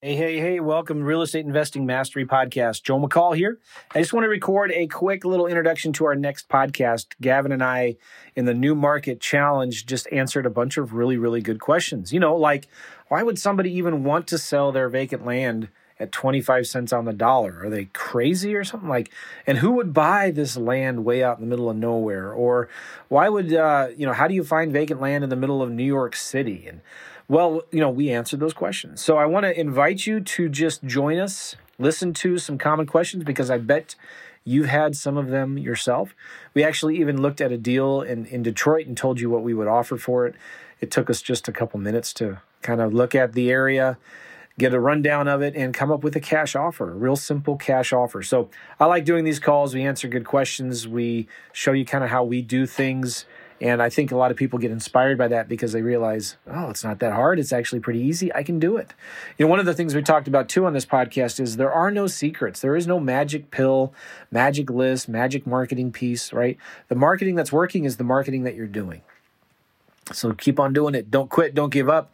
[0.00, 2.84] Hey, hey, hey, welcome to Real Estate Investing Mastery Podcast.
[2.84, 3.58] Joe McCall here.
[3.92, 7.06] I just want to record a quick little introduction to our next podcast.
[7.20, 7.96] Gavin and I,
[8.36, 12.12] in the New Market Challenge, just answered a bunch of really, really good questions.
[12.12, 12.68] You know, like
[13.08, 15.66] why would somebody even want to sell their vacant land
[15.98, 17.58] at 25 cents on the dollar?
[17.64, 19.10] Are they crazy or something like?
[19.48, 22.32] And who would buy this land way out in the middle of nowhere?
[22.32, 22.68] Or
[23.08, 25.72] why would, uh, you know, how do you find vacant land in the middle of
[25.72, 26.68] New York City?
[26.68, 26.82] And
[27.28, 29.02] well, you know, we answered those questions.
[29.02, 33.22] So I want to invite you to just join us, listen to some common questions
[33.22, 33.94] because I bet
[34.44, 36.14] you've had some of them yourself.
[36.54, 39.52] We actually even looked at a deal in, in Detroit and told you what we
[39.52, 40.34] would offer for it.
[40.80, 43.98] It took us just a couple minutes to kind of look at the area,
[44.58, 47.56] get a rundown of it, and come up with a cash offer, a real simple
[47.56, 48.22] cash offer.
[48.22, 48.48] So
[48.80, 49.74] I like doing these calls.
[49.74, 53.26] We answer good questions, we show you kind of how we do things
[53.60, 56.70] and I think a lot of people get inspired by that because they realize, oh,
[56.70, 57.38] it's not that hard.
[57.38, 58.32] It's actually pretty easy.
[58.32, 58.94] I can do it.
[59.36, 61.72] You know, one of the things we talked about too on this podcast is there
[61.72, 62.60] are no secrets.
[62.60, 63.92] There is no magic pill,
[64.30, 66.56] magic list, magic marketing piece, right?
[66.88, 69.02] The marketing that's working is the marketing that you're doing.
[70.12, 71.10] So keep on doing it.
[71.10, 71.54] Don't quit.
[71.54, 72.12] Don't give up.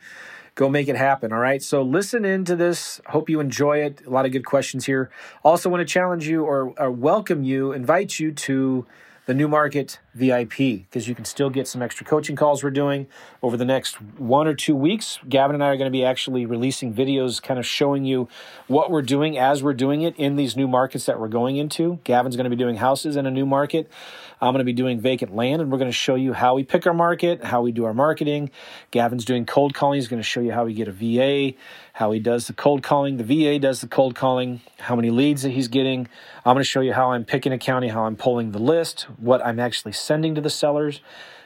[0.55, 1.33] Go make it happen.
[1.33, 1.62] All right.
[1.62, 3.00] So listen into this.
[3.06, 4.06] Hope you enjoy it.
[4.06, 5.11] A lot of good questions here.
[5.42, 8.86] Also, want to challenge you or, or welcome you, invite you to
[9.27, 13.06] the New Market VIP because you can still get some extra coaching calls we're doing
[13.42, 15.19] over the next one or two weeks.
[15.28, 18.28] Gavin and I are going to be actually releasing videos kind of showing you
[18.67, 22.00] what we're doing as we're doing it in these new markets that we're going into.
[22.05, 23.91] Gavin's going to be doing houses in a new market.
[24.40, 26.64] I'm going to be doing vacant land and we're going to show you how we
[26.64, 28.50] pick our market, how we do our marketing.
[28.90, 29.98] Gavin's doing cold calling.
[29.98, 31.56] He's going to show you how we get a VA,
[31.92, 33.16] how he does the cold calling.
[33.16, 36.08] The VA does the cold calling, how many leads that he's getting.
[36.44, 39.02] I'm going to show you how I'm picking a county, how I'm pulling the list,
[39.18, 41.00] what I'm actually sending to the sellers,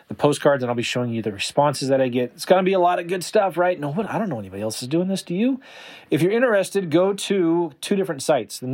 [0.08, 2.32] the postcards, and I'll be showing you the responses that I get.
[2.34, 3.78] It's going to be a lot of good stuff, right?
[3.78, 5.22] No one, I don't know anybody else is doing this.
[5.22, 5.60] Do you?
[6.10, 8.66] If you're interested, go to two different sites, the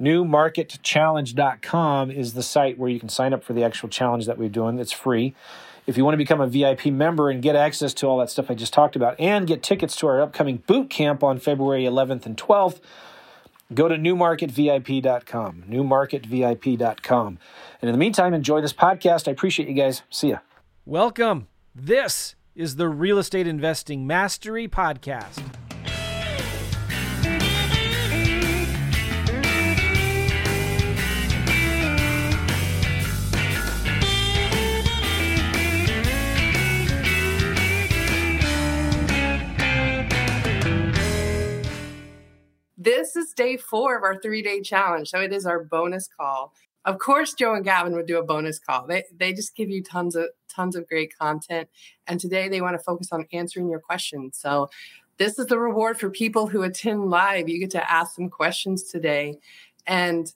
[0.00, 2.10] newmarketchallenge.com.
[2.10, 4.78] Is the site where you can sign up for the actual challenge that we're doing.
[4.78, 5.34] It's free.
[5.86, 8.50] If you want to become a VIP member and get access to all that stuff
[8.50, 12.24] I just talked about and get tickets to our upcoming boot camp on February 11th
[12.24, 12.80] and 12th,
[13.74, 15.64] go to newmarketvip.com.
[15.68, 17.38] Newmarketvip.com.
[17.82, 19.28] And in the meantime, enjoy this podcast.
[19.28, 20.02] I appreciate you guys.
[20.10, 20.38] See ya.
[20.86, 21.48] Welcome.
[21.74, 25.42] This is the Real Estate Investing Mastery Podcast.
[42.84, 45.08] This is day four of our three day challenge.
[45.08, 46.52] So it is our bonus call.
[46.84, 48.86] Of course, Joe and Gavin would do a bonus call.
[48.86, 51.70] They, they just give you tons of tons of great content.
[52.06, 54.36] And today they want to focus on answering your questions.
[54.36, 54.68] So
[55.16, 57.48] this is the reward for people who attend live.
[57.48, 59.38] You get to ask some questions today.
[59.86, 60.30] And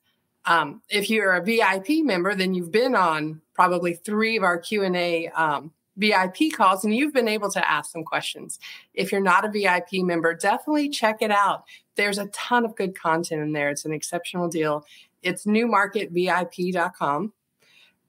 [0.47, 4.85] um, if you're a VIP member, then you've been on probably three of our Q
[4.85, 8.59] and A um, VIP calls and you've been able to ask some questions.
[8.95, 11.65] If you're not a VIP member, definitely check it out.
[11.99, 13.71] There's a ton of good content in there.
[13.71, 14.87] It's an exceptional deal.
[15.23, 17.33] It's newmarketvip.com.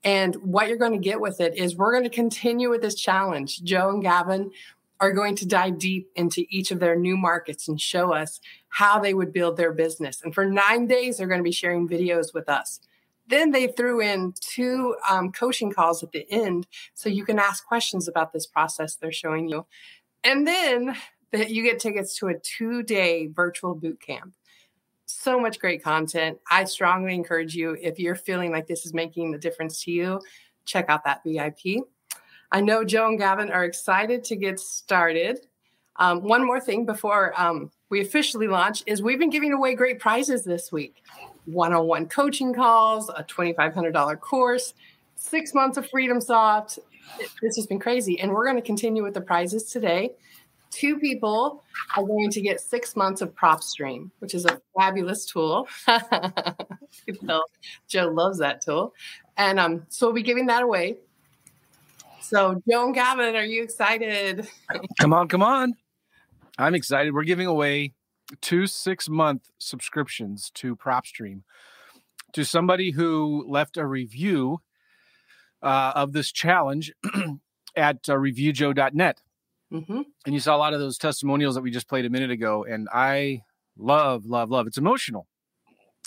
[0.04, 2.94] And what you're going to get with it is we're going to continue with this
[2.94, 3.62] challenge.
[3.64, 4.52] Joe and Gavin
[5.00, 9.00] are going to dive deep into each of their new markets and show us how
[9.00, 10.22] they would build their business.
[10.22, 12.78] And for nine days, they're going to be sharing videos with us.
[13.26, 17.66] Then they threw in two um, coaching calls at the end so you can ask
[17.66, 19.66] questions about this process they're showing you.
[20.22, 20.96] And then
[21.32, 24.32] that you get tickets to a two day virtual boot camp.
[25.06, 26.38] So much great content.
[26.50, 30.20] I strongly encourage you, if you're feeling like this is making the difference to you,
[30.64, 31.84] check out that VIP.
[32.52, 35.40] I know Joe and Gavin are excited to get started.
[35.96, 39.98] Um, one more thing before um, we officially launch is we've been giving away great
[39.98, 41.02] prizes this week
[41.46, 44.74] one-on-one coaching calls, a $2,500 course,
[45.16, 46.78] six months of Freedom Soft.
[47.42, 48.20] This has been crazy.
[48.20, 50.12] And we're going to continue with the prizes today.
[50.70, 51.62] Two people
[51.96, 55.68] are going to get six months of PropStream, which is a fabulous tool.
[57.88, 58.94] Joe loves that tool.
[59.36, 60.98] And um, so we'll be giving that away.
[62.20, 64.46] So, Joe and Gavin, are you excited?
[65.00, 65.74] come on, come on.
[66.58, 67.12] I'm excited.
[67.14, 67.94] We're giving away
[68.40, 71.42] two six month subscriptions to PropStream
[72.32, 74.60] to somebody who left a review
[75.62, 76.92] uh, of this challenge
[77.76, 79.20] at uh, reviewjoe.net.
[79.72, 80.02] Mm-hmm.
[80.26, 82.64] And you saw a lot of those testimonials that we just played a minute ago.
[82.64, 83.42] And I
[83.78, 84.66] love, love, love.
[84.66, 85.26] It's emotional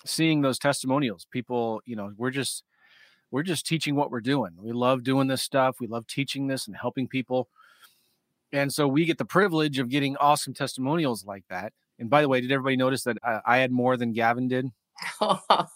[0.06, 1.25] seeing those testimonials.
[1.31, 2.63] People, you know, we're just
[3.31, 4.51] we're just teaching what we're doing.
[4.62, 5.77] We love doing this stuff.
[5.80, 7.48] We love teaching this and helping people.
[8.51, 11.74] and so we get the privilege of getting awesome testimonials like that.
[12.00, 14.68] And by the way, did everybody notice that I, I had more than Gavin did?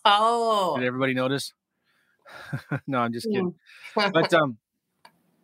[0.05, 1.53] Oh, Did everybody notice?
[2.87, 3.55] no, I'm just kidding.
[3.95, 4.11] Hmm.
[4.13, 4.57] But um,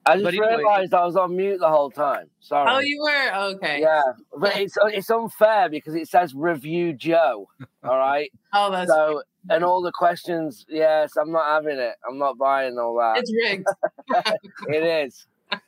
[0.06, 2.30] I just But anyway- realised I was on mute the whole time.
[2.42, 2.70] Sorry.
[2.70, 3.80] oh, you were okay.
[3.82, 4.02] Yeah,
[4.38, 7.48] but it's it's unfair because it says review Joe.
[7.84, 8.32] All right.
[8.56, 11.96] Oh, that's So and all the questions, yes, I'm not having it.
[12.08, 13.18] I'm not buying all that.
[13.18, 13.66] it's rigged.
[14.68, 15.26] It is.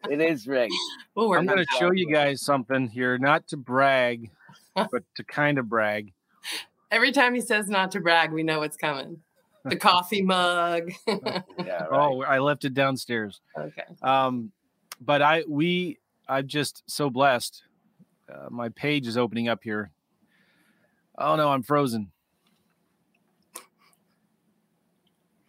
[0.10, 0.74] It is rigged.
[1.16, 4.30] We'll I'm going to show you guys something here, not to brag,
[4.76, 6.14] but to kind of brag.
[6.92, 9.22] Every time he says not to brag, we know what's coming.
[9.70, 10.92] The coffee mug.
[11.08, 11.42] Yeah.
[11.58, 11.88] Right.
[11.92, 13.42] Oh, I left it downstairs.
[13.58, 13.84] okay.
[14.04, 14.52] Um,
[15.02, 15.98] but I we
[16.28, 17.64] I'm just so blessed.
[18.32, 19.92] Uh, my page is opening up here.
[21.18, 22.12] Oh no, I'm frozen.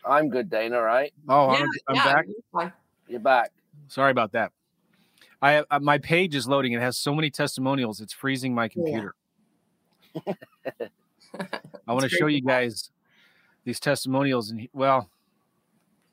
[0.05, 0.81] I'm good, Dana.
[0.81, 1.13] Right?
[1.29, 2.23] Oh, yeah, I'm, I'm yeah,
[2.55, 2.73] back.
[3.09, 3.51] you're back.
[3.89, 4.53] Sorry about that.
[5.43, 6.73] I uh, my page is loading.
[6.73, 8.01] It has so many testimonials.
[8.01, 9.15] It's freezing my computer.
[11.87, 12.63] I want to show you to have.
[12.63, 12.91] guys
[13.67, 15.11] these testimonials and he- well,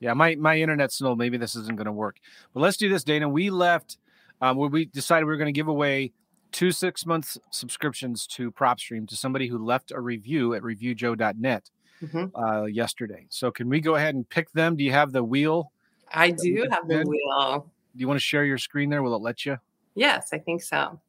[0.00, 1.14] yeah, my my internet's slow.
[1.14, 2.16] Maybe this isn't going to work.
[2.52, 3.26] But let's do this, Dana.
[3.28, 3.96] We left
[4.42, 6.12] um, where we decided we were going to give away
[6.52, 11.70] two six months subscriptions to PropStream to somebody who left a review at reviewjoe.net
[12.02, 12.30] Mhm.
[12.34, 13.26] uh, yesterday.
[13.30, 14.76] So can we go ahead and pick them?
[14.76, 15.72] Do you have the wheel?
[16.12, 17.70] I do have the wheel.
[17.96, 19.02] Do you want to share your screen there?
[19.02, 19.58] Will it let you?
[19.94, 21.00] Yes, I think so.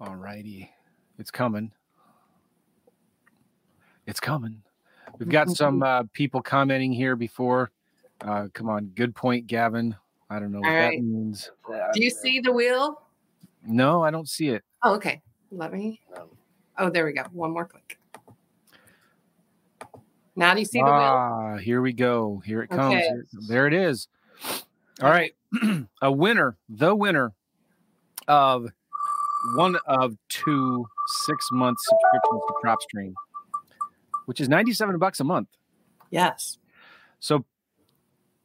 [0.00, 0.70] All righty.
[1.18, 1.70] It's coming.
[4.06, 4.62] It's coming.
[5.18, 7.70] We've got some uh, people commenting here before.
[8.20, 8.86] Uh, come on.
[8.94, 9.96] Good point, Gavin.
[10.28, 11.02] I don't know what All that right.
[11.02, 11.50] means.
[11.68, 13.02] Do you see the wheel?
[13.66, 14.64] No, I don't see it.
[14.82, 15.22] Oh, okay.
[15.50, 16.00] Let me.
[16.78, 17.22] Oh, there we go.
[17.32, 17.98] One more click.
[20.36, 20.92] Now do you see the wheel?
[20.92, 22.42] ah, here we go.
[22.44, 22.96] Here it comes.
[22.96, 23.10] Okay.
[23.46, 24.08] There it is.
[25.00, 25.32] All right.
[26.02, 27.32] a winner, the winner
[28.26, 28.68] of
[29.56, 30.86] one of two
[31.26, 33.14] six month subscriptions to PropStream,
[34.26, 35.48] which is 97 bucks a month.
[36.10, 36.58] Yes.
[37.20, 37.44] So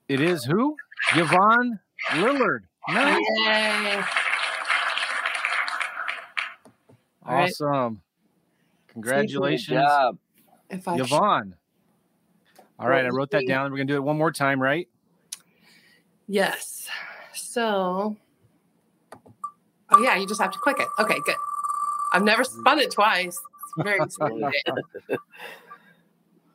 [0.07, 0.75] it is who?
[1.16, 1.80] Yvonne
[2.12, 2.62] Lillard.
[2.90, 3.22] Nice.
[3.46, 4.01] Yay.
[7.25, 8.02] Awesome.
[8.88, 10.18] Good Congratulations, job.
[10.69, 11.56] If I Yvonne.
[12.80, 13.72] All right, I wrote that down.
[13.72, 14.88] We're going to do it one more time, right?
[16.28, 16.88] Yes.
[17.34, 18.16] So,
[19.92, 20.88] oh yeah, you just have to click it.
[21.00, 21.36] Okay, good.
[22.14, 23.40] I've never spun it twice.
[23.78, 24.52] It's very smooth.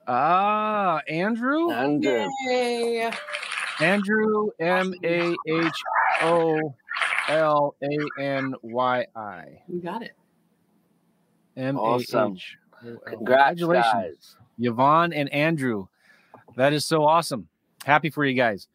[0.07, 1.71] Ah, Andrew.
[1.71, 2.29] Andrew.
[2.47, 3.11] Yay.
[3.81, 5.83] Andrew M A H
[6.23, 6.75] O
[7.29, 9.45] L A N Y I.
[9.69, 10.13] You got it.
[11.57, 12.35] M A Awesome.
[12.35, 12.57] H.
[13.07, 14.37] Congrats, guys.
[14.59, 15.87] Yvonne and Andrew.
[16.57, 17.49] That is so awesome.
[17.85, 18.69] Happy for you guys.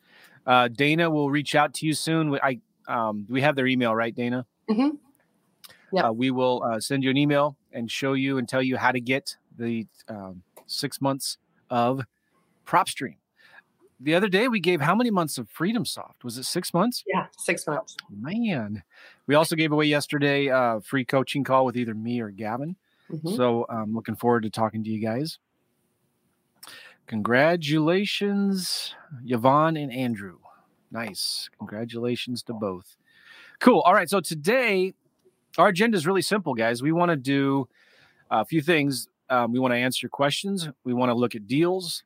[0.45, 2.37] Uh, Dana will reach out to you soon.
[2.41, 4.47] I um, we have their email, right, Dana?
[4.69, 4.97] Mhm.
[5.91, 6.05] Yep.
[6.05, 8.91] Uh, we will uh, send you an email and show you and tell you how
[8.91, 11.37] to get the um, six months
[11.69, 12.01] of
[12.65, 13.15] PropStream.
[13.99, 16.23] The other day, we gave how many months of Freedom Soft?
[16.23, 17.03] Was it six months?
[17.05, 17.97] Yeah, six months.
[18.09, 18.83] Man,
[19.27, 22.77] we also gave away yesterday a free coaching call with either me or Gavin.
[23.11, 23.35] Mhm.
[23.35, 25.39] So I'm looking forward to talking to you guys.
[27.07, 28.93] Congratulations,
[29.25, 30.37] Yvonne and Andrew.
[30.91, 31.49] Nice.
[31.57, 32.95] Congratulations to both.
[33.59, 33.81] Cool.
[33.81, 34.09] All right.
[34.09, 34.93] So today,
[35.57, 36.81] our agenda is really simple, guys.
[36.81, 37.67] We want to do
[38.31, 39.07] a few things.
[39.29, 40.69] Um, we want to answer your questions.
[40.85, 42.03] We want to look at deals,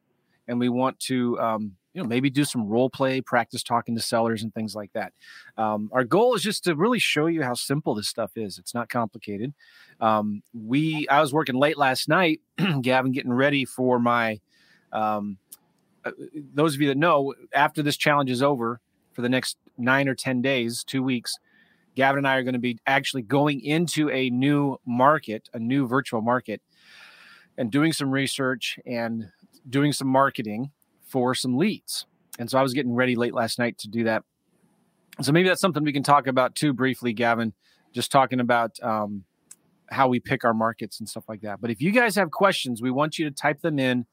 [0.48, 4.02] and we want to, um, you know, maybe do some role play, practice talking to
[4.02, 5.14] sellers and things like that.
[5.56, 8.58] Um, our goal is just to really show you how simple this stuff is.
[8.58, 9.54] It's not complicated.
[10.02, 12.42] Um, we, I was working late last night,
[12.82, 14.40] Gavin, getting ready for my.
[14.92, 15.38] Um,
[16.04, 16.12] uh,
[16.54, 18.82] those of you that know, after this challenge is over
[19.14, 21.38] for the next nine or ten days, two weeks,
[21.96, 25.88] Gavin and I are going to be actually going into a new market, a new
[25.88, 26.62] virtual market,
[27.58, 29.30] and doing some research and
[29.70, 30.72] doing some marketing
[31.06, 32.06] for some leads.
[32.40, 34.24] And so I was getting ready late last night to do that.
[35.22, 37.54] So maybe that's something we can talk about too briefly, Gavin.
[37.92, 39.26] Just talking about um,
[39.92, 41.62] how we pick our markets and stuff like that.
[41.62, 44.08] But if you guys have questions, we want you to type them in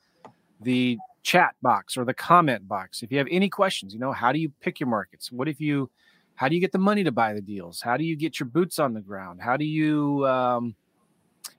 [0.60, 3.02] the chat box or the comment box.
[3.02, 5.30] If you have any questions, you know, how do you pick your markets?
[5.30, 5.90] What if you,
[6.34, 7.80] how do you get the money to buy the deals?
[7.80, 9.40] How do you get your boots on the ground?
[9.40, 10.74] How do you, um,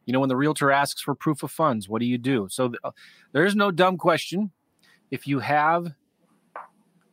[0.06, 2.48] you know, when the realtor asks for proof of funds, what do you do?
[2.50, 2.92] So th- uh,
[3.32, 4.52] there is no dumb question.
[5.12, 5.88] If you have,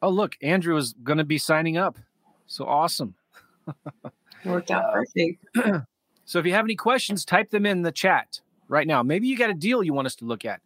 [0.01, 1.99] oh, look, Andrew is going to be signing up.
[2.47, 3.15] So awesome.
[4.45, 5.45] Worked out perfect.
[6.29, 9.03] So if you have any questions, type them in the chat right now.
[9.03, 10.61] Maybe you got a deal you want us to look at.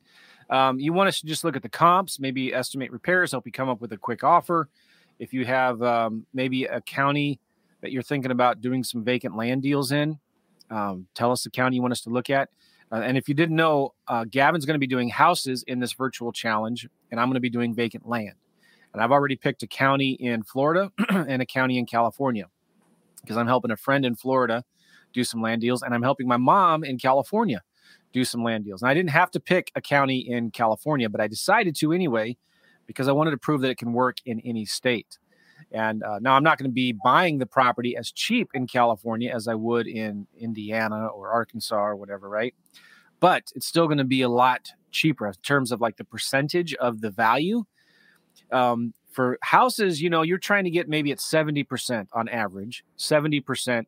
[0.52, 3.52] Um, you want us to just look at the comps, maybe estimate repairs, help you
[3.52, 4.68] come up with a quick offer.
[5.18, 7.40] If you have um, maybe a county
[7.80, 10.18] that you're thinking about doing some vacant land deals in,
[10.68, 12.50] um, tell us the county you want us to look at.
[12.92, 15.94] Uh, and if you didn't know, uh, Gavin's going to be doing houses in this
[15.94, 18.34] virtual challenge, and I'm going to be doing vacant land.
[18.92, 22.44] And I've already picked a county in Florida and a county in California
[23.22, 24.64] because I'm helping a friend in Florida
[25.14, 27.62] do some land deals, and I'm helping my mom in California
[28.12, 28.82] do some land deals.
[28.82, 32.36] And I didn't have to pick a county in California, but I decided to anyway
[32.86, 35.18] because I wanted to prove that it can work in any state.
[35.70, 39.32] And uh, now I'm not going to be buying the property as cheap in California
[39.34, 42.54] as I would in Indiana or Arkansas or whatever, right?
[43.20, 46.74] But it's still going to be a lot cheaper in terms of like the percentage
[46.74, 47.64] of the value.
[48.50, 53.84] Um, for houses, you know, you're trying to get maybe at 70% on average, 70%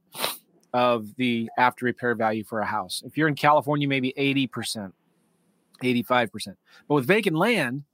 [0.75, 3.02] of the after repair value for a house.
[3.07, 4.93] If you're in California, maybe 80%,
[5.83, 6.57] 85%.
[6.88, 7.85] But with vacant land,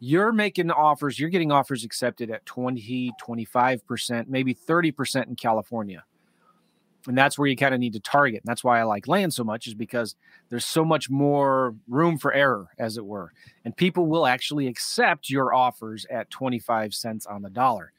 [0.00, 6.04] you're making offers, you're getting offers accepted at 20, 25%, maybe 30% in California.
[7.06, 8.42] And that's where you kind of need to target.
[8.42, 10.14] And that's why I like land so much, is because
[10.50, 13.32] there's so much more room for error, as it were.
[13.64, 17.92] And people will actually accept your offers at 25 cents on the dollar.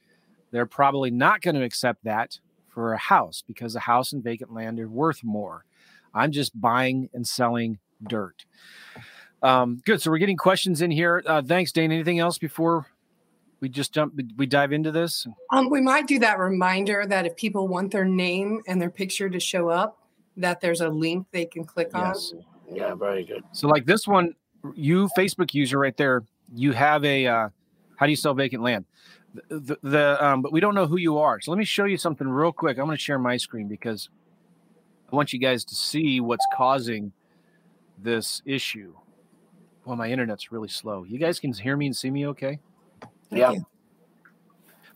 [0.52, 2.40] They're probably not going to accept that
[2.74, 5.66] for a house because a house and vacant land are worth more.
[6.14, 8.46] I'm just buying and selling dirt.
[9.42, 10.02] Um, good.
[10.02, 11.24] So we're getting questions in here.
[11.26, 11.92] Uh, thanks, Dane.
[11.92, 12.88] Anything else before
[13.60, 14.20] we just jump?
[14.38, 15.26] We dive into this.
[15.52, 19.30] Um, we might do that reminder that if people want their name and their picture
[19.30, 19.98] to show up,
[20.38, 22.34] that there's a link they can click yes.
[22.34, 22.46] on.
[22.76, 23.44] Yeah, very good.
[23.52, 24.36] So like this one,
[24.76, 26.24] you Facebook user right there,
[26.54, 27.50] you have a uh,
[27.98, 28.86] how do you sell vacant land?
[29.50, 31.40] The, the um, but we don't know who you are.
[31.40, 32.78] So let me show you something real quick.
[32.78, 34.10] I'm going to share my screen because
[35.12, 37.14] I want you guys to see what's causing
[37.98, 38.94] this issue.
[39.86, 41.04] Well, my internet's really slow.
[41.04, 42.60] You guys can hear me and see me okay?
[43.30, 43.54] Yeah.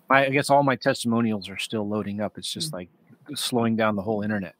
[0.09, 2.37] I, I guess all my testimonials are still loading up.
[2.37, 2.89] It's just like
[3.33, 4.55] slowing down the whole internet.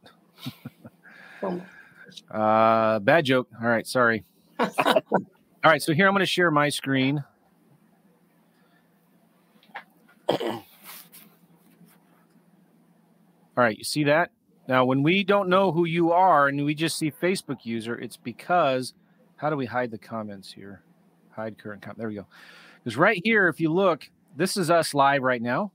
[2.31, 3.47] uh, bad joke.
[3.61, 4.23] All right, sorry.
[4.59, 4.71] all
[5.63, 7.23] right, so here I'm going to share my screen.
[10.29, 10.63] All
[13.55, 14.31] right, you see that?
[14.67, 18.17] Now, when we don't know who you are and we just see Facebook user, it's
[18.17, 18.93] because
[19.37, 20.81] how do we hide the comments here?
[21.31, 21.99] Hide current comment.
[21.99, 22.25] There we go.
[22.83, 25.71] Because right here, if you look, this is us live right now.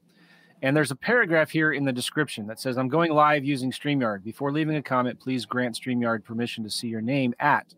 [0.62, 4.22] And there's a paragraph here in the description that says, I'm going live using StreamYard.
[4.22, 7.74] Before leaving a comment, please grant StreamYard permission to see your name at.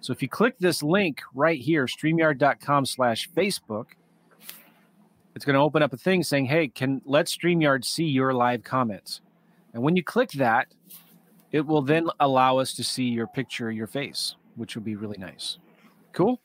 [0.00, 3.86] So if you click this link right here, StreamYard.com slash Facebook,
[5.34, 8.64] it's going to open up a thing saying, hey, can let StreamYard see your live
[8.64, 9.20] comments.
[9.72, 10.68] And when you click that,
[11.52, 15.18] it will then allow us to see your picture, your face, which would be really
[15.18, 15.58] nice.
[16.12, 16.40] Cool.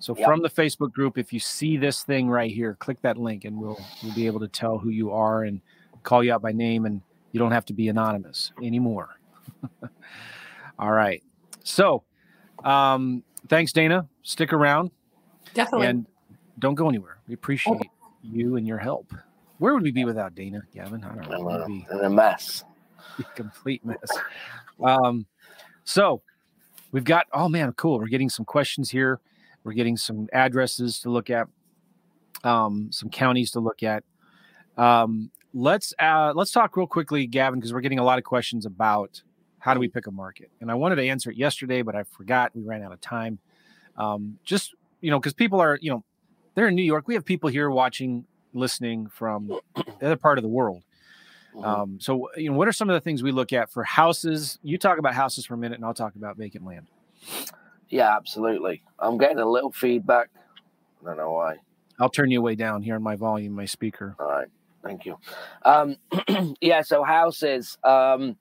[0.00, 0.26] So yep.
[0.26, 3.58] from the Facebook group, if you see this thing right here, click that link and
[3.58, 5.60] we'll we'll be able to tell who you are and
[6.04, 7.02] call you out by name and
[7.32, 9.18] you don't have to be anonymous anymore.
[10.78, 11.22] All right.
[11.64, 12.04] So
[12.64, 14.06] um thanks, Dana.
[14.22, 14.92] Stick around.
[15.54, 15.88] Definitely.
[15.88, 16.06] And
[16.58, 17.18] don't go anywhere.
[17.26, 17.76] We appreciate
[18.22, 19.12] you and your help.
[19.58, 21.04] Where would we be without Dana, Gavin?
[21.04, 21.64] I don't know.
[21.66, 22.64] Be in a mess.
[23.34, 24.10] complete mess.
[24.82, 25.26] Um,
[25.84, 26.22] so
[26.92, 27.98] we've got oh man, cool.
[27.98, 29.20] We're getting some questions here.
[29.64, 31.48] We're getting some addresses to look at,
[32.44, 34.04] um, some counties to look at.
[34.76, 38.64] Um, let's uh, let's talk real quickly, Gavin, because we're getting a lot of questions
[38.64, 39.22] about
[39.58, 40.50] how do we pick a market.
[40.60, 42.52] And I wanted to answer it yesterday, but I forgot.
[42.54, 43.38] We ran out of time.
[43.96, 46.04] Um, just you know, because people are you know
[46.58, 47.06] they're in New York.
[47.06, 50.82] We have people here watching, listening from the other part of the world.
[51.54, 51.64] Mm-hmm.
[51.64, 54.58] Um, so, you know, what are some of the things we look at for houses?
[54.64, 56.88] You talk about houses for a minute, and I'll talk about vacant land.
[57.88, 58.82] Yeah, absolutely.
[58.98, 60.30] I'm getting a little feedback.
[61.00, 61.58] I don't know why.
[62.00, 64.16] I'll turn you way down here on my volume, my speaker.
[64.18, 64.48] All right.
[64.82, 65.16] Thank you.
[65.64, 65.96] Um,
[66.60, 67.78] yeah, so houses.
[67.84, 68.36] Um,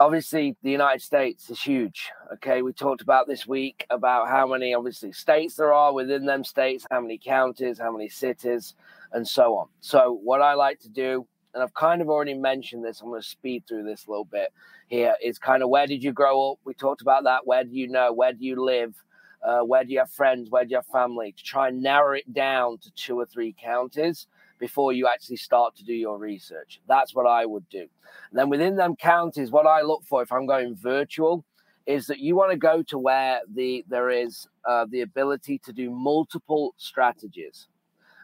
[0.00, 2.10] obviously, the United States is huge.
[2.34, 6.42] Okay, we talked about this week about how many, obviously, states there are within them
[6.42, 8.74] states, how many counties, how many cities,
[9.12, 9.68] and so on.
[9.80, 13.00] So, what I like to do and I've kind of already mentioned this.
[13.00, 14.52] I'm going to speed through this a little bit
[14.88, 15.14] here.
[15.22, 16.58] Is kind of where did you grow up?
[16.64, 17.46] We talked about that.
[17.46, 18.12] Where do you know?
[18.12, 18.94] Where do you live?
[19.42, 20.50] Uh, where do you have friends?
[20.50, 21.32] Where do you have family?
[21.32, 24.26] To try and narrow it down to two or three counties
[24.60, 26.80] before you actually start to do your research.
[26.86, 27.80] That's what I would do.
[27.80, 31.44] And then within them counties, what I look for if I'm going virtual
[31.86, 35.72] is that you want to go to where the there is uh, the ability to
[35.72, 37.66] do multiple strategies.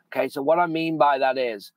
[0.08, 1.72] Okay, so what I mean by that is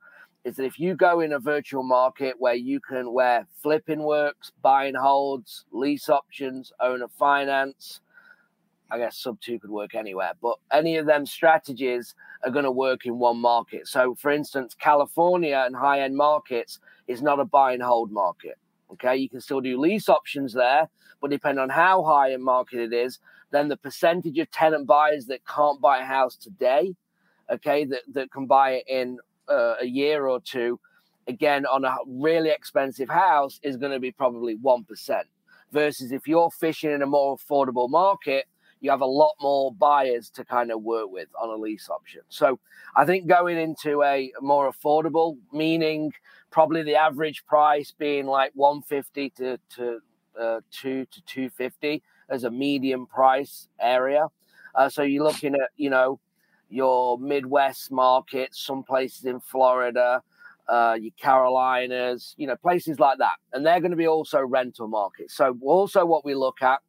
[0.45, 4.51] is that if you go in a virtual market where you can where flipping works,
[4.61, 8.01] buying holds, lease options, owner finance,
[8.91, 12.71] I guess sub two could work anywhere, but any of them strategies are going to
[12.71, 13.87] work in one market.
[13.87, 18.57] So, for instance, California and high end markets is not a buy and hold market.
[18.93, 20.89] Okay, you can still do lease options there,
[21.21, 23.19] but depending on how high end market it is,
[23.51, 26.95] then the percentage of tenant buyers that can't buy a house today,
[27.49, 30.79] okay, that, that can buy it in uh, a year or two,
[31.27, 35.21] again, on a really expensive house is going to be probably 1%.
[35.71, 38.45] Versus if you're fishing in a more affordable market,
[38.81, 42.21] you have a lot more buyers to kind of work with on a lease option.
[42.29, 42.59] So
[42.95, 46.13] I think going into a more affordable, meaning
[46.49, 49.99] probably the average price being like 150 to, to
[50.39, 54.27] uh, 2 to 250 as a medium price area.
[54.75, 56.19] Uh, so you're looking at, you know,
[56.69, 60.21] your Midwest markets, some places in Florida,
[60.67, 63.35] uh, your Carolinas, you know, places like that.
[63.53, 65.35] And they're going to be also rental markets.
[65.35, 66.79] So also what we look at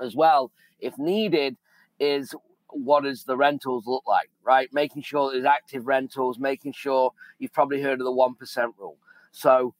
[0.00, 1.56] as well, if needed,
[1.98, 2.34] is
[2.68, 4.68] what does the rentals look like, right?
[4.72, 8.96] Making sure there's active rentals, making sure you've probably heard of the 1% rule.
[9.32, 9.74] So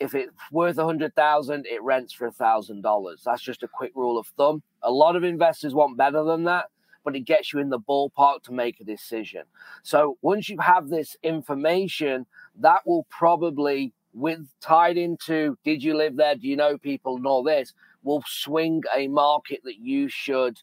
[0.00, 3.22] if it's worth a hundred thousand, it rents for a thousand dollars.
[3.24, 4.62] That's just a quick rule of thumb.
[4.82, 6.66] A lot of investors want better than that,
[7.04, 9.42] but it gets you in the ballpark to make a decision.
[9.82, 12.26] So once you have this information,
[12.60, 17.26] that will probably, with tied into did you live there, do you know people, and
[17.26, 17.72] all this,
[18.04, 20.60] will swing a market that you should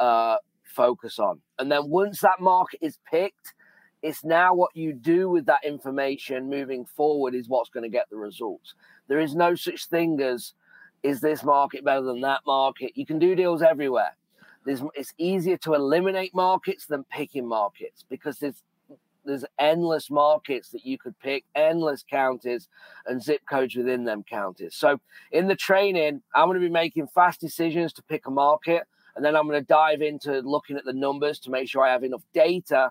[0.00, 1.40] uh, focus on.
[1.58, 3.54] And then once that market is picked,
[4.02, 8.08] it's now what you do with that information moving forward is what's going to get
[8.10, 8.74] the results.
[9.08, 10.54] There is no such thing as
[11.02, 12.92] is this market better than that market?
[12.96, 14.16] You can do deals everywhere.
[14.64, 18.62] There's, it's easier to eliminate markets than picking markets because there's
[19.28, 22.68] there's endless markets that you could pick, endless counties
[23.06, 24.74] and zip codes within them counties.
[24.74, 28.84] So in the training, I'm going to be making fast decisions to pick a market,
[29.14, 31.92] and then I'm going to dive into looking at the numbers to make sure I
[31.92, 32.90] have enough data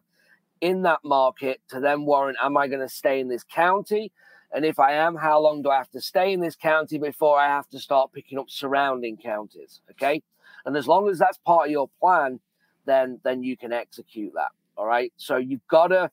[0.62, 4.12] in that market to then warrant am I going to stay in this county?
[4.54, 7.38] And if I am, how long do I have to stay in this county before
[7.38, 9.82] I have to start picking up surrounding counties?
[9.92, 10.24] Okay.
[10.66, 12.40] And as long as that's part of your plan,
[12.86, 14.52] then then you can execute that.
[14.78, 15.12] All right.
[15.18, 16.12] So you've got to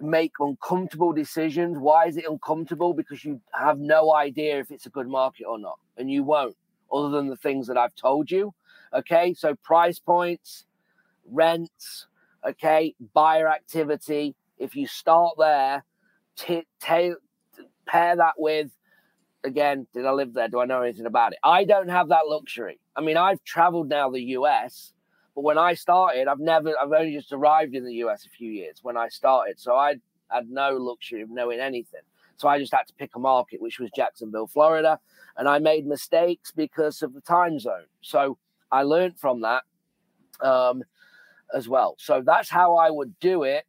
[0.00, 1.76] make uncomfortable decisions.
[1.78, 2.94] Why is it uncomfortable?
[2.94, 5.78] Because you have no idea if it's a good market or not.
[5.96, 6.56] And you won't,
[6.92, 8.54] other than the things that I've told you.
[8.94, 9.34] Okay.
[9.34, 10.64] So price points,
[11.30, 12.06] rents,
[12.46, 14.34] okay, buyer activity.
[14.58, 15.84] If you start there,
[16.36, 17.14] t- t-
[17.86, 18.70] pair that with,
[19.44, 20.48] again, did I live there?
[20.48, 21.38] Do I know anything about it?
[21.42, 22.78] I don't have that luxury.
[22.96, 24.92] I mean, I've traveled now the US,
[25.34, 28.50] but when I started, I've never, I've only just arrived in the US a few
[28.50, 29.60] years when I started.
[29.60, 29.96] So I
[30.28, 32.02] had no luxury of knowing anything.
[32.36, 34.98] So I just had to pick a market, which was Jacksonville, Florida.
[35.36, 37.86] And I made mistakes because of the time zone.
[38.00, 38.38] So
[38.72, 39.62] I learned from that.
[40.40, 40.84] Um,
[41.54, 41.96] as well.
[41.98, 43.64] So that's how I would do it.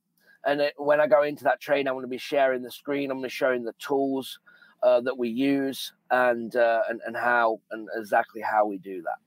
[0.46, 3.12] And it, when I go into that train, I'm going to be sharing the screen.
[3.12, 4.40] I'm going to be showing the tools
[4.82, 9.18] uh, that we use and, uh, and and how and exactly how we do that.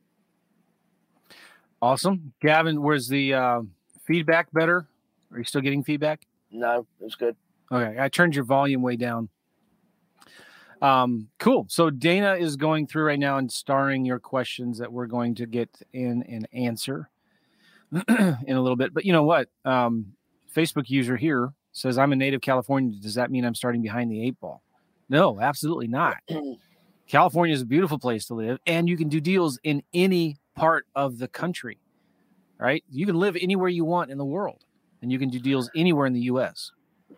[1.84, 2.80] Awesome, Gavin.
[2.80, 3.60] Was the uh,
[4.06, 4.88] feedback better?
[5.30, 6.26] Are you still getting feedback?
[6.50, 7.36] No, it was good.
[7.70, 9.28] Okay, I turned your volume way down.
[10.80, 11.66] Um, cool.
[11.68, 15.46] So Dana is going through right now and starring your questions that we're going to
[15.46, 17.10] get in and answer.
[18.08, 18.94] in a little bit.
[18.94, 19.50] But you know what?
[19.66, 20.14] Um,
[20.56, 22.98] Facebook user here says, I'm a native Californian.
[22.98, 24.62] Does that mean I'm starting behind the eight ball?
[25.10, 26.16] No, absolutely not.
[27.08, 30.86] California is a beautiful place to live, and you can do deals in any part
[30.94, 31.78] of the country,
[32.58, 32.84] right?
[32.90, 34.64] You can live anywhere you want in the world,
[35.02, 36.70] and you can do deals anywhere in the U.S.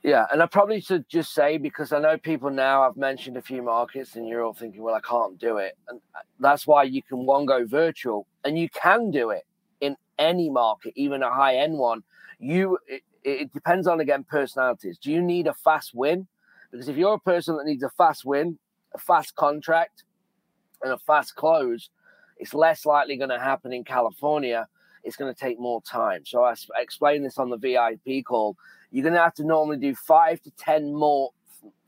[0.03, 2.83] Yeah, and I probably should just say because I know people now.
[2.83, 6.01] I've mentioned a few markets, and you're all thinking, "Well, I can't do it," and
[6.15, 9.45] uh, that's why you can one go virtual, and you can do it
[9.81, 12.03] in any market, even a high end one,
[12.39, 14.99] you it, it depends on again personalities.
[14.99, 16.27] Do you need a fast win?
[16.71, 18.59] Because if you're a person that needs a fast win,
[18.95, 20.05] a fast contract,
[20.83, 21.91] and a fast close,
[22.37, 24.67] it's less likely going to happen in California.
[25.05, 26.27] It's going to take more time.
[26.27, 28.57] So I explained this on the VIP call.
[28.91, 31.31] You're going to have to normally do five to ten more,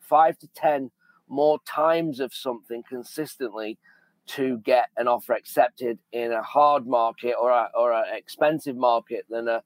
[0.00, 0.90] five to ten
[1.28, 3.78] more times of something consistently
[4.26, 9.24] to get an offer accepted in a hard market or a, or an expensive market
[9.28, 9.62] than a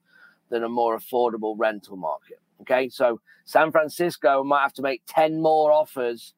[0.50, 2.38] than a more affordable rental market.
[2.60, 6.34] Okay, so San Francisco might have to make ten more offers,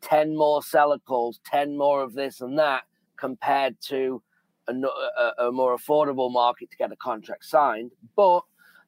[0.00, 2.84] ten more seller calls, ten more of this and that
[3.16, 4.22] compared to
[4.68, 7.92] a, a, a more affordable market to get a contract signed.
[8.16, 8.42] But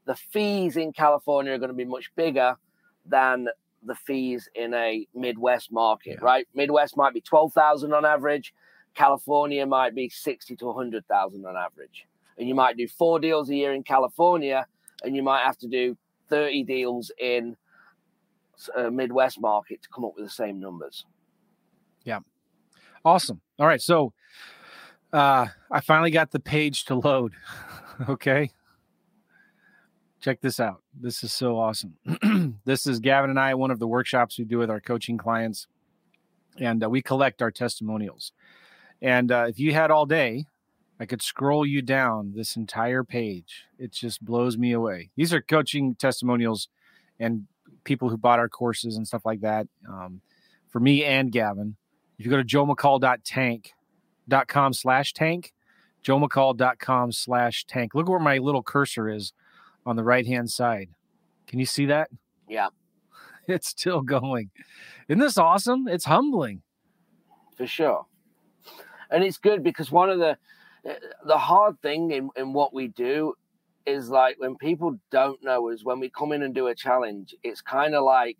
[0.06, 2.56] the fees in California are going to be much bigger
[3.04, 3.48] than
[3.84, 6.24] the fees in a Midwest market, yeah.
[6.24, 6.46] right?
[6.54, 8.52] Midwest might be 12,000 on average.
[8.94, 12.06] California might be 60 to 100,000 on average.
[12.38, 14.66] and you might do four deals a year in California,
[15.02, 15.96] and you might have to do
[16.28, 17.56] 30 deals in
[18.76, 21.04] a uh, Midwest market to come up with the same numbers.
[22.04, 22.20] Yeah.
[23.04, 23.40] Awesome.
[23.58, 23.80] All right.
[23.80, 24.12] So
[25.12, 27.32] uh, I finally got the page to load.
[28.08, 28.50] okay.
[30.20, 30.82] Check this out.
[30.98, 31.94] This is so awesome.
[32.64, 35.66] this is Gavin and I, one of the workshops we do with our coaching clients,
[36.58, 38.32] and uh, we collect our testimonials.
[39.00, 40.46] And uh, if you had all day,
[40.98, 43.64] I could scroll you down this entire page.
[43.78, 45.10] It just blows me away.
[45.16, 46.68] These are coaching testimonials
[47.20, 47.46] and
[47.84, 49.68] people who bought our courses and stuff like that.
[49.88, 50.22] Um,
[50.68, 51.76] for me and Gavin,
[52.18, 52.44] if you go to
[54.28, 55.52] joemccall.tank.com slash tank,
[56.04, 59.32] joemccall.com slash tank, look where my little cursor is
[59.84, 60.90] on the right hand side.
[61.46, 62.10] Can you see that?
[62.48, 62.68] Yeah.
[63.48, 64.50] It's still going.
[65.06, 65.86] Isn't this awesome?
[65.86, 66.62] It's humbling.
[67.56, 68.04] For sure.
[69.08, 70.36] And it's good because one of the
[71.24, 73.34] the hard thing in, in what we do
[73.86, 77.36] is like when people don't know is when we come in and do a challenge,
[77.44, 78.36] it's kind of like,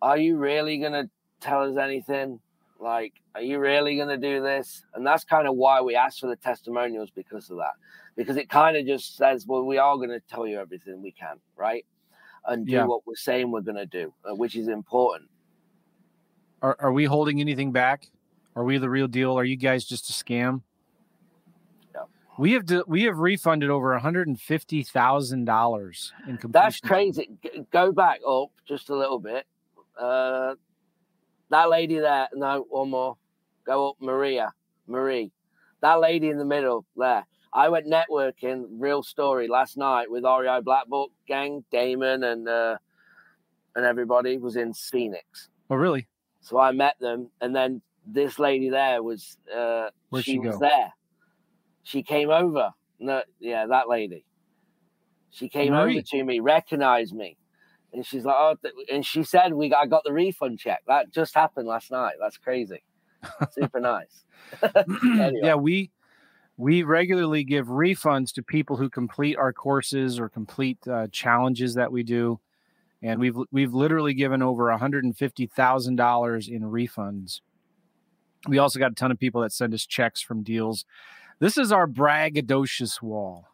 [0.00, 2.38] are you really to tell us anything?
[2.80, 4.84] Like, are you really going to do this?
[4.94, 7.74] And that's kind of why we ask for the testimonials because of that.
[8.16, 11.12] Because it kind of just says, well, we are going to tell you everything we
[11.12, 11.84] can, right?
[12.46, 12.86] And do yeah.
[12.86, 15.28] what we're saying we're going to do, uh, which is important.
[16.62, 18.08] Are, are we holding anything back?
[18.56, 19.38] Are we the real deal?
[19.38, 20.62] Are you guys just a scam?
[22.38, 26.52] We have to, we have refunded over one hundred and fifty thousand dollars in completion.
[26.52, 27.28] That's crazy.
[27.70, 29.44] Go back up just a little bit.
[29.98, 30.54] Uh,
[31.50, 32.28] that lady there.
[32.34, 33.16] No, one more.
[33.64, 34.52] Go up, Maria.
[34.86, 35.32] Marie.
[35.82, 37.26] That lady in the middle there.
[37.52, 42.76] I went networking, real story, last night with REI Black Book gang, Damon and uh,
[43.74, 45.48] and everybody was in Phoenix.
[45.68, 46.06] Oh, really?
[46.40, 50.58] So I met them, and then this lady there was uh, Where'd she, she was
[50.58, 50.92] there
[51.82, 52.72] she came over.
[52.98, 54.24] No, yeah, that lady.
[55.30, 55.98] She came Marie.
[55.98, 57.36] over to me, recognized me,
[57.92, 58.56] and she's like, "Oh,"
[58.92, 60.82] and she said, "We got, I got the refund check.
[60.86, 62.14] That just happened last night.
[62.20, 62.82] That's crazy.
[63.52, 64.24] Super nice."
[64.62, 65.32] anyway.
[65.42, 65.90] Yeah, we
[66.56, 71.90] we regularly give refunds to people who complete our courses or complete uh, challenges that
[71.92, 72.40] we do,
[73.02, 77.40] and we've we've literally given over one hundred and fifty thousand dollars in refunds.
[78.48, 80.86] We also got a ton of people that send us checks from deals
[81.40, 83.48] this is our braggadocious wall.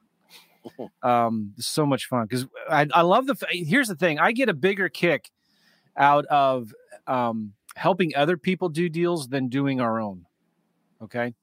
[1.02, 3.36] Um, so much fun because I, I love the.
[3.50, 5.30] Here's the thing: I get a bigger kick
[5.96, 6.72] out of
[7.06, 10.26] um, helping other people do deals than doing our own.
[11.00, 11.34] Okay,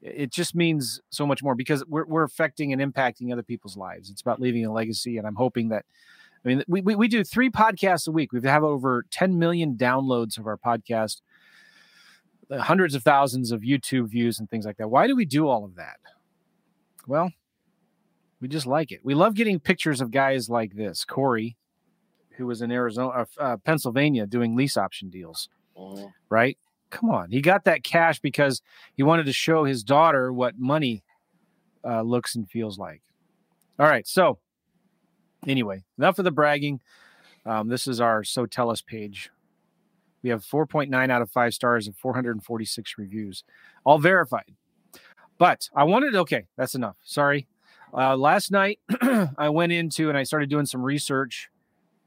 [0.00, 4.08] it just means so much more because we're we're affecting and impacting other people's lives.
[4.08, 5.84] It's about leaving a legacy, and I'm hoping that.
[6.44, 8.32] I mean, we, we, we do three podcasts a week.
[8.32, 11.20] We have over 10 million downloads of our podcast
[12.50, 14.88] hundreds of thousands of YouTube views and things like that.
[14.88, 15.98] Why do we do all of that?
[17.06, 17.32] Well,
[18.42, 19.00] we just like it.
[19.04, 21.04] We love getting pictures of guys like this.
[21.04, 21.56] Corey,
[22.36, 26.06] who was in Arizona, uh, uh Pennsylvania, doing lease option deals, mm-hmm.
[26.28, 26.58] right?
[26.90, 28.60] Come on, he got that cash because
[28.94, 31.04] he wanted to show his daughter what money
[31.84, 33.00] uh, looks and feels like.
[33.78, 34.40] All right, so
[35.46, 36.80] anyway, enough of the bragging.
[37.46, 39.30] Um, this is our so tell us page
[40.22, 43.44] we have 4.9 out of 5 stars and 446 reviews,
[43.84, 44.54] all verified.
[45.38, 46.96] But I wanted, okay, that's enough.
[47.02, 47.48] Sorry.
[47.94, 48.78] Uh, last night,
[49.38, 51.50] I went into and I started doing some research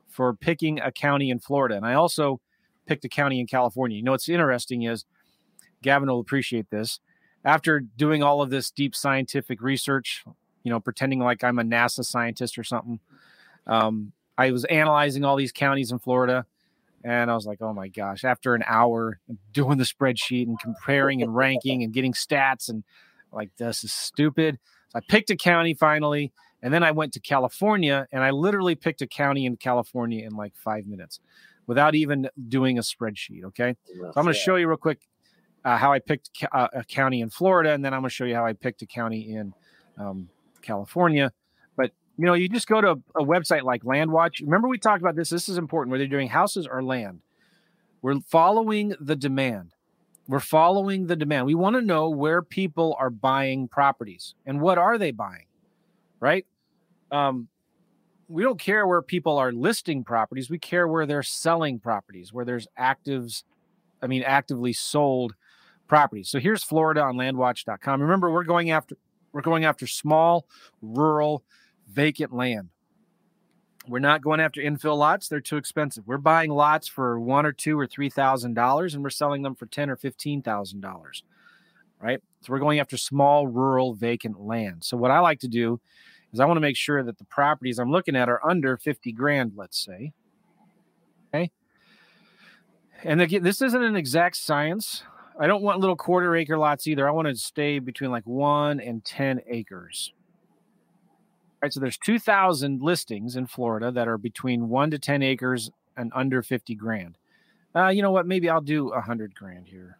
[0.09, 1.75] for picking a county in Florida.
[1.75, 2.39] And I also
[2.87, 3.97] picked a county in California.
[3.97, 5.05] You know, what's interesting is
[5.81, 6.99] Gavin will appreciate this.
[7.43, 10.23] After doing all of this deep scientific research,
[10.63, 12.99] you know, pretending like I'm a NASA scientist or something,
[13.67, 16.45] um, I was analyzing all these counties in Florida
[17.05, 19.19] and I was like, oh my gosh, after an hour
[19.53, 22.83] doing the spreadsheet and comparing and ranking and getting stats, and
[23.31, 24.57] like, this is stupid.
[24.95, 26.31] I picked a county finally.
[26.63, 30.33] And then I went to California and I literally picked a county in California in
[30.33, 31.19] like five minutes
[31.67, 33.43] without even doing a spreadsheet.
[33.43, 33.75] Okay.
[33.99, 35.01] so I'm going to show you real quick
[35.63, 37.71] uh, how I picked uh, a county in Florida.
[37.71, 39.53] And then I'm going to show you how I picked a county in
[39.99, 40.29] um,
[40.61, 41.31] California
[41.75, 44.41] But you know, you just go to a, a website like Landwatch.
[44.41, 45.29] Remember, we talked about this.
[45.29, 47.19] This is important whether you're doing houses or land.
[48.01, 49.74] We're following the demand.
[50.27, 51.45] We're following the demand.
[51.45, 55.45] We want to know where people are buying properties and what are they buying,
[56.19, 56.45] right?
[57.11, 57.47] Um,
[58.27, 60.49] we don't care where people are listing properties.
[60.49, 63.43] We care where they're selling properties, where there's actives,
[64.01, 65.35] I mean, actively sold
[65.87, 66.29] properties.
[66.29, 68.01] So here's Florida on landwatch.com.
[68.01, 68.97] Remember, we're going after
[69.31, 70.47] we're going after small,
[70.81, 71.43] rural,
[71.87, 72.69] vacant land.
[73.87, 76.07] We're not going after infill lots; they're too expensive.
[76.07, 79.55] We're buying lots for one or two or three thousand dollars, and we're selling them
[79.55, 81.23] for ten or fifteen thousand dollars.
[81.99, 82.21] right?
[82.41, 84.83] So we're going after small, rural, vacant land.
[84.83, 85.79] So what I like to do
[86.33, 89.11] is I want to make sure that the properties I'm looking at are under 50
[89.13, 90.11] grand, let's say.
[91.33, 91.51] Okay.
[93.03, 95.03] And again, this isn't an exact science.
[95.39, 97.07] I don't want little quarter acre lots either.
[97.07, 100.13] I want to stay between like one and 10 acres.
[101.61, 101.73] Right.
[101.73, 106.43] So there's 2,000 listings in Florida that are between one to 10 acres and under
[106.43, 107.17] 50 grand.
[107.75, 108.25] Uh, you know what?
[108.25, 109.97] Maybe I'll do a hundred grand here.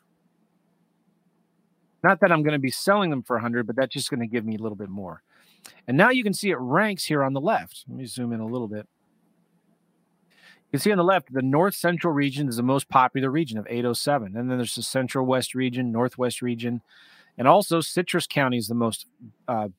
[2.04, 4.20] Not that I'm going to be selling them for a hundred, but that's just going
[4.22, 5.24] to give me a little bit more.
[5.88, 7.84] And now you can see it ranks here on the left.
[7.90, 8.88] Let me zoom in a little bit.
[10.66, 13.58] You can see on the left, the north central region is the most popular region
[13.58, 14.38] of 807.
[14.38, 16.82] And then there's the central west region, northwest region,
[17.38, 19.08] and also Citrus County is the most
[19.48, 19.70] uh,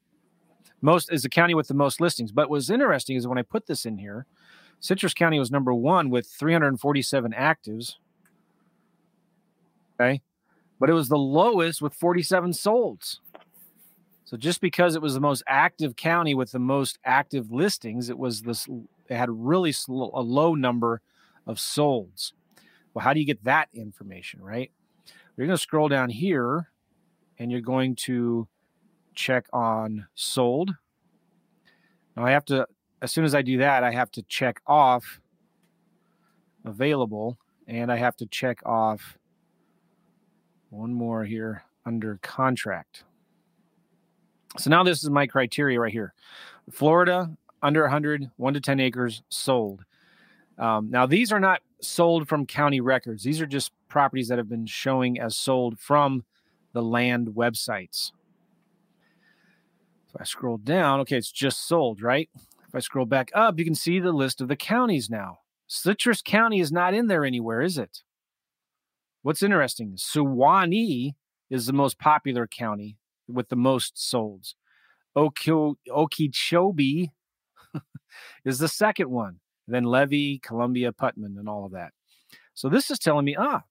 [0.80, 2.32] most is the county with the most listings.
[2.32, 4.26] But what's interesting is when I put this in here,
[4.80, 7.94] Citrus County was number one with 347 actives.
[9.98, 10.20] Okay.
[10.78, 13.18] But it was the lowest with 47 solds.
[14.24, 18.18] So just because it was the most active county with the most active listings, it
[18.18, 18.68] was this,
[19.08, 21.00] it had really slow, a low number
[21.46, 22.32] of solds.
[22.92, 24.70] Well, how do you get that information, right?
[25.36, 26.70] You're going to scroll down here
[27.38, 28.48] and you're going to
[29.16, 30.74] check on sold.
[32.16, 32.66] Now I have to
[33.02, 35.20] as soon as I do that, I have to check off
[36.64, 39.18] available and I have to check off
[40.70, 43.04] one more here under contract.
[44.58, 46.14] So now this is my criteria right here.
[46.70, 49.84] Florida, under 100, 1 to 10 acres, sold.
[50.58, 53.22] Um, now, these are not sold from county records.
[53.22, 56.24] These are just properties that have been showing as sold from
[56.72, 58.12] the land websites.
[60.18, 61.00] I scroll down.
[61.00, 62.28] Okay, it's just sold, right?
[62.34, 65.38] If I scroll back up, you can see the list of the counties now.
[65.66, 68.02] Citrus County is not in there anywhere, is it?
[69.22, 71.16] What's interesting, Suwannee
[71.50, 72.96] is the most popular county
[73.28, 74.54] with the most solds.
[75.16, 77.10] Okeechobee
[78.44, 79.40] is the second one.
[79.66, 81.92] Then Levy, Columbia, Putnam, and all of that.
[82.54, 83.62] So this is telling me, ah,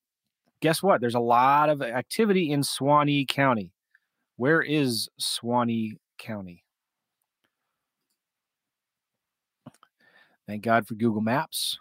[0.60, 1.00] guess what?
[1.00, 3.72] There's a lot of activity in Suwannee County.
[4.36, 6.64] Where is Suwannee County?
[10.48, 11.80] Thank God for Google Maps.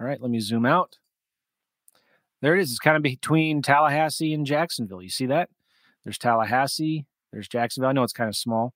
[0.00, 0.98] All right, let me zoom out.
[2.40, 2.70] There it is.
[2.70, 5.02] It's kind of between Tallahassee and Jacksonville.
[5.02, 5.50] You see that?
[6.04, 7.06] There's Tallahassee.
[7.32, 7.90] There's Jacksonville.
[7.90, 8.72] I know it's kind of small.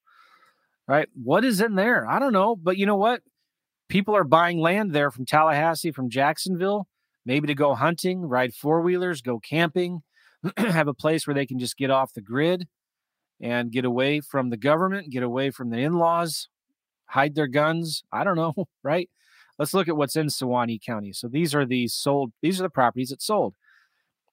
[0.86, 1.08] All right.
[1.14, 2.06] What is in there?
[2.06, 2.56] I don't know.
[2.56, 3.22] But you know what?
[3.88, 6.88] People are buying land there from Tallahassee, from Jacksonville,
[7.24, 10.02] maybe to go hunting, ride four wheelers, go camping,
[10.56, 12.66] have a place where they can just get off the grid
[13.44, 16.48] and get away from the government, get away from the in laws,
[17.04, 18.02] hide their guns.
[18.10, 19.10] I don't know, right?
[19.58, 21.12] Let's look at what's in Suwannee County.
[21.12, 23.54] So these are the sold, these are the properties that sold.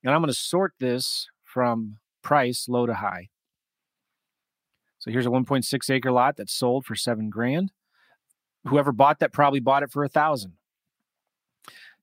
[0.01, 3.27] And I'm going to sort this from price low to high.
[4.99, 7.73] So here's a 1.6 acre lot that's sold for seven grand.
[8.65, 10.53] Whoever bought that probably bought it for a thousand.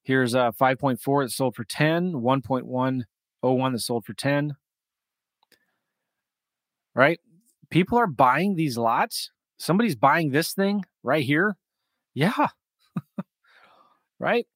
[0.03, 4.57] Here's uh, a 5.4 that sold for 10, 1.101 that sold for 10.
[6.99, 7.21] Right?
[7.71, 11.57] People are buying these lots somebody's buying this thing right here.
[12.15, 12.49] Yeah.
[14.19, 14.47] right.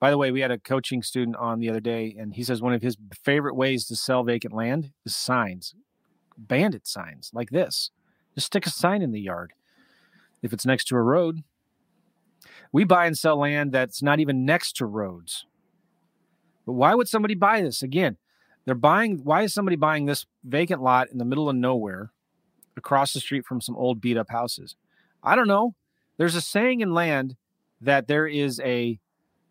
[0.00, 2.62] By the way, we had a coaching student on the other day, and he says
[2.62, 5.74] one of his favorite ways to sell vacant land is signs,
[6.36, 7.90] bandit signs like this.
[8.34, 9.54] Just stick a sign in the yard
[10.40, 11.42] if it's next to a road.
[12.70, 15.46] We buy and sell land that's not even next to roads.
[16.64, 17.82] But why would somebody buy this?
[17.82, 18.18] Again,
[18.68, 22.12] they're buying, why is somebody buying this vacant lot in the middle of nowhere
[22.78, 24.76] across the street from some old beat up houses.
[25.22, 25.74] I don't know.
[26.16, 27.36] There's a saying in land
[27.82, 28.98] that there is a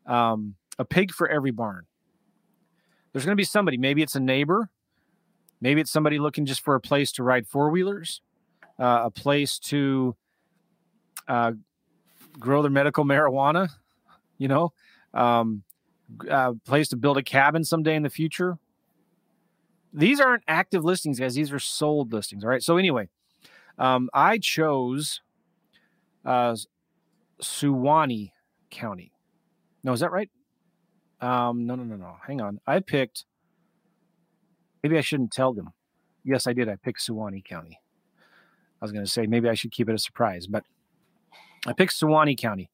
[0.07, 1.85] um, a pig for every barn.
[3.11, 3.77] There's going to be somebody.
[3.77, 4.69] Maybe it's a neighbor.
[5.61, 8.21] Maybe it's somebody looking just for a place to ride four wheelers,
[8.79, 10.15] uh, a place to
[11.27, 11.53] uh,
[12.39, 13.69] grow their medical marijuana.
[14.37, 14.73] You know,
[15.13, 15.63] um,
[16.29, 18.57] a place to build a cabin someday in the future.
[19.97, 21.33] These aren't active listings, guys.
[21.33, 22.43] These are sold listings.
[22.43, 22.61] All right.
[22.61, 23.09] So anyway,
[23.79, 25.21] um, I chose
[26.23, 26.55] uh,
[27.41, 28.31] Suwannee
[28.69, 29.11] County.
[29.83, 30.29] No, is that right?
[31.19, 32.17] Um, no, no, no, no.
[32.27, 32.59] Hang on.
[32.67, 33.25] I picked.
[34.83, 35.69] Maybe I shouldn't tell them.
[36.23, 36.69] Yes, I did.
[36.69, 37.79] I picked Suwannee County.
[38.79, 40.63] I was going to say maybe I should keep it a surprise, but
[41.65, 42.69] I picked Suwannee County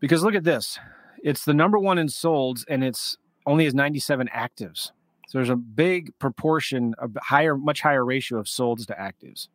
[0.00, 0.80] because look at this.
[1.22, 4.90] It's the number one in solds, and it's only has 97 actives.
[5.26, 9.48] So there's a big proportion, a higher, much higher ratio of solds to actives.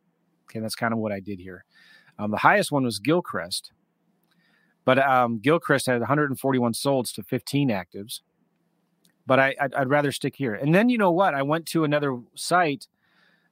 [0.50, 1.64] Okay, that's kind of what I did here.
[2.18, 3.72] Um, the highest one was Gilchrist,
[4.84, 8.20] but um, Gilchrist had 141 solds to 15 actives.
[9.26, 10.54] but I I'd, I'd rather stick here.
[10.54, 11.34] And then you know what?
[11.34, 12.88] I went to another site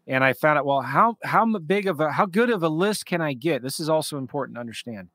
[0.06, 3.06] and I found out well how how big of a how good of a list
[3.06, 3.62] can I get?
[3.62, 5.08] This is also important to understand.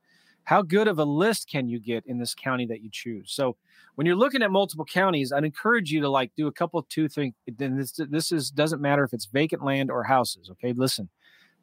[0.46, 3.32] How good of a list can you get in this county that you choose?
[3.32, 3.56] So
[3.96, 7.08] when you're looking at multiple counties, I'd encourage you to like do a couple two
[7.08, 7.34] things.
[7.48, 10.48] Then this this is doesn't matter if it's vacant land or houses.
[10.52, 11.08] Okay, listen,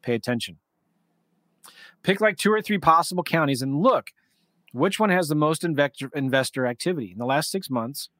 [0.02, 0.58] pay attention.
[2.02, 4.10] Pick like two or three possible counties and look
[4.72, 8.10] which one has the most investor investor activity in the last six months.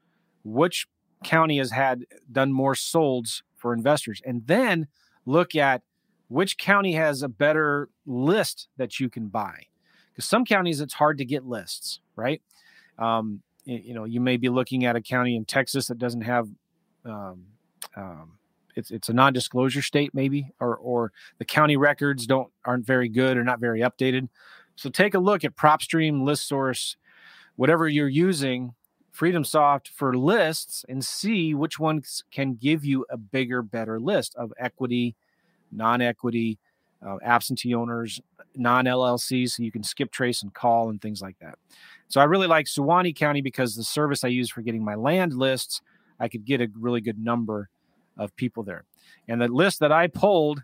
[0.44, 0.86] Which
[1.22, 4.86] county has had done more solds for investors, and then
[5.26, 5.82] look at
[6.28, 9.66] which county has a better list that you can buy.
[10.14, 12.40] Because some counties it's hard to get lists, right?
[12.98, 16.48] Um, you know you may be looking at a county in Texas that doesn't have
[17.04, 17.46] um,
[17.96, 18.38] um,
[18.76, 23.36] it's it's a non-disclosure state maybe or or the county records don't aren't very good
[23.36, 24.28] or not very updated.
[24.76, 26.96] So take a look at PropStream, ListSource,
[27.56, 28.74] whatever you're using,
[29.16, 34.52] FreedomSoft for lists and see which ones can give you a bigger, better list of
[34.58, 35.14] equity,
[35.70, 36.58] non-equity,
[37.06, 38.20] uh, absentee owners,
[38.56, 41.58] non-LLCs, so you can skip trace and call and things like that.
[42.08, 45.34] So I really like Suwannee County because the service I use for getting my land
[45.34, 45.80] lists,
[46.20, 47.68] I could get a really good number
[48.16, 48.84] of people there.
[49.28, 50.62] And the list that I pulled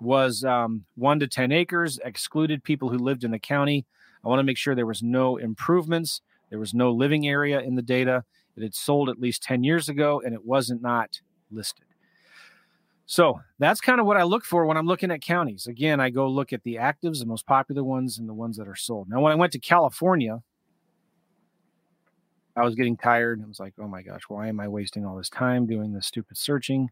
[0.00, 3.86] was um, one to 10 acres, excluded people who lived in the county.
[4.24, 6.20] I want to make sure there was no improvements,
[6.50, 8.24] there was no living area in the data.
[8.56, 11.20] It had sold at least 10 years ago and it wasn't not
[11.50, 11.85] listed.
[13.06, 15.68] So that's kind of what I look for when I'm looking at counties.
[15.68, 18.66] Again, I go look at the actives, the most popular ones, and the ones that
[18.66, 19.08] are sold.
[19.08, 20.42] Now, when I went to California,
[22.56, 23.40] I was getting tired.
[23.44, 26.06] I was like, oh my gosh, why am I wasting all this time doing this
[26.06, 26.90] stupid searching?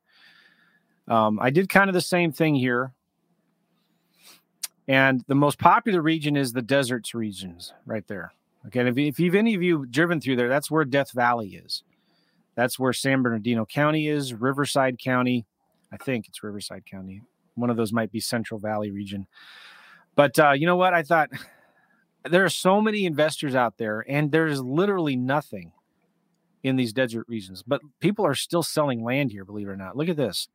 [1.08, 2.92] Um, I did kind of the same thing here.
[4.86, 8.32] And the most popular region is the deserts regions right there.
[8.66, 8.86] Okay.
[8.86, 11.82] If, if you've any of you driven through there, that's where Death Valley is.
[12.54, 15.46] That's where San Bernardino County is, Riverside County.
[15.94, 17.22] I think it's Riverside County.
[17.54, 19.26] One of those might be Central Valley region.
[20.16, 20.92] But uh, you know what?
[20.92, 21.30] I thought
[22.28, 25.72] there are so many investors out there, and there's literally nothing
[26.64, 27.62] in these desert regions.
[27.62, 29.96] But people are still selling land here, believe it or not.
[29.96, 30.48] Look at this.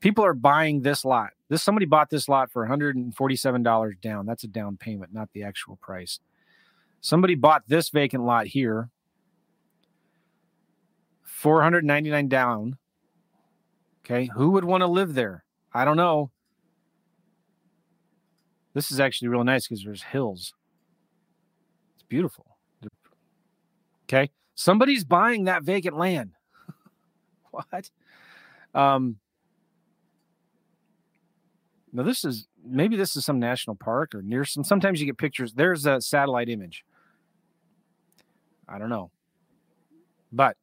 [0.00, 1.30] People are buying this lot.
[1.48, 4.26] This somebody bought this lot for $147 down.
[4.26, 6.18] That's a down payment, not the actual price.
[7.00, 8.90] Somebody bought this vacant lot here,
[11.24, 12.78] 499 down.
[14.06, 15.44] Okay, who would want to live there?
[15.74, 16.30] I don't know.
[18.72, 20.54] This is actually real nice because there's hills
[21.94, 22.56] It's beautiful.
[24.04, 24.30] Okay.
[24.54, 26.32] Somebody's buying that vacant land.
[27.50, 27.90] what?
[28.74, 29.16] Um,
[31.92, 34.62] now this is maybe this is some national park or near some.
[34.62, 35.54] Sometimes you get pictures.
[35.54, 36.84] There's a satellite image.
[38.68, 39.10] I don't know,
[40.30, 40.56] but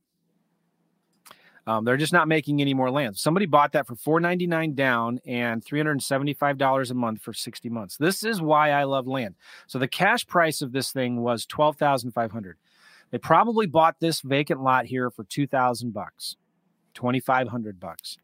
[1.66, 3.18] um, they're just not making any more land.
[3.18, 6.94] Somebody bought that for four ninety nine down and three hundred seventy five dollars a
[6.94, 7.98] month for sixty months.
[7.98, 9.36] This is why I love land.
[9.68, 12.58] So the cash price of this thing was twelve thousand five hundred.
[13.12, 16.36] They probably bought this vacant lot here for two thousand bucks,
[16.94, 18.18] twenty five hundred bucks,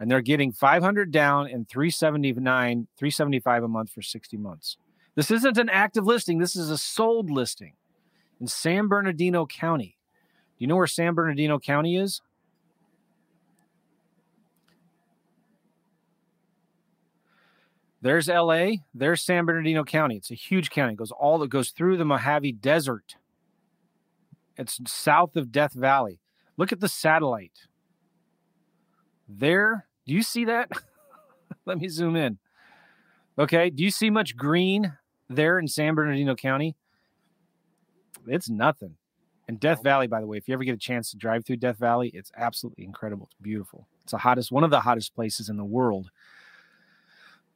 [0.00, 3.90] and they're getting five hundred down and three seventy nine, three seventy five a month
[3.90, 4.78] for sixty months.
[5.16, 6.38] This isn't an active listing.
[6.38, 7.74] This is a sold listing
[8.40, 9.96] in San Bernardino County.
[10.58, 12.20] Do you know where San Bernardino County is?
[18.04, 20.16] There's LA, there's San Bernardino County.
[20.16, 20.92] It's a huge county.
[20.92, 23.16] It goes all that goes through the Mojave Desert.
[24.58, 26.20] It's south of Death Valley.
[26.58, 27.60] Look at the satellite.
[29.26, 30.70] There, do you see that?
[31.64, 32.36] Let me zoom in.
[33.38, 34.98] Okay, do you see much green
[35.30, 36.76] there in San Bernardino County?
[38.26, 38.96] It's nothing.
[39.48, 41.56] And Death Valley, by the way, if you ever get a chance to drive through
[41.56, 43.28] Death Valley, it's absolutely incredible.
[43.30, 43.88] It's beautiful.
[44.02, 46.10] It's the hottest, one of the hottest places in the world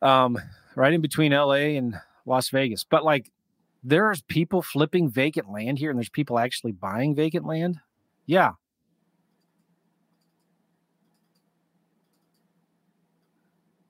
[0.02, 0.38] um,
[0.74, 2.84] right in between LA and Las Vegas.
[2.84, 3.30] But like,
[3.82, 7.78] there's people flipping vacant land here, and there's people actually buying vacant land.
[8.26, 8.52] Yeah.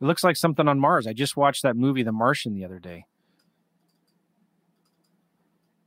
[0.01, 1.07] It looks like something on Mars.
[1.07, 3.05] I just watched that movie, The Martian, the other day.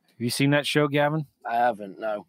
[0.09, 1.27] Have you seen that show, Gavin?
[1.49, 1.97] I haven't.
[1.97, 2.27] No.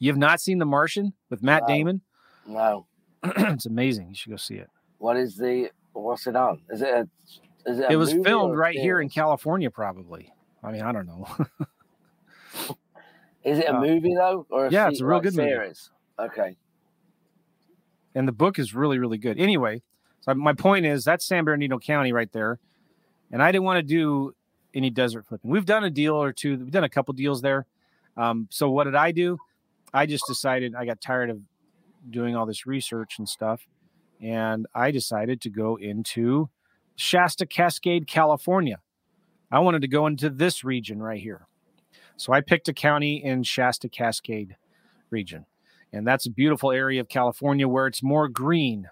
[0.00, 1.68] You have not seen The Martian with Matt no.
[1.68, 2.00] Damon?
[2.46, 2.86] No.
[3.22, 4.08] it's amazing.
[4.08, 4.68] You should go see it.
[4.98, 6.60] What is the what's it on?
[6.70, 6.88] Is it?
[6.88, 7.08] A,
[7.66, 7.90] is it?
[7.90, 10.32] it was filmed right here in California, probably.
[10.62, 11.26] I mean, I don't know.
[13.44, 15.90] is it a uh, movie though, or yeah, it's a real good series?
[16.18, 16.30] Movie.
[16.30, 16.56] Okay.
[18.14, 19.38] And the book is really, really good.
[19.38, 19.82] Anyway,
[20.20, 22.58] so my point is that's San Bernardino County right there,
[23.30, 24.34] and I didn't want to do
[24.74, 25.50] any desert flipping.
[25.50, 26.58] We've done a deal or two.
[26.58, 27.66] We've done a couple deals there.
[28.16, 29.38] Um, so what did I do?
[29.92, 31.40] I just decided I got tired of
[32.08, 33.66] doing all this research and stuff,
[34.20, 36.50] and I decided to go into
[36.96, 38.80] Shasta Cascade, California.
[39.50, 41.46] I wanted to go into this region right here.
[42.16, 44.56] So I picked a county in Shasta Cascade
[45.08, 45.46] region.
[45.92, 48.88] And that's a beautiful area of California where it's more green.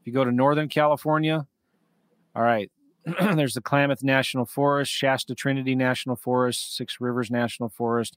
[0.00, 1.46] If you go to Northern California,
[2.34, 2.70] all right,
[3.34, 8.16] there's the Klamath National Forest, Shasta Trinity National Forest, Six Rivers National Forest.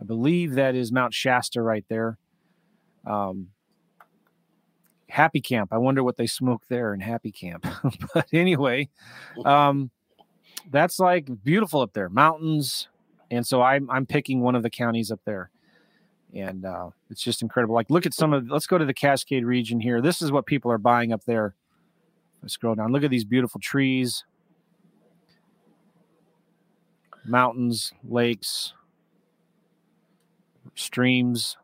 [0.00, 2.18] I believe that is Mount Shasta right there.
[3.06, 3.48] Um,
[5.10, 5.72] Happy Camp.
[5.72, 7.66] I wonder what they smoke there in Happy Camp.
[8.14, 8.88] but anyway,
[9.44, 9.90] um,
[10.70, 12.88] that's like beautiful up there, mountains,
[13.30, 15.50] and so I'm I'm picking one of the counties up there,
[16.34, 17.74] and uh, it's just incredible.
[17.74, 18.48] Like, look at some of.
[18.48, 20.00] Let's go to the Cascade region here.
[20.00, 21.54] This is what people are buying up there.
[22.42, 22.92] Let's scroll down.
[22.92, 24.24] Look at these beautiful trees,
[27.24, 28.72] mountains, lakes,
[30.74, 31.56] streams.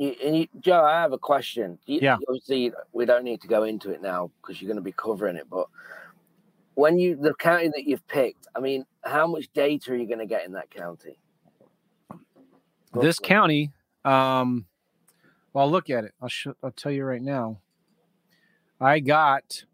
[0.00, 1.78] You, and you, Joe, I have a question.
[1.84, 2.16] You, yeah.
[2.26, 5.36] Obviously, we don't need to go into it now because you're going to be covering
[5.36, 5.46] it.
[5.50, 5.66] But
[6.72, 10.20] when you the county that you've picked, I mean, how much data are you going
[10.20, 11.18] to get in that county?
[12.08, 13.06] Roughly.
[13.06, 13.72] This county,
[14.06, 14.64] um,
[15.52, 16.14] well, look at it.
[16.22, 17.58] I'll sh- I'll tell you right now.
[18.80, 19.64] I got.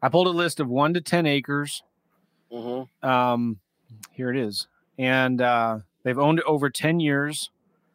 [0.00, 1.82] I pulled a list of one to ten acres.
[2.52, 3.08] Mm-hmm.
[3.08, 3.58] Um,
[4.12, 7.50] here it is, and uh, they've owned it over ten years.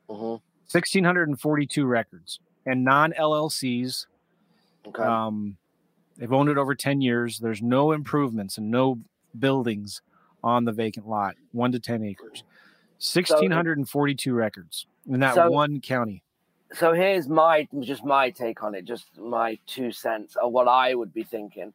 [0.09, 0.43] Mm-hmm.
[0.72, 4.05] 1,642 records and non LLCs.
[4.88, 5.03] Okay.
[5.03, 5.57] Um,
[6.18, 7.39] they've owned it over 10 years.
[7.39, 8.99] There's no improvements and no
[9.38, 10.01] buildings
[10.43, 12.43] on the vacant lot, one to 10 acres.
[12.99, 16.24] 1,642 so, records in that so, one county.
[16.74, 20.95] So here's my just my take on it, just my two cents of what I
[20.95, 21.74] would be thinking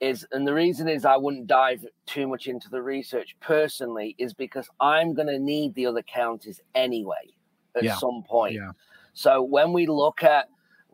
[0.00, 4.34] is, and the reason is I wouldn't dive too much into the research personally, is
[4.34, 7.32] because I'm going to need the other counties anyway
[7.76, 7.96] at Yeah.
[7.96, 8.54] some point.
[8.54, 8.72] Yeah.
[9.12, 10.48] So when we look at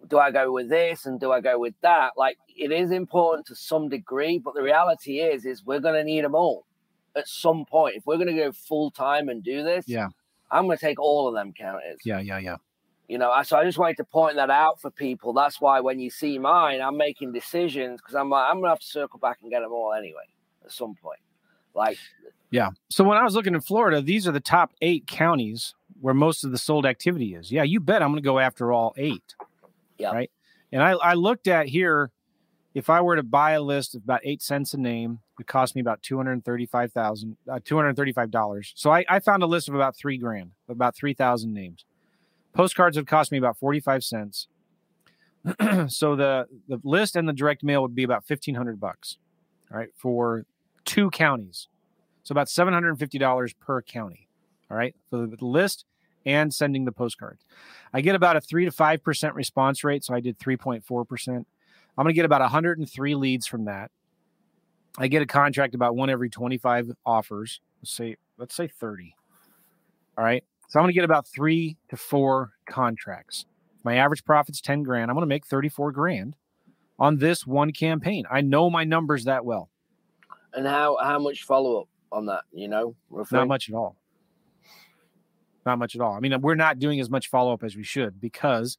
[0.09, 3.47] do I go with this and do I go with that, like it is important
[3.49, 6.64] to some degree, but the reality is is we're going to need them all
[7.16, 7.97] at some point.
[7.97, 10.09] If we're going to go full time and do this, Yeah.
[10.51, 11.99] I'm going to take all of them counties.
[12.05, 12.18] Yeah.
[12.20, 12.39] Yeah.
[12.39, 12.57] Yeah.
[13.09, 15.33] You know, so I just wanted to point that out for people.
[15.35, 18.78] That's why when you see mine, I'm making decisions because I'm like, I'm gonna have
[18.78, 20.22] to circle back and get them all anyway
[20.64, 21.18] at some point.
[21.74, 21.99] Like,
[22.51, 22.70] Yeah.
[22.89, 26.44] So when I was looking in Florida, these are the top eight counties where most
[26.44, 27.53] of the sold activity is.
[27.53, 27.62] Yeah.
[27.62, 29.34] You bet I'm going to go after all eight.
[29.98, 30.12] Yeah.
[30.12, 30.30] Right.
[30.72, 32.11] And I, I looked at here,
[32.74, 35.74] if I were to buy a list of about eight cents a name, it cost
[35.74, 38.72] me about two hundred thirty-five thousand, uh, two hundred thirty-five dollars.
[38.76, 41.84] So I, I found a list of about three grand, about three thousand names.
[42.53, 44.48] Postcards would cost me about forty-five cents.
[45.88, 49.18] so the the list and the direct mail would be about fifteen hundred bucks,
[49.72, 50.44] all right, for
[50.84, 51.68] two counties.
[52.22, 54.28] So about seven hundred and fifty dollars per county,
[54.70, 55.84] all right, for the list
[56.27, 57.45] and sending the postcards.
[57.93, 60.85] I get about a three to five percent response rate, so I did three point
[60.85, 61.47] four percent.
[61.99, 63.91] I'm going to get about 103 leads from that.
[64.99, 67.61] I get a contract about one every 25 offers.
[67.81, 69.14] Let's say let's say 30.
[70.16, 70.45] All right.
[70.68, 73.45] So I'm going to get about 3 to 4 contracts.
[73.83, 75.11] My average profit's 10 grand.
[75.11, 76.37] I'm going to make 34 grand
[76.99, 78.25] on this one campaign.
[78.31, 79.68] I know my numbers that well.
[80.55, 82.45] and how how much follow up on that?
[82.53, 83.39] You know, roughly?
[83.39, 83.97] Not much at all.
[85.66, 86.14] Not much at all.
[86.14, 88.78] I mean, we're not doing as much follow up as we should because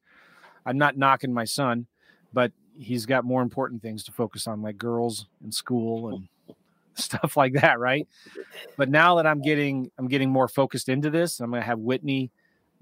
[0.65, 1.87] I'm not knocking my son,
[2.33, 6.55] but he's got more important things to focus on, like girls and school and
[6.95, 8.07] stuff like that, right?
[8.77, 11.79] But now that I'm getting I'm getting more focused into this, I'm going to have
[11.79, 12.31] Whitney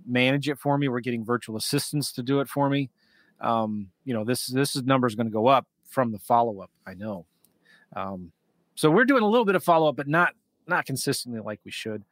[0.08, 0.88] manage it for me.
[0.88, 2.90] We're getting virtual assistants to do it for me.
[3.42, 6.62] Um, you know, this this is number is going to go up from the follow
[6.62, 6.72] up.
[6.86, 7.26] I know.
[7.96, 8.32] Um,
[8.76, 10.34] so we're doing a little bit of follow up, but not
[10.68, 12.04] not consistently like we should.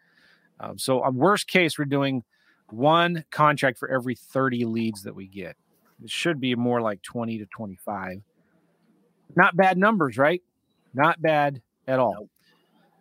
[0.60, 2.24] Um, so, on worst case, we're doing
[2.70, 5.55] one contract for every 30 leads that we get.
[6.03, 8.22] It should be more like 20 to 25.
[9.36, 10.41] Not bad numbers, right?
[10.93, 12.30] Not bad at all.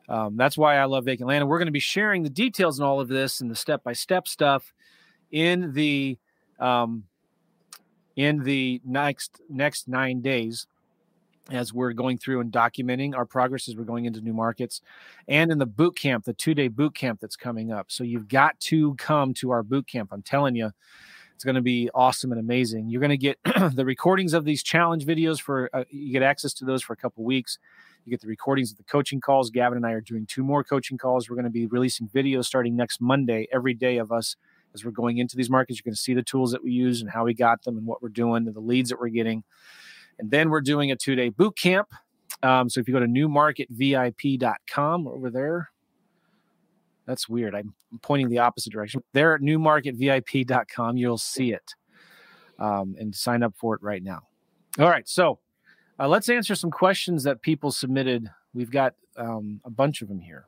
[0.09, 1.43] Um, that's why I love Vacant Land.
[1.43, 3.83] And we're going to be sharing the details and all of this and the step
[3.83, 4.73] by step stuff
[5.31, 6.19] in the
[6.61, 7.05] um,
[8.15, 10.67] in the next next nine days
[11.51, 14.81] as we're going through and documenting our progress as we're going into new markets
[15.29, 17.87] and in the boot camp, the two day boot camp that's coming up.
[17.89, 20.11] So you've got to come to our boot camp.
[20.13, 20.71] I'm telling you,
[21.35, 22.89] it's going to be awesome and amazing.
[22.89, 23.39] You're going to get
[23.75, 26.97] the recordings of these challenge videos for, uh, you get access to those for a
[26.97, 27.59] couple weeks.
[28.07, 29.51] You get the recordings of the coaching calls.
[29.51, 31.29] Gavin and I are doing two more coaching calls.
[31.29, 34.37] We're going to be releasing videos starting next Monday, every day of us
[34.75, 35.79] as we're going into these markets.
[35.79, 37.87] You're going to see the tools that we use and how we got them and
[37.87, 39.45] what we're doing and the leads that we're getting.
[40.19, 41.89] And then we're doing a two day boot camp.
[42.43, 45.71] Um, so if you go to newmarketvip.com over there,
[47.07, 47.55] That's weird.
[47.55, 49.03] I'm pointing the opposite direction.
[49.13, 50.97] They're at newmarketvip.com.
[50.97, 51.75] You'll see it
[52.59, 54.23] um, and sign up for it right now.
[54.79, 55.09] All right.
[55.09, 55.39] So
[55.99, 58.29] uh, let's answer some questions that people submitted.
[58.53, 60.47] We've got um, a bunch of them here.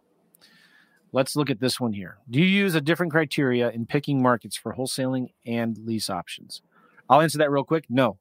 [1.13, 2.19] Let's look at this one here.
[2.29, 6.61] Do you use a different criteria in picking markets for wholesaling and lease options?
[7.09, 7.85] I'll answer that real quick.
[7.89, 8.19] No.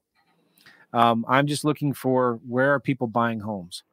[0.94, 3.84] Um, I'm just looking for where are people buying homes?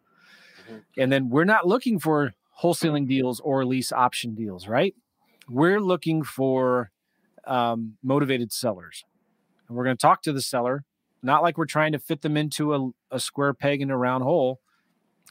[0.65, 1.01] Mm-hmm.
[1.01, 2.33] And then we're not looking for
[2.63, 4.95] wholesaling deals or lease option deals, right?
[5.49, 6.91] We're looking for
[7.47, 9.05] um, motivated sellers.
[9.69, 10.85] And we're going to talk to the seller,
[11.23, 14.25] not like we're trying to fit them into a, a square peg in a round
[14.25, 14.61] hole.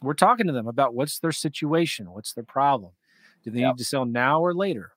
[0.01, 2.91] We're talking to them about what's their situation, what's their problem.
[3.43, 3.73] Do they yep.
[3.73, 4.91] need to sell now or later?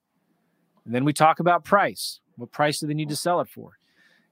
[0.84, 2.20] And then we talk about price.
[2.36, 3.78] What price do they need to sell it for?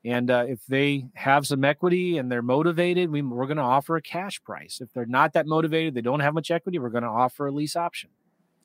[0.04, 3.96] And uh, if they have some equity and they're motivated, we, we're going to offer
[3.96, 4.80] a cash price.
[4.82, 7.52] If they're not that motivated, they don't have much equity, we're going to offer a
[7.52, 8.10] lease option.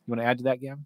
[0.06, 0.86] You want to add to that, Gavin?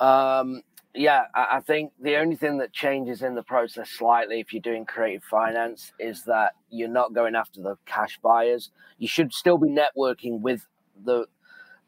[0.00, 0.62] Um,
[0.94, 4.86] yeah, I think the only thing that changes in the process slightly if you're doing
[4.86, 8.70] creative finance is that you're not going after the cash buyers.
[8.96, 10.66] You should still be networking with
[11.04, 11.26] the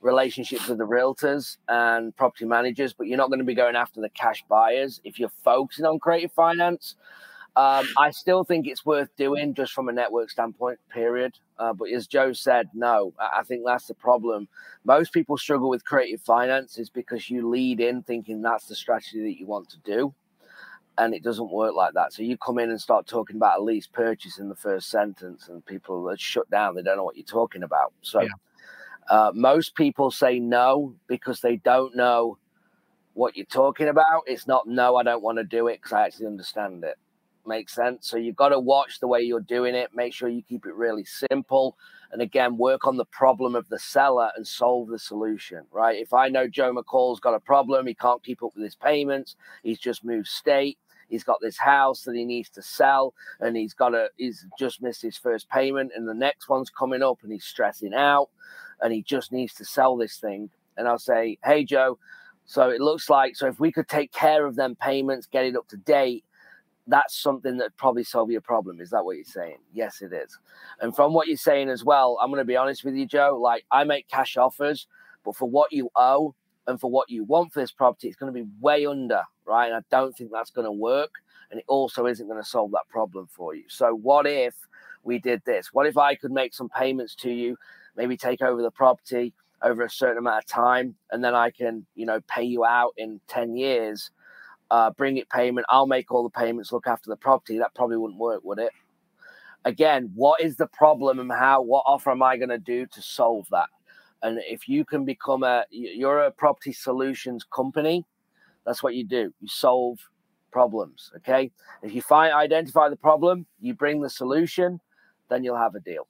[0.00, 4.00] relationships with the realtors and property managers, but you're not going to be going after
[4.00, 6.94] the cash buyers if you're focusing on creative finance.
[7.60, 11.34] Um, I still think it's worth doing just from a network standpoint, period.
[11.58, 14.48] Uh, but as Joe said, no, I think that's the problem.
[14.84, 19.38] Most people struggle with creative finances because you lead in thinking that's the strategy that
[19.38, 20.14] you want to do.
[20.96, 22.14] And it doesn't work like that.
[22.14, 25.48] So you come in and start talking about a lease purchase in the first sentence,
[25.48, 26.74] and people are shut down.
[26.74, 27.92] They don't know what you're talking about.
[28.00, 28.28] So yeah.
[29.10, 32.38] uh, most people say no because they don't know
[33.12, 34.22] what you're talking about.
[34.26, 36.96] It's not no, I don't want to do it because I actually understand it.
[37.46, 38.08] Makes sense.
[38.08, 39.94] So you've got to watch the way you're doing it.
[39.94, 41.76] Make sure you keep it really simple.
[42.12, 45.98] And again, work on the problem of the seller and solve the solution, right?
[45.98, 49.36] If I know Joe McCall's got a problem, he can't keep up with his payments,
[49.62, 50.76] he's just moved state,
[51.08, 54.82] he's got this house that he needs to sell, and he's got a he's just
[54.82, 58.28] missed his first payment, and the next one's coming up, and he's stressing out,
[58.80, 60.50] and he just needs to sell this thing.
[60.76, 61.98] And I'll say, Hey Joe,
[62.44, 65.56] so it looks like so if we could take care of them payments, get it
[65.56, 66.24] up to date,
[66.90, 68.80] that's something that probably solve your problem.
[68.80, 69.58] Is that what you're saying?
[69.72, 70.38] Yes, it is.
[70.80, 73.38] And from what you're saying as well, I'm going to be honest with you, Joe.
[73.40, 74.86] Like I make cash offers,
[75.24, 76.34] but for what you owe
[76.66, 79.66] and for what you want for this property, it's going to be way under, right?
[79.66, 81.12] And I don't think that's going to work.
[81.50, 83.64] And it also isn't going to solve that problem for you.
[83.68, 84.54] So what if
[85.02, 85.72] we did this?
[85.72, 87.56] What if I could make some payments to you,
[87.96, 91.84] maybe take over the property over a certain amount of time, and then I can,
[91.94, 94.10] you know, pay you out in 10 years
[94.70, 95.66] uh, bring it payment.
[95.68, 97.58] I'll make all the payments, look after the property.
[97.58, 98.72] That probably wouldn't work, would it?
[99.64, 101.62] Again, what is the problem and how?
[101.62, 103.68] What offer am I going to do to solve that?
[104.22, 108.06] And if you can become a, you're a property solutions company.
[108.66, 109.32] That's what you do.
[109.40, 109.98] You solve
[110.50, 111.10] problems.
[111.18, 111.50] Okay.
[111.82, 114.80] If you find identify the problem, you bring the solution,
[115.28, 116.06] then you'll have a deal.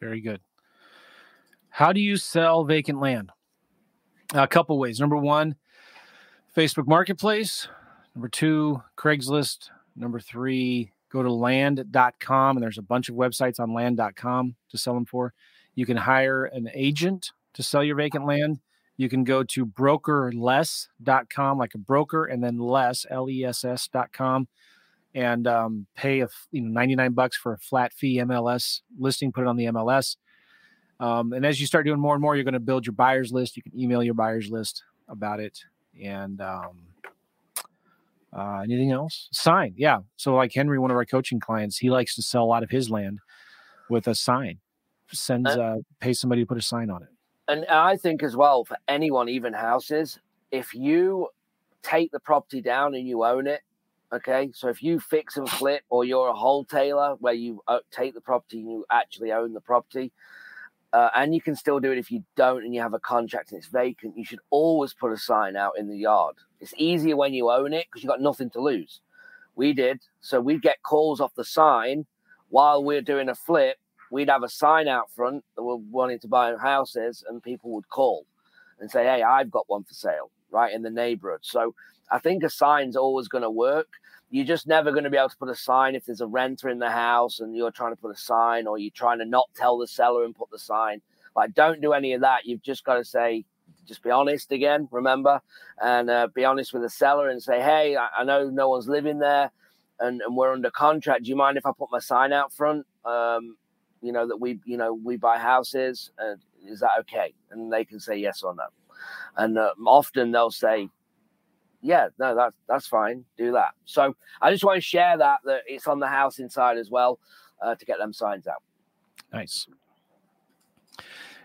[0.00, 0.40] Very good.
[1.68, 3.30] How do you sell vacant land?
[4.34, 4.98] A couple ways.
[4.98, 5.54] Number one,
[6.56, 7.68] Facebook Marketplace.
[8.14, 9.68] Number two, Craigslist.
[9.94, 14.94] Number three, go to land.com and there's a bunch of websites on land.com to sell
[14.94, 15.34] them for.
[15.74, 18.60] You can hire an agent to sell your vacant land.
[18.96, 24.48] You can go to brokerless.com, like a broker, and then less, L E S S.com,
[25.14, 29.42] and um, pay a you know 99 bucks for a flat fee MLS listing, put
[29.42, 30.16] it on the MLS.
[31.00, 33.30] Um, and as you start doing more and more, you're going to build your buyers
[33.30, 33.58] list.
[33.58, 35.66] You can email your buyers list about it
[36.02, 36.78] and um,
[38.36, 39.28] uh, anything else?
[39.32, 40.00] Sign, yeah.
[40.16, 42.70] So like Henry, one of our coaching clients, he likes to sell a lot of
[42.70, 43.20] his land
[43.88, 44.58] with a sign.
[45.12, 47.08] Sends, uh, pay somebody to put a sign on it.
[47.48, 50.18] And I think as well for anyone, even houses,
[50.50, 51.28] if you
[51.82, 53.60] take the property down and you own it,
[54.12, 54.50] okay.
[54.52, 58.20] So if you fix and flip, or you're a wholesaler where you uh, take the
[58.20, 60.12] property and you actually own the property,
[60.92, 63.50] uh, and you can still do it if you don't and you have a contract
[63.50, 64.16] and it's vacant.
[64.16, 66.36] You should always put a sign out in the yard.
[66.60, 69.00] It's easier when you own it because you've got nothing to lose.
[69.56, 70.00] We did.
[70.20, 72.06] So we'd get calls off the sign
[72.48, 73.78] while we're doing a flip.
[74.10, 77.88] We'd have a sign out front that we're wanting to buy houses, and people would
[77.88, 78.24] call
[78.78, 81.40] and say, Hey, I've got one for sale right in the neighborhood.
[81.42, 81.74] So
[82.10, 83.88] I think a sign's always going to work
[84.30, 86.68] you're just never going to be able to put a sign if there's a renter
[86.68, 89.48] in the house and you're trying to put a sign or you're trying to not
[89.54, 91.00] tell the seller and put the sign.
[91.36, 92.44] Like, don't do any of that.
[92.44, 93.44] You've just got to say,
[93.86, 95.40] just be honest again, remember,
[95.80, 98.88] and uh, be honest with the seller and say, hey, I, I know no one's
[98.88, 99.50] living there
[100.00, 101.24] and, and, we're under contract.
[101.24, 102.86] Do you mind if I put my sign out front?
[103.04, 103.56] Um,
[104.02, 106.10] you know, that we, you know, we buy houses.
[106.18, 106.34] Uh,
[106.66, 107.32] is that okay?
[107.50, 108.64] And they can say yes or no.
[109.36, 110.88] and uh, often they'll say,
[111.86, 113.24] "Yeah, no, that's that's fine.
[113.38, 116.78] Do that." So I just want to share that that it's on the house inside
[116.78, 117.18] as well
[117.62, 118.62] uh, to get them signs out.
[119.32, 119.66] Nice.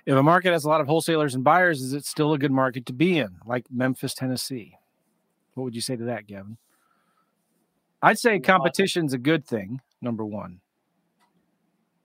[0.06, 2.52] If a market has a lot of wholesalers and buyers, is it still a good
[2.52, 4.78] market to be in, like Memphis, Tennessee?
[5.54, 6.58] What would you say to that, Gavin?
[8.02, 9.82] I'd say competition's a good thing.
[10.02, 10.62] Number one.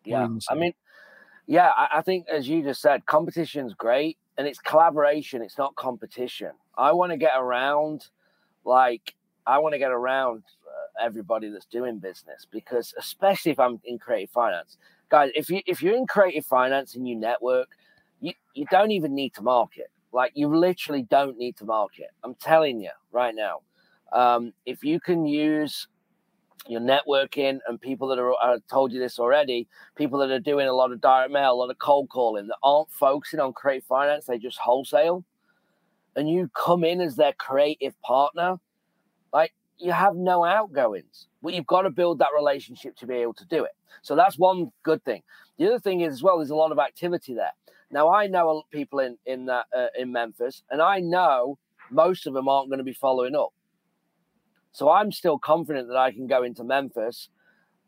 [0.05, 0.75] Yeah, I mean,
[1.47, 5.43] yeah, I, I think as you just said, competition's great, and it's collaboration.
[5.43, 6.51] It's not competition.
[6.77, 8.09] I want to get around,
[8.67, 9.15] like,
[9.47, 13.99] I want to get around uh, everybody that's doing business because, especially if I'm in
[13.99, 14.77] creative finance,
[15.09, 17.69] guys, if you if you're in creative finance and you network,
[18.21, 19.87] you you don't even need to market.
[20.13, 22.09] Like, you literally don't need to market.
[22.25, 23.61] I'm telling you right now.
[24.13, 25.89] Um, if you can use
[26.69, 30.67] your networking and people that are I told you this already, people that are doing
[30.67, 33.85] a lot of direct mail, a lot of cold calling that aren't focusing on creative
[33.85, 35.25] finance, they just wholesale.
[36.17, 38.57] And you come in as their creative partner,
[39.33, 41.29] like you have no outgoings.
[41.43, 43.73] But you've got to build that relationship to be able to do it.
[44.03, 45.23] So that's one good thing.
[45.59, 47.53] The other thing is as well, there's a lot of activity there.
[47.91, 51.59] Now I know people in in that uh, in Memphis, and I know
[51.91, 53.53] most of them aren't going to be following up.
[54.73, 57.29] So I'm still confident that I can go into Memphis,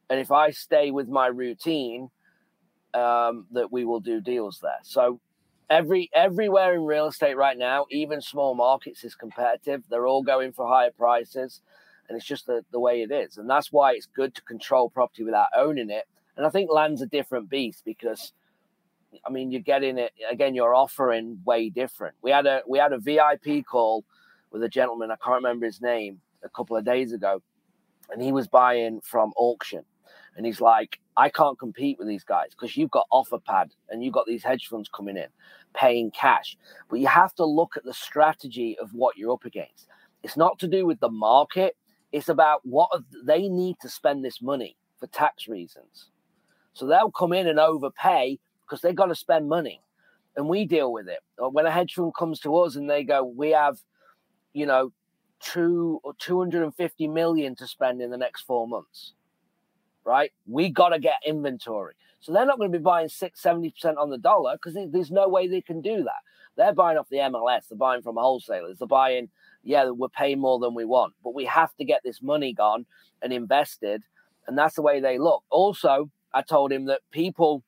[0.09, 2.11] and if I stay with my routine,
[2.95, 4.81] um, that we will do deals there.
[4.83, 5.21] So
[5.71, 9.85] every everywhere in real estate right now, even small markets, is competitive.
[9.89, 11.61] They're all going for higher prices,
[12.09, 13.39] and it's just the, the way it is.
[13.39, 16.05] And that's why it's good to control property without owning it.
[16.37, 18.33] And I think land's a different beast because.
[19.27, 20.55] I mean, you're getting it again.
[20.55, 22.15] You're offering way different.
[22.21, 24.05] We had a we had a VIP call
[24.51, 25.11] with a gentleman.
[25.11, 27.41] I can't remember his name, a couple of days ago,
[28.11, 29.83] and he was buying from auction.
[30.37, 34.15] And he's like, I can't compete with these guys because you've got OfferPad and you've
[34.15, 35.27] got these hedge funds coming in
[35.75, 36.57] paying cash.
[36.89, 39.89] But you have to look at the strategy of what you're up against.
[40.23, 41.77] It's not to do with the market,
[42.13, 42.91] it's about what
[43.25, 46.11] they need to spend this money for tax reasons.
[46.73, 49.83] So they'll come in and overpay because they've got to spend money.
[50.37, 51.19] And we deal with it.
[51.37, 53.81] When a hedge fund comes to us and they go, We have,
[54.53, 54.93] you know,
[55.41, 59.15] two or 250 million to spend in the next four months,
[60.09, 60.33] right?
[60.47, 61.95] We got to get inventory.
[62.21, 65.29] So they're not going to be buying six, 70% on the dollar because there's no
[65.29, 66.23] way they can do that.
[66.57, 69.29] They're buying off the MLS, they're buying from wholesalers, they're buying,
[69.63, 72.85] yeah, we're paying more than we want, but we have to get this money gone
[73.23, 74.03] and invested.
[74.49, 75.45] And that's the way they look.
[75.51, 77.63] Also, I told him that people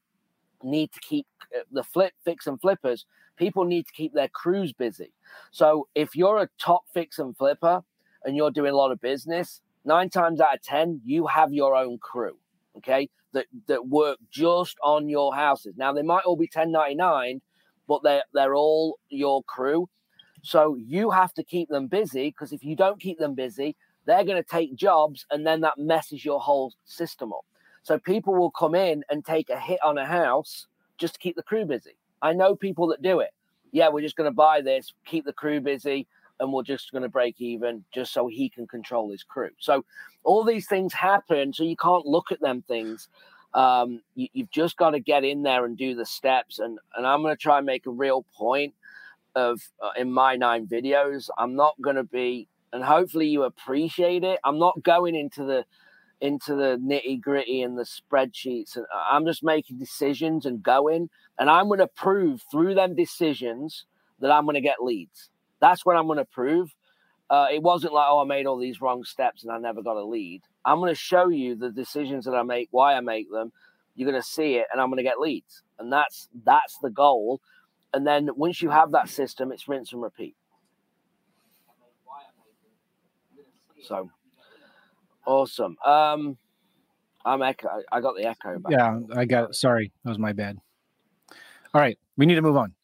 [0.65, 1.27] need to keep
[1.57, 3.07] uh, the flip, fix and flippers
[3.41, 5.13] people need to keep their crews busy.
[5.51, 7.83] So if you're a top fix and flipper
[8.23, 11.75] and you're doing a lot of business, nine times out of 10, you have your
[11.75, 12.37] own crew,
[12.77, 15.75] okay, that, that work just on your houses.
[15.77, 17.41] Now, they might all be 1099,
[17.87, 19.89] but they're, they're all your crew.
[20.43, 23.77] So you have to keep them busy because if you don't keep them busy,
[24.07, 27.45] they're going to take jobs and then that messes your whole system up.
[27.83, 30.67] So people will come in and take a hit on a house
[30.99, 31.97] just to keep the crew busy.
[32.23, 33.31] I know people that do it.
[33.73, 36.07] Yeah, we're just going to buy this, keep the crew busy,
[36.41, 39.51] and we're just going to break even just so he can control his crew.
[39.59, 39.85] So
[40.25, 41.53] all these things happen.
[41.53, 43.09] So you can't look at them things.
[43.55, 46.59] Um, you, have just got to get in there and do the steps.
[46.59, 48.75] And and I'm going to try and make a real point
[49.37, 51.29] of uh, in my nine videos.
[51.39, 54.41] I'm not going to be, and hopefully you appreciate it.
[54.45, 55.65] I'm not going into the
[56.21, 58.77] into the nitty gritty and the spreadsheets.
[58.77, 61.09] And I'm just making decisions and going.
[61.39, 63.87] And I'm going to prove through them decisions
[64.21, 65.30] that I'm going to get leads.
[65.61, 66.75] That's what I'm going to prove.
[67.29, 69.97] Uh, it wasn't like, oh, I made all these wrong steps and I never got
[69.97, 70.43] a lead.
[70.65, 73.53] I'm going to show you the decisions that I make, why I make them.
[73.95, 75.63] You're going to see it, and I'm going to get leads.
[75.79, 77.41] And that's that's the goal.
[77.93, 80.37] And then once you have that system, it's rinse and repeat.
[83.83, 84.11] So
[85.27, 85.77] Awesome.
[85.85, 86.39] Um,
[87.25, 87.69] I'm echo.
[87.93, 88.59] I got the echo.
[88.59, 88.73] Back.
[88.73, 89.55] Yeah, I got it.
[89.55, 90.59] Sorry, that was my bad.
[91.73, 92.75] All right, we need to move on.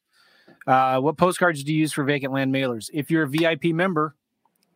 [0.67, 2.91] Uh, what postcards do you use for vacant land mailers?
[2.93, 4.17] If you're a VIP member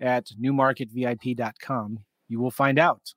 [0.00, 3.14] at newmarketvip.com, you will find out.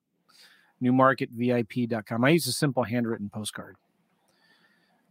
[0.82, 2.26] Newmarketvip.com.
[2.26, 3.78] I use a simple handwritten postcard.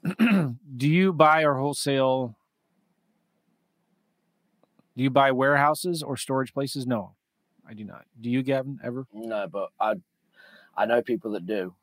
[0.19, 2.35] do you buy or wholesale?
[4.97, 6.87] Do you buy warehouses or storage places?
[6.87, 7.15] No.
[7.67, 8.05] I do not.
[8.21, 9.07] Do you, Gavin, ever?
[9.15, 9.95] No, but I
[10.77, 11.75] I know people that do.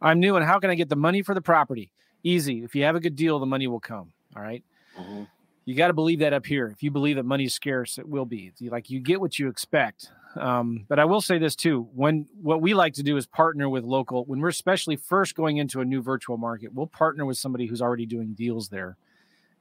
[0.00, 1.90] I'm new, and how can I get the money for the property?
[2.22, 2.62] Easy.
[2.62, 4.12] If you have a good deal, the money will come.
[4.36, 4.62] All right?
[4.98, 5.22] Mm-hmm.
[5.66, 6.68] You got to believe that up here.
[6.68, 8.52] If you believe that money is scarce, it will be.
[8.60, 10.12] Like you get what you expect.
[10.36, 13.68] Um, but I will say this too: when what we like to do is partner
[13.68, 14.24] with local.
[14.26, 17.82] When we're especially first going into a new virtual market, we'll partner with somebody who's
[17.82, 18.96] already doing deals there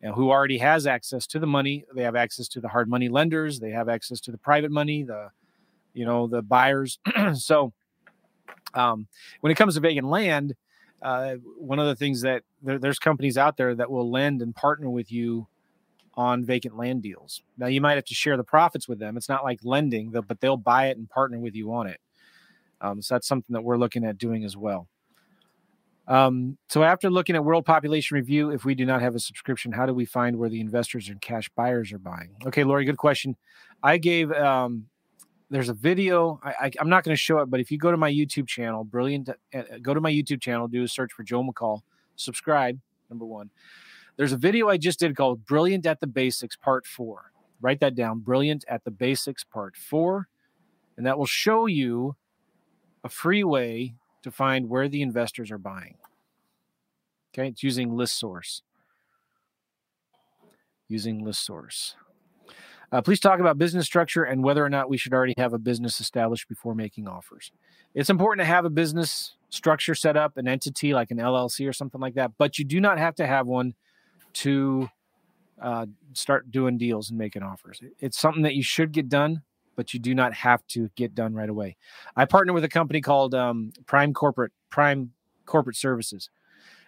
[0.01, 1.86] and who already has access to the money.
[1.95, 3.59] They have access to the hard money lenders.
[3.59, 5.31] They have access to the private money, the
[5.93, 6.99] you know the buyers.
[7.33, 7.73] so
[8.75, 9.07] um,
[9.41, 10.53] when it comes to vacant land,
[11.01, 14.55] uh, one of the things that there, there's companies out there that will lend and
[14.55, 15.47] partner with you
[16.15, 17.41] on vacant land deals.
[17.57, 19.17] Now you might have to share the profits with them.
[19.17, 21.99] It's not like lending, but they'll buy it and partner with you on it.
[22.81, 24.87] Um, so that's something that we're looking at doing as well.
[26.07, 29.71] Um, so after looking at world population review, if we do not have a subscription,
[29.71, 32.35] how do we find where the investors and cash buyers are buying?
[32.45, 33.35] Okay, Lori, good question.
[33.81, 34.85] I gave um,
[35.49, 36.39] there's a video.
[36.43, 38.83] I, am not going to show it, but if you go to my YouTube channel,
[38.83, 41.81] brilliant, uh, go to my YouTube channel, do a search for Joe McCall,
[42.15, 42.79] subscribe.
[43.09, 43.51] Number one,
[44.17, 47.31] there's a video I just did called "Brilliant at the Basics" Part Four.
[47.61, 48.19] Write that down.
[48.19, 50.27] Brilliant at the Basics Part Four,
[50.97, 52.15] and that will show you
[53.03, 53.93] a free way
[54.23, 55.97] to find where the investors are buying.
[57.33, 58.61] Okay, it's using ListSource.
[60.87, 61.93] Using ListSource.
[62.91, 65.57] Uh, please talk about business structure and whether or not we should already have a
[65.57, 67.51] business established before making offers.
[67.93, 71.73] It's important to have a business structure set up, an entity like an LLC or
[71.73, 73.73] something like that, but you do not have to have one
[74.33, 74.89] to
[75.61, 77.81] uh, start doing deals and making offers.
[77.99, 79.41] It's something that you should get done,
[79.75, 81.77] but you do not have to get done right away.
[82.15, 85.11] I partner with a company called um, Prime Corporate Prime
[85.45, 86.29] Corporate Services.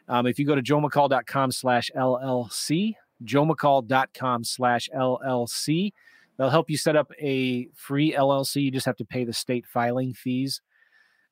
[0.10, 5.92] Um, if you go to joemccall.com slash LLC, joemccall.com slash LLC.
[6.38, 8.64] They'll help you set up a free LLC.
[8.64, 10.62] You just have to pay the state filing fees.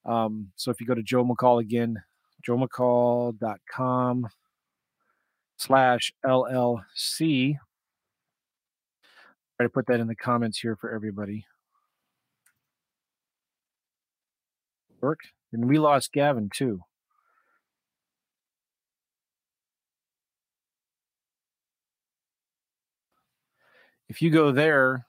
[0.05, 2.01] Um, so if you go to Joe McCall again,
[2.47, 4.27] joemccall.com
[5.57, 7.55] slash LLC.
[9.57, 11.45] Try to put that in the comments here for everybody.
[15.01, 15.19] Work.
[15.53, 16.81] And we lost Gavin too.
[24.09, 25.05] If you go there,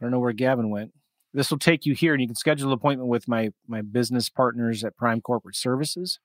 [0.00, 0.92] I don't know where Gavin went.
[1.32, 4.28] This will take you here, and you can schedule an appointment with my my business
[4.28, 6.18] partners at Prime Corporate Services,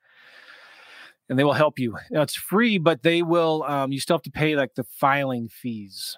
[1.30, 1.98] and they will help you.
[2.12, 3.64] Now it's free, but they will.
[3.64, 6.18] Um, you still have to pay like the filing fees.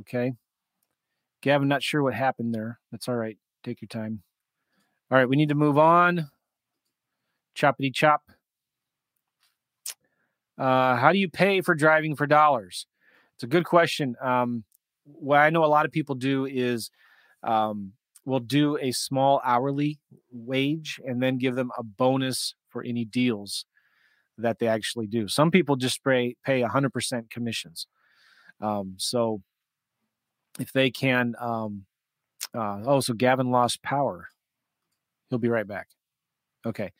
[0.00, 0.34] Okay,
[1.40, 2.78] Gavin, not sure what happened there.
[2.92, 3.38] That's all right.
[3.64, 4.22] Take your time.
[5.10, 6.30] All right, we need to move on.
[7.56, 8.22] Choppity chop.
[10.56, 12.86] Uh, how do you pay for driving for dollars?
[13.38, 14.16] It's a good question.
[14.20, 14.64] Um,
[15.04, 16.90] what I know a lot of people do is
[17.44, 17.92] um,
[18.24, 20.00] we'll do a small hourly
[20.32, 23.64] wage and then give them a bonus for any deals
[24.38, 25.28] that they actually do.
[25.28, 27.86] Some people just pay pay 100% commissions.
[28.60, 29.40] Um, so
[30.58, 31.84] if they can, um,
[32.52, 34.30] uh, oh, so Gavin lost power.
[35.30, 35.90] He'll be right back.
[36.66, 36.90] Okay.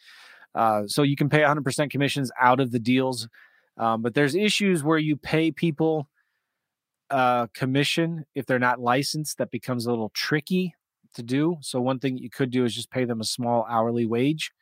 [0.55, 3.29] Uh, so you can pay 100% commissions out of the deals,
[3.77, 6.09] um, but there's issues where you pay people
[7.11, 9.39] uh, commission if they're not licensed.
[9.39, 10.75] That becomes a little tricky
[11.15, 11.57] to do.
[11.61, 14.53] So one thing you could do is just pay them a small hourly wage,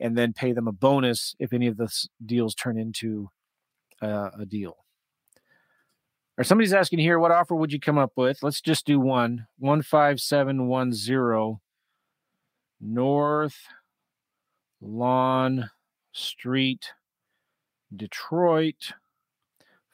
[0.00, 1.92] and then pay them a bonus if any of the
[2.24, 3.30] deals turn into
[4.00, 4.76] uh, a deal.
[6.36, 8.42] Or somebody's asking here, what offer would you come up with?
[8.42, 9.48] Let's just do one.
[9.58, 11.60] One five seven one zero
[12.80, 13.58] North
[14.80, 15.70] Lawn
[16.12, 16.92] Street,
[17.94, 18.92] Detroit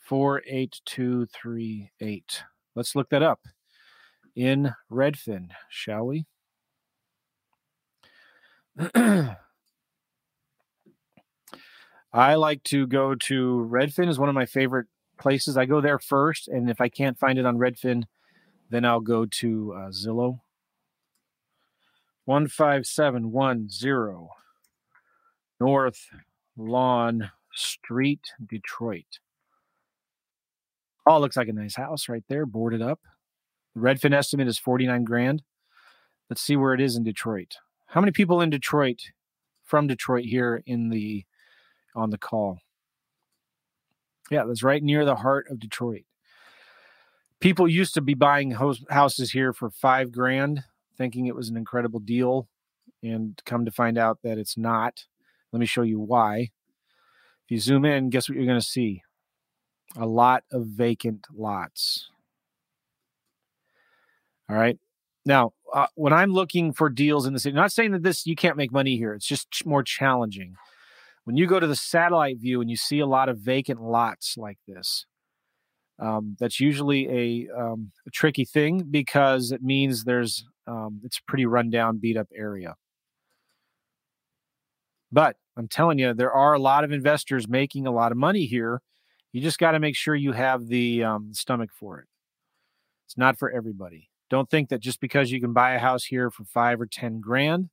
[0.09, 2.43] 48238.
[2.75, 3.41] Let's look that up
[4.37, 6.27] in Redfin, shall we?
[12.13, 14.87] I like to go to Redfin is one of my favorite
[15.19, 15.57] places.
[15.57, 18.05] I go there first, and if I can't find it on Redfin,
[18.71, 20.41] then I'll go to uh, Zillow.
[22.25, 24.31] One five seven one zero
[25.61, 26.09] North
[26.57, 29.19] Lawn Street, Detroit.
[31.07, 33.01] Oh, looks like a nice house right there, boarded up.
[33.75, 35.43] The Redfin estimate is 49 grand.
[36.31, 37.57] Let's see where it is in Detroit.
[37.87, 39.01] How many people in Detroit
[39.63, 41.25] from Detroit here in the
[41.95, 42.59] on the call?
[44.31, 46.05] Yeah, that's right near the heart of Detroit.
[47.41, 50.65] People used to be buying houses here for five grand,
[50.97, 52.49] thinking it was an incredible deal,
[53.03, 55.05] and come to find out that it's not.
[55.53, 56.51] Let me show you why.
[57.45, 59.03] If you zoom in, guess what you're going to see?
[59.97, 62.09] A lot of vacant lots.
[64.49, 64.79] All right.
[65.25, 68.37] Now, uh, when I'm looking for deals in the city, not saying that this you
[68.37, 69.15] can't make money here.
[69.15, 70.55] It's just ch- more challenging.
[71.25, 74.37] When you go to the satellite view and you see a lot of vacant lots
[74.37, 75.07] like this,
[75.99, 81.23] um, that's usually a, um, a, tricky thing because it means there's um, it's a
[81.27, 82.75] pretty rundown, beat up area.
[85.13, 88.47] But I'm telling you, there are a lot of investors making a lot of money
[88.47, 88.83] here.
[89.35, 92.07] You just got to make sure you have the um, stomach for it.
[93.05, 94.09] It's not for everybody.
[94.31, 97.21] Don't think that just because you can buy a house here for five or 10
[97.21, 97.71] grand,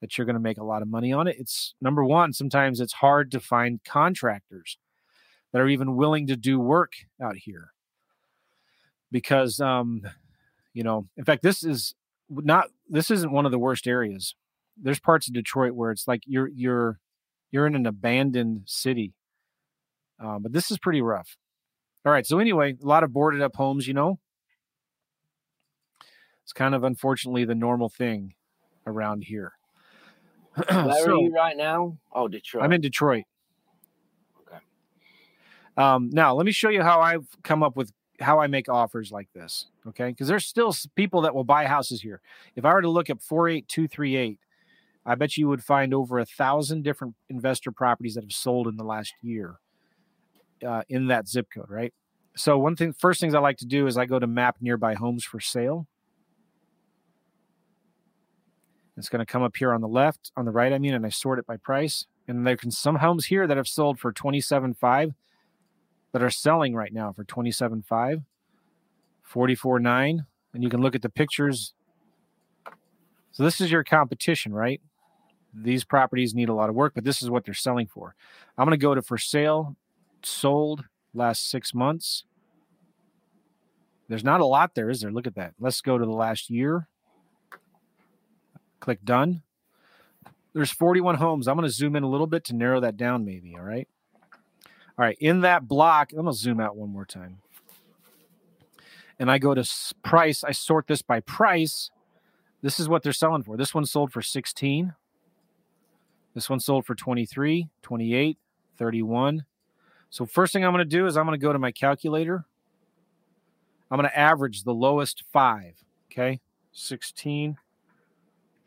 [0.00, 1.34] that you're going to make a lot of money on it.
[1.40, 4.78] It's number one, sometimes it's hard to find contractors
[5.52, 7.72] that are even willing to do work out here
[9.10, 10.02] because, um,
[10.72, 11.92] you know, in fact, this is
[12.30, 14.36] not, this isn't one of the worst areas.
[14.80, 17.00] There's parts of Detroit where it's like you're, you're,
[17.50, 19.12] you're in an abandoned city.
[20.22, 21.36] Uh, but this is pretty rough.
[22.04, 22.26] All right.
[22.26, 24.18] So anyway, a lot of boarded up homes, you know,
[26.42, 28.34] it's kind of unfortunately the normal thing
[28.86, 29.52] around here.
[30.54, 31.96] Where so, are you right now?
[32.12, 32.64] Oh, Detroit.
[32.64, 33.24] I'm in Detroit.
[34.48, 34.58] Okay.
[35.76, 39.12] Um, now let me show you how I've come up with how I make offers
[39.12, 39.66] like this.
[39.86, 42.20] Okay, because there's still people that will buy houses here.
[42.56, 44.38] If I were to look up four eight two three eight,
[45.06, 48.76] I bet you would find over a thousand different investor properties that have sold in
[48.76, 49.60] the last year
[50.66, 51.70] uh, in that zip code.
[51.70, 51.92] Right.
[52.36, 54.94] So one thing, first things I like to do is I go to map nearby
[54.94, 55.86] homes for sale.
[58.96, 61.06] It's going to come up here on the left, on the right, I mean, and
[61.06, 62.06] I sort it by price.
[62.28, 65.14] And there can some homes here that have sold for 27.5
[66.12, 68.24] that are selling right now for 27.5,
[69.28, 70.26] 44.9.
[70.52, 71.72] And you can look at the pictures.
[73.32, 74.80] So this is your competition, right?
[75.54, 78.14] These properties need a lot of work, but this is what they're selling for.
[78.58, 79.76] I'm going to go to for sale,
[80.26, 82.24] sold last six months.
[84.08, 85.12] There's not a lot there, is there?
[85.12, 85.54] Look at that.
[85.60, 86.88] Let's go to the last year.
[88.80, 89.42] Click done.
[90.52, 91.46] There's 41 homes.
[91.46, 93.54] I'm going to zoom in a little bit to narrow that down, maybe.
[93.56, 93.86] All right.
[94.98, 95.16] All right.
[95.20, 97.38] In that block, I'm going to zoom out one more time.
[99.18, 99.64] And I go to
[100.02, 100.42] price.
[100.42, 101.90] I sort this by price.
[102.62, 103.56] This is what they're selling for.
[103.56, 104.94] This one sold for 16.
[106.34, 108.38] This one sold for 23, 28,
[108.76, 109.44] 31.
[110.10, 112.44] So, first thing I'm going to do is I'm going to go to my calculator.
[113.90, 115.74] I'm going to average the lowest five.
[116.10, 116.40] Okay.
[116.72, 117.56] 16,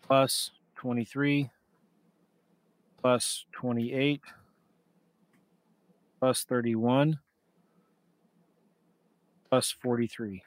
[0.02, 1.50] plus 23
[3.02, 4.22] plus 28
[6.20, 7.20] plus 31
[9.50, 10.44] plus 43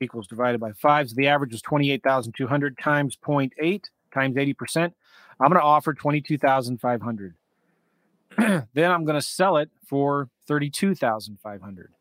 [0.00, 1.10] equals divided by 5.
[1.10, 4.92] So the average was 28,200 times 0.8 times 80%.
[5.40, 7.34] I'm going to offer 22,500.
[8.38, 11.92] then I'm going to sell it for 32,500.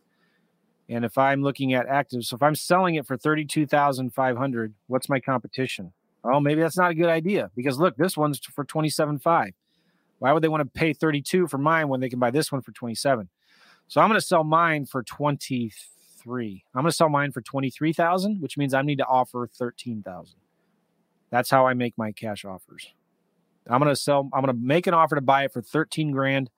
[0.87, 5.19] And if I'm looking at active, so if I'm selling it for 32,500, what's my
[5.19, 5.93] competition?
[6.23, 9.51] Oh, maybe that's not a good idea because look, this one's for 27.5.
[10.19, 12.61] Why would they want to pay 32 for mine when they can buy this one
[12.61, 13.29] for 27?
[13.87, 16.63] So I'm going to sell mine for 23.
[16.73, 20.35] I'm going to sell mine for 23,000, which means I need to offer 13,000.
[21.29, 22.93] That's how I make my cash offers.
[23.67, 26.11] I'm going to sell I'm going to make an offer to buy it for 13
[26.11, 26.49] grand.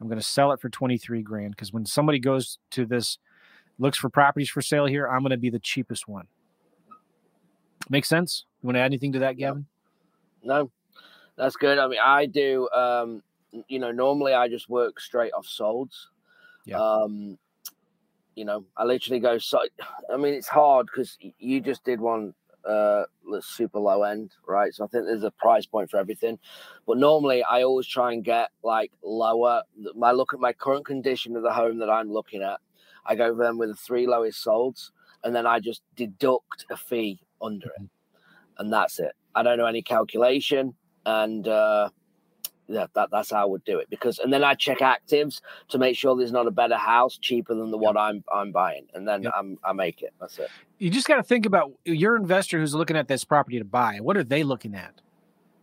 [0.00, 3.18] I'm going to sell it for 23 grand because when somebody goes to this
[3.78, 6.26] looks for properties for sale here, I'm going to be the cheapest one.
[7.88, 8.44] Make sense?
[8.62, 9.66] You want to add anything to that, Gavin?
[10.42, 10.70] No,
[11.36, 11.78] that's good.
[11.78, 12.68] I mean, I do.
[12.74, 13.22] Um,
[13.68, 15.94] you know, normally I just work straight off solds.
[16.64, 16.78] Yeah.
[16.78, 17.38] Um,
[18.34, 19.38] you know, I literally go.
[19.38, 19.60] So,
[20.12, 22.34] I mean, it's hard because you just did one
[22.66, 23.04] uh
[23.40, 24.74] super low end, right?
[24.74, 26.38] So I think there's a price point for everything.
[26.86, 29.62] But normally I always try and get like lower.
[30.02, 32.60] I look at my current condition of the home that I'm looking at.
[33.04, 34.90] I go for them with the three lowest solds,
[35.22, 37.88] and then I just deduct a fee under it,
[38.58, 39.12] and that's it.
[39.34, 41.90] I don't know any calculation, and uh,
[42.68, 43.88] yeah, that, that's how I would do it.
[43.90, 47.54] Because and then I check actives to make sure there's not a better house cheaper
[47.54, 47.94] than the yep.
[47.94, 49.32] one I'm I'm buying, and then yep.
[49.36, 50.12] I'm I make it.
[50.20, 50.48] That's it.
[50.78, 53.98] You just got to think about your investor who's looking at this property to buy.
[54.00, 55.00] What are they looking at?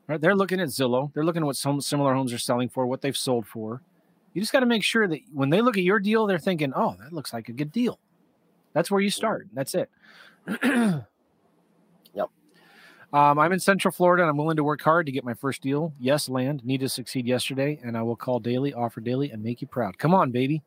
[0.08, 1.14] Right, they're looking at Zillow.
[1.14, 3.82] They're looking at what some similar homes are selling for, what they've sold for.
[4.34, 6.74] You just got to make sure that when they look at your deal, they're thinking,
[6.76, 8.00] "Oh, that looks like a good deal."
[8.74, 9.48] That's where you start.
[9.54, 9.90] That's it.
[13.14, 15.62] Um, I'm in Central Florida and I'm willing to work hard to get my first
[15.62, 15.94] deal.
[16.00, 16.66] Yes, land.
[16.66, 20.00] Need to succeed yesterday, and I will call daily, offer daily, and make you proud.
[20.00, 20.64] Come on, baby.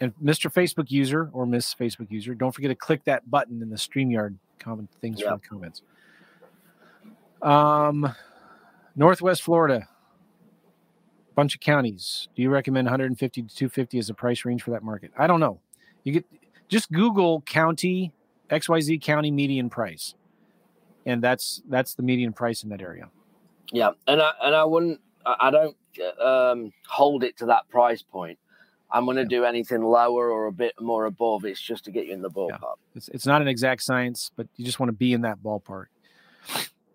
[0.00, 0.50] And Mr.
[0.50, 4.34] Facebook user or Miss Facebook user, don't forget to click that button in the StreamYard
[4.58, 5.82] comment things for the comments.
[7.42, 8.14] Um,
[8.96, 9.86] Northwest Florida,
[11.34, 12.28] bunch of counties.
[12.34, 15.12] Do you recommend 150 to 250 as a price range for that market?
[15.18, 15.60] I don't know.
[16.04, 16.24] You get
[16.68, 18.12] just Google county
[18.50, 20.14] XYZ county median price
[21.06, 23.08] and that's that's the median price in that area.
[23.72, 25.76] Yeah, and I and I wouldn't, I don't
[26.20, 28.38] um, hold it to that price point.
[28.90, 29.28] I'm going to yeah.
[29.28, 31.46] do anything lower or a bit more above.
[31.46, 32.60] It's just to get you in the ballpark.
[32.60, 32.94] Yeah.
[32.94, 35.86] It's it's not an exact science, but you just want to be in that ballpark.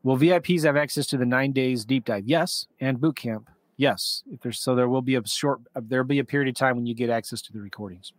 [0.04, 2.24] Will VIPs have access to the nine days deep dive?
[2.26, 3.50] Yes, and boot camp.
[3.76, 6.56] Yes, if there's so there will be a short uh, there'll be a period of
[6.56, 8.14] time when you get access to the recordings.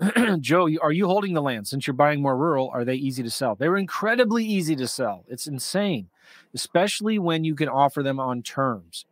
[0.40, 2.70] Joe, are you holding the land since you're buying more rural?
[2.72, 3.54] Are they easy to sell?
[3.54, 5.24] They're incredibly easy to sell.
[5.28, 6.08] It's insane,
[6.52, 9.06] especially when you can offer them on terms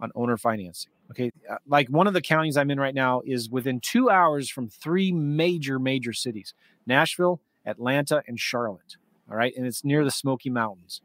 [0.00, 0.90] on owner financing.
[1.10, 1.30] Okay.
[1.48, 4.68] Uh, like one of the counties I'm in right now is within two hours from
[4.68, 6.54] three major, major cities
[6.86, 8.96] Nashville, Atlanta, and Charlotte.
[9.30, 9.54] All right.
[9.56, 11.00] And it's near the Smoky Mountains.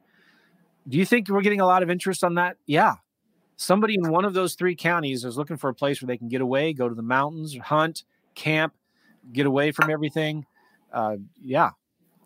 [0.88, 2.58] Do you think we're getting a lot of interest on that?
[2.66, 2.96] Yeah.
[3.56, 6.28] Somebody in one of those three counties is looking for a place where they can
[6.28, 8.04] get away, go to the mountains, hunt,
[8.36, 8.74] camp,
[9.32, 10.46] get away from everything.
[10.92, 11.72] Uh, yeah,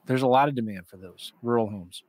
[0.06, 2.04] there's a lot of demand for those rural homes.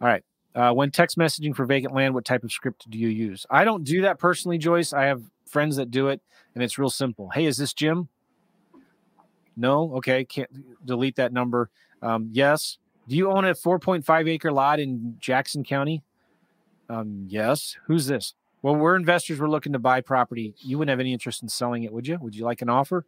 [0.00, 0.24] All right.
[0.54, 3.44] Uh, when text messaging for vacant land, what type of script do you use?
[3.50, 4.92] I don't do that personally, Joyce.
[4.92, 6.20] I have friends that do it,
[6.54, 7.30] and it's real simple.
[7.30, 8.08] Hey, is this Jim?
[9.56, 9.94] No.
[9.96, 10.24] Okay.
[10.24, 10.50] Can't
[10.86, 11.70] delete that number.
[12.02, 12.78] Um, yes.
[13.08, 16.02] Do you own a 4.5 acre lot in Jackson County?
[16.88, 17.76] Um, yes.
[17.86, 18.34] Who's this?
[18.64, 19.38] Well, we're investors.
[19.38, 20.54] We're looking to buy property.
[20.60, 22.16] You wouldn't have any interest in selling it, would you?
[22.22, 23.04] Would you like an offer?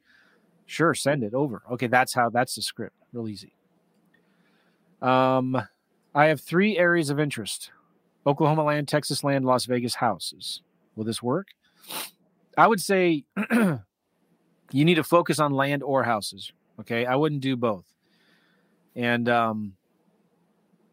[0.66, 1.62] Sure, send it over.
[1.70, 2.28] Okay, that's how.
[2.28, 2.94] That's the script.
[3.10, 3.54] Real easy.
[5.00, 5.56] Um,
[6.14, 7.70] I have three areas of interest:
[8.26, 10.60] Oklahoma land, Texas land, Las Vegas houses.
[10.94, 11.46] Will this work?
[12.58, 16.52] I would say you need to focus on land or houses.
[16.80, 17.86] Okay, I wouldn't do both.
[18.94, 19.72] And um,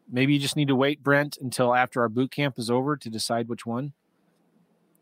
[0.09, 3.09] maybe you just need to wait, Brent, until after our boot camp is over to
[3.09, 3.91] decide which one.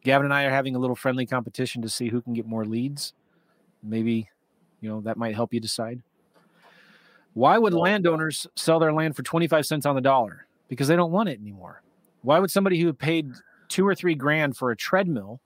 [0.04, 2.66] Gavin and I are having a little friendly competition to see who can get more
[2.66, 3.14] leads.
[3.84, 4.30] Maybe,
[4.80, 6.02] you know, that might help you decide.
[7.34, 10.48] Why would landowners sell their land for 25 cents on the dollar?
[10.68, 11.82] Because they don't want it anymore.
[12.24, 13.32] Why would somebody who paid
[13.68, 15.40] two or three grand for a treadmill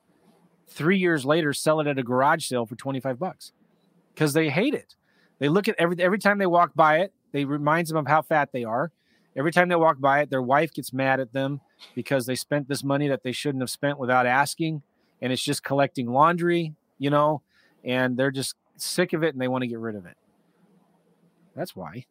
[0.67, 3.51] three years later sell it at a garage sale for 25 bucks?
[4.13, 4.95] Because they hate it.
[5.39, 8.21] They look at every every time they walk by it, they reminds them of how
[8.21, 8.91] fat they are.
[9.35, 11.61] Every time they walk by it, their wife gets mad at them
[11.93, 14.81] because they spent this money that they shouldn't have spent without asking
[15.21, 17.41] and it's just collecting laundry you know
[17.83, 20.17] and they're just sick of it and they want to get rid of it.
[21.55, 22.05] That's why.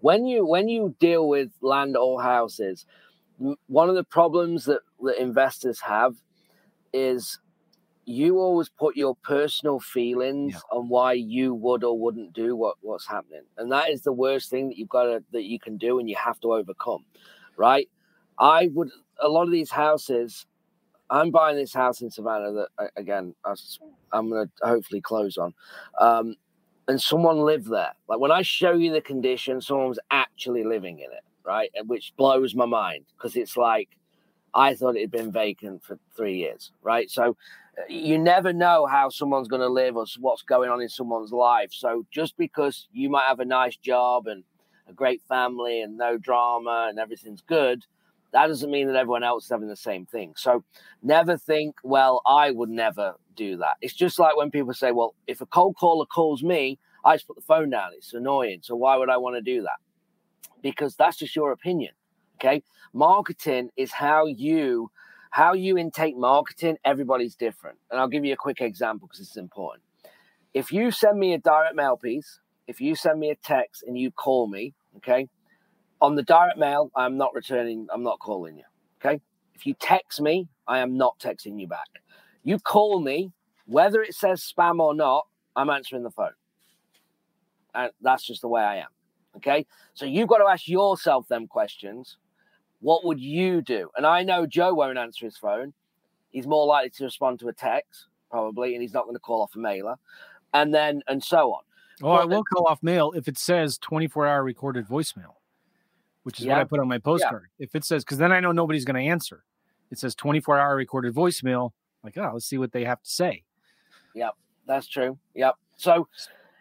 [0.00, 2.86] When you when you deal with land or houses
[3.66, 6.16] one of the problems that, that investors have
[6.92, 7.38] is
[8.10, 10.76] you always put your personal feelings yeah.
[10.76, 14.50] on why you would or wouldn't do what, what's happening and that is the worst
[14.50, 17.04] thing that you've got to that you can do and you have to overcome
[17.56, 17.88] right
[18.40, 18.90] I would
[19.20, 20.46] a lot of these houses.
[21.10, 23.34] I'm buying this house in Savannah that again
[24.12, 25.52] I'm going to hopefully close on,
[26.00, 26.36] um,
[26.88, 27.92] and someone lived there.
[28.08, 31.70] Like when I show you the condition, someone's actually living in it, right?
[31.86, 33.90] Which blows my mind because it's like
[34.54, 37.10] I thought it had been vacant for three years, right?
[37.10, 37.36] So
[37.88, 41.70] you never know how someone's going to live or what's going on in someone's life.
[41.72, 44.44] So just because you might have a nice job and
[44.88, 47.84] a great family and no drama and everything's good
[48.32, 50.34] that doesn't mean that everyone else is having the same thing.
[50.36, 50.64] So
[51.02, 53.76] never think, well, I would never do that.
[53.80, 57.26] It's just like when people say, well, if a cold caller calls me, I just
[57.26, 57.90] put the phone down.
[57.96, 58.60] It's annoying.
[58.62, 59.78] So why would I want to do that?
[60.62, 61.92] Because that's just your opinion.
[62.36, 62.62] Okay.
[62.92, 64.90] Marketing is how you
[65.30, 67.78] how you intake marketing, everybody's different.
[67.90, 69.84] And I'll give you a quick example because it's important.
[70.52, 73.96] If you send me a direct mail piece, if you send me a text and
[73.96, 75.28] you call me, okay,
[76.00, 78.64] on the direct mail, I'm not returning, I'm not calling you.
[79.00, 79.20] Okay.
[79.54, 81.88] If you text me, I am not texting you back.
[82.42, 83.32] You call me,
[83.66, 86.32] whether it says spam or not, I'm answering the phone.
[87.74, 88.88] And that's just the way I am.
[89.36, 89.66] Okay.
[89.94, 92.16] So you've got to ask yourself them questions.
[92.80, 93.90] What would you do?
[93.96, 95.72] And I know Joe won't answer his phone.
[96.30, 99.42] He's more likely to respond to a text, probably, and he's not going to call
[99.42, 99.96] off a mailer.
[100.54, 101.62] And then, and so on.
[102.02, 105.34] Oh, I will call off mail if it says 24 hour recorded voicemail
[106.22, 106.54] which is yeah.
[106.54, 107.48] what I put on my postcard.
[107.58, 107.64] Yeah.
[107.64, 109.44] If it says, because then I know nobody's going to answer.
[109.90, 111.72] It says 24 hour recorded voicemail.
[112.04, 113.42] Like, oh, let's see what they have to say.
[114.14, 114.34] Yep,
[114.66, 115.18] that's true.
[115.34, 115.54] Yep.
[115.76, 116.08] So,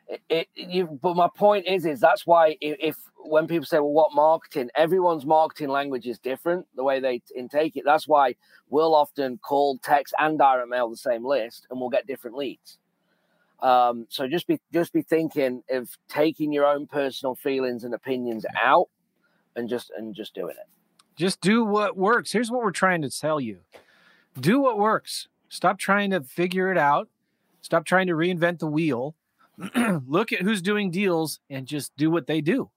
[0.10, 1.00] it, it you.
[1.02, 4.70] But my point is, is that's why if, if when people say, well, what marketing?
[4.76, 6.66] Everyone's marketing language is different.
[6.76, 7.84] The way they intake it.
[7.86, 8.36] That's why
[8.70, 12.78] we'll often call, text, and direct mail the same list, and we'll get different leads.
[13.62, 18.46] Um, so just be just be thinking of taking your own personal feelings and opinions
[18.62, 18.88] out
[19.56, 20.68] and just and just doing it.
[21.16, 22.32] Just do what works.
[22.32, 23.60] Here's what we're trying to tell you.
[24.40, 25.28] Do what works.
[25.50, 27.10] Stop trying to figure it out.
[27.62, 29.16] Stop trying to reinvent the wheel.
[30.08, 32.70] Look at who's doing deals and just do what they do.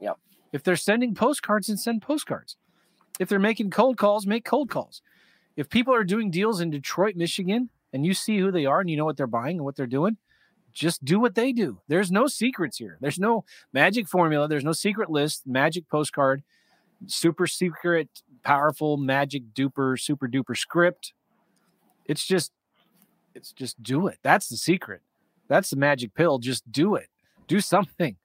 [0.00, 0.18] Yep.
[0.52, 2.56] If they're sending postcards and send postcards.
[3.18, 5.02] If they're making cold calls, make cold calls.
[5.56, 8.88] If people are doing deals in Detroit, Michigan, and you see who they are and
[8.88, 10.16] you know what they're buying and what they're doing,
[10.72, 11.80] just do what they do.
[11.88, 12.96] There's no secrets here.
[13.00, 14.48] There's no magic formula.
[14.48, 16.42] There's no secret list, magic postcard,
[17.06, 18.08] super secret,
[18.44, 21.12] powerful, magic duper, super duper script.
[22.06, 22.52] It's just,
[23.34, 24.18] it's just do it.
[24.22, 25.02] That's the secret.
[25.50, 26.38] That's the magic pill.
[26.38, 27.08] Just do it.
[27.48, 28.16] Do something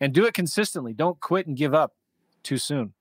[0.00, 0.92] and do it consistently.
[0.92, 1.94] Don't quit and give up
[2.42, 2.92] too soon.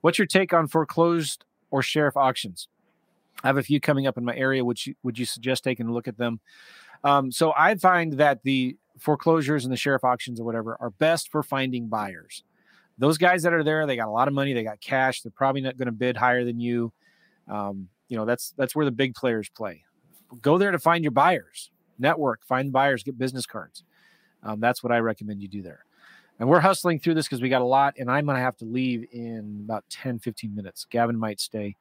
[0.00, 2.68] What's your take on foreclosed or sheriff auctions?
[3.42, 4.64] I have a few coming up in my area.
[4.64, 6.40] Would you would you suggest taking a look at them?
[7.02, 11.30] Um, so I find that the foreclosures and the sheriff auctions or whatever are best
[11.30, 12.44] for finding buyers.
[12.96, 15.20] Those guys that are there, they got a lot of money, they got cash.
[15.20, 16.92] They're probably not going to bid higher than you.
[17.48, 19.82] Um, you know, that's that's where the big players play.
[20.40, 23.84] Go there to find your buyers, network, find buyers, get business cards.
[24.42, 25.84] Um, that's what I recommend you do there.
[26.38, 28.56] And we're hustling through this because we got a lot, and I'm going to have
[28.56, 30.84] to leave in about 10, 15 minutes.
[30.90, 31.76] Gavin might stay.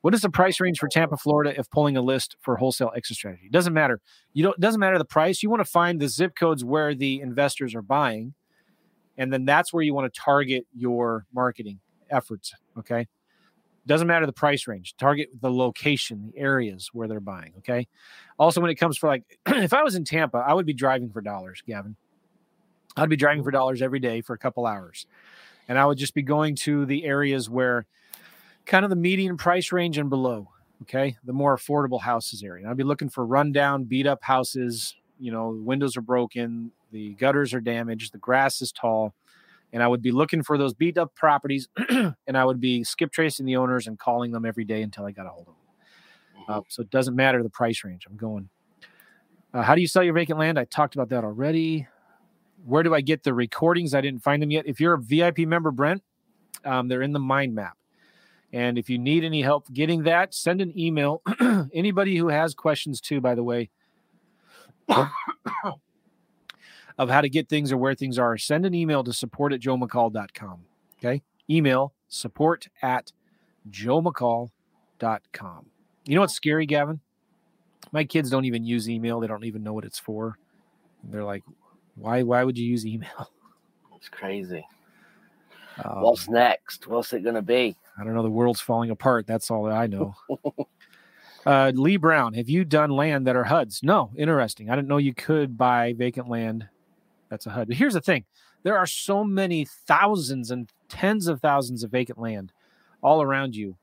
[0.00, 3.18] What is the price range for Tampa, Florida, if pulling a list for wholesale exit
[3.18, 3.50] strategy?
[3.50, 4.00] Doesn't matter.
[4.32, 4.58] You don't.
[4.58, 5.42] Doesn't matter the price.
[5.42, 8.32] You want to find the zip codes where the investors are buying,
[9.18, 11.80] and then that's where you want to target your marketing
[12.10, 12.54] efforts.
[12.78, 13.08] Okay.
[13.90, 14.94] Doesn't matter the price range.
[14.98, 17.54] Target the location, the areas where they're buying.
[17.58, 17.88] Okay.
[18.38, 21.10] Also, when it comes for like, if I was in Tampa, I would be driving
[21.10, 21.96] for dollars, Gavin.
[22.96, 25.06] I'd be driving for dollars every day for a couple hours,
[25.66, 27.84] and I would just be going to the areas where
[28.64, 30.50] kind of the median price range and below.
[30.82, 31.16] Okay.
[31.24, 32.62] The more affordable houses area.
[32.62, 34.94] And I'd be looking for rundown, beat up houses.
[35.18, 39.14] You know, windows are broken, the gutters are damaged, the grass is tall.
[39.72, 43.12] And I would be looking for those beat up properties and I would be skip
[43.12, 45.54] tracing the owners and calling them every day until I got a hold of them.
[46.48, 48.06] Uh, so it doesn't matter the price range.
[48.08, 48.48] I'm going.
[49.54, 50.58] Uh, how do you sell your vacant land?
[50.58, 51.86] I talked about that already.
[52.64, 53.94] Where do I get the recordings?
[53.94, 54.66] I didn't find them yet.
[54.66, 56.02] If you're a VIP member, Brent,
[56.64, 57.76] um, they're in the mind map.
[58.52, 61.22] And if you need any help getting that, send an email.
[61.72, 63.70] Anybody who has questions too, by the way,
[66.98, 69.60] of how to get things or where things are, send an email to support at
[69.60, 70.60] joemccall.com.
[70.98, 71.22] Okay.
[71.48, 73.12] Email support at
[73.70, 74.50] joemccall.com.
[76.06, 77.00] You know what's scary, Gavin?
[77.92, 79.20] My kids don't even use email.
[79.20, 80.38] They don't even know what it's for.
[81.04, 81.42] They're like,
[81.96, 83.30] why, why would you use email?
[83.96, 84.66] It's crazy.
[85.84, 86.86] Um, What's next?
[86.86, 87.76] What's it going to be?
[87.98, 88.22] I don't know.
[88.22, 89.26] The world's falling apart.
[89.26, 90.14] That's all I know.
[91.46, 93.82] uh, Lee Brown, have you done land that are HUDs?
[93.82, 94.10] No.
[94.16, 94.70] Interesting.
[94.70, 96.66] I didn't know you could buy vacant land
[97.30, 97.68] that's a HUD.
[97.68, 98.24] But here's the thing.
[98.62, 102.52] There are so many thousands and tens of thousands of vacant land
[103.00, 103.76] all around you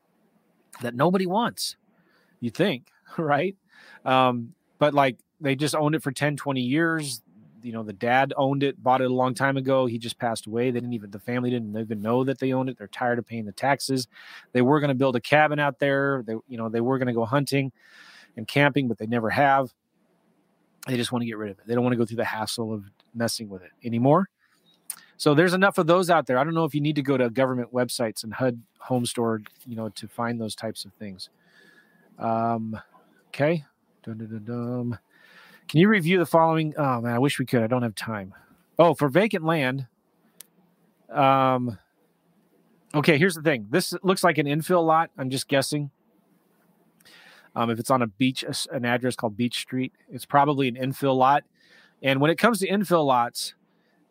[0.82, 1.76] that nobody wants.
[2.40, 2.88] You think,
[3.18, 3.56] right?
[4.04, 7.22] Um, but like they just owned it for 10, 20 years.
[7.60, 9.86] You know the dad owned it bought it a long time ago.
[9.86, 10.70] He just passed away.
[10.70, 12.78] They didn't even the family didn't even know that they owned it.
[12.78, 14.06] They're tired of paying the taxes.
[14.52, 16.22] They were going to build a cabin out there.
[16.24, 17.72] They you know they were going to go hunting
[18.36, 19.74] and camping but they never have.
[20.86, 21.66] They just want to get rid of it.
[21.66, 22.84] They don't want to go through the hassle of
[23.14, 24.28] messing with it anymore
[25.16, 27.16] so there's enough of those out there i don't know if you need to go
[27.16, 31.30] to government websites and hud home store you know to find those types of things
[32.18, 32.78] um
[33.28, 33.64] okay
[34.02, 34.98] dun, dun, dun,
[35.68, 36.74] can you review the following?
[36.78, 37.62] Oh man, I wish we could.
[37.62, 38.34] I don't have time.
[38.78, 39.86] Oh, for vacant land.
[41.10, 41.78] Um.
[42.94, 43.66] Okay, here's the thing.
[43.70, 45.10] This looks like an infill lot.
[45.18, 45.90] I'm just guessing.
[47.54, 51.16] Um, if it's on a beach, an address called Beach Street, it's probably an infill
[51.16, 51.44] lot.
[52.02, 53.54] And when it comes to infill lots,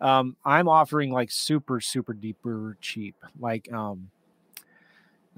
[0.02, 4.10] um, I'm offering like super, super deeper cheap, like um,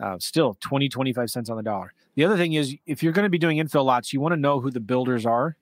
[0.02, 1.94] uh, still 20, 25 cents on the dollar.
[2.16, 4.40] The other thing is, if you're going to be doing infill lots, you want to
[4.40, 5.56] know who the builders are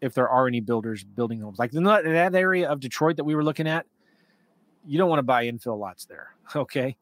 [0.00, 1.58] if there are any builders building homes.
[1.58, 3.86] Like in that, area of Detroit that we were looking at,
[4.86, 6.34] you don't want to buy infill lots there.
[6.56, 6.96] Okay.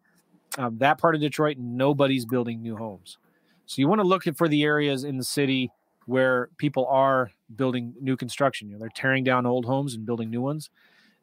[0.59, 3.19] Um, that part of Detroit, nobody's building new homes.
[3.67, 5.71] So you want to look for the areas in the city
[6.07, 8.69] where people are building new construction.
[8.69, 10.71] You know, they're tearing down old homes and building new ones.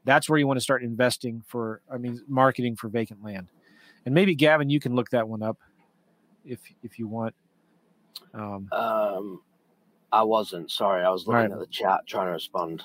[0.05, 3.47] That's where you want to start investing for, I mean, marketing for vacant land.
[4.05, 5.57] And maybe Gavin, you can look that one up
[6.45, 7.33] if if you want.
[8.33, 9.41] Um, um
[10.11, 10.69] I wasn't.
[10.69, 11.51] Sorry, I was looking right.
[11.51, 12.83] at the chat trying to respond.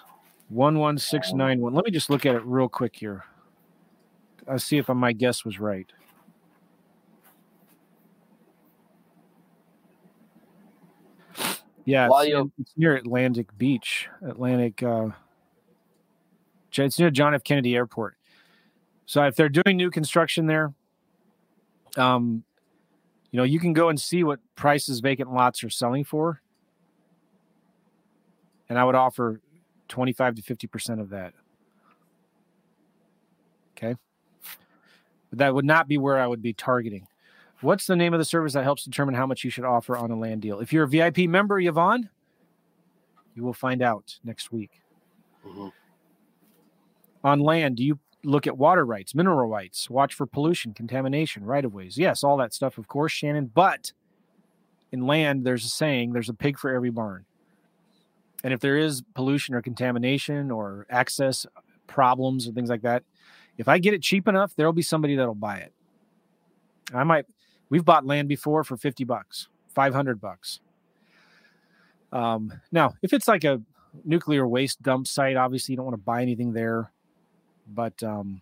[0.49, 1.75] One one six nine one.
[1.75, 3.25] Let me just look at it real quick here.
[4.49, 5.93] I'll see if my guess was right.
[11.89, 14.83] Yeah, it's, it's, near Atlantic Beach, Atlantic.
[14.83, 15.09] Uh,
[16.71, 17.43] it's near John F.
[17.43, 18.17] Kennedy Airport.
[19.07, 20.75] So if they're doing new construction there,
[21.97, 22.45] um,
[23.31, 26.43] you know, you can go and see what prices vacant lots are selling for
[28.69, 29.41] and I would offer
[29.89, 31.33] 25 to 50% of that.
[33.77, 33.97] Okay.
[35.31, 37.07] But that would not be where I would be targeting.
[37.61, 40.11] What's the name of the service that helps determine how much you should offer on
[40.11, 40.61] a land deal?
[40.61, 42.09] If you're a VIP member, Yvonne,
[43.35, 44.81] you will find out next week.
[45.45, 45.73] Mhm.
[47.25, 51.65] On land, do you look at water rights, mineral rights, watch for pollution, contamination, right
[51.65, 51.99] of ways?
[51.99, 53.47] Yes, all that stuff, of course, Shannon.
[53.47, 53.93] But
[54.93, 57.27] in land, there's a saying there's a pig for every barn.
[58.45, 61.45] And if there is pollution or contamination or access
[61.89, 63.03] problems or things like that,
[63.57, 65.73] if I get it cheap enough, there'll be somebody that'll buy it.
[66.95, 67.27] I might,
[67.71, 70.61] we've bought land before for 50 bucks, 500 bucks.
[72.13, 73.61] Um, now, if it's like a
[74.05, 76.91] nuclear waste dump site, obviously you don't want to buy anything there.
[77.67, 78.41] But um,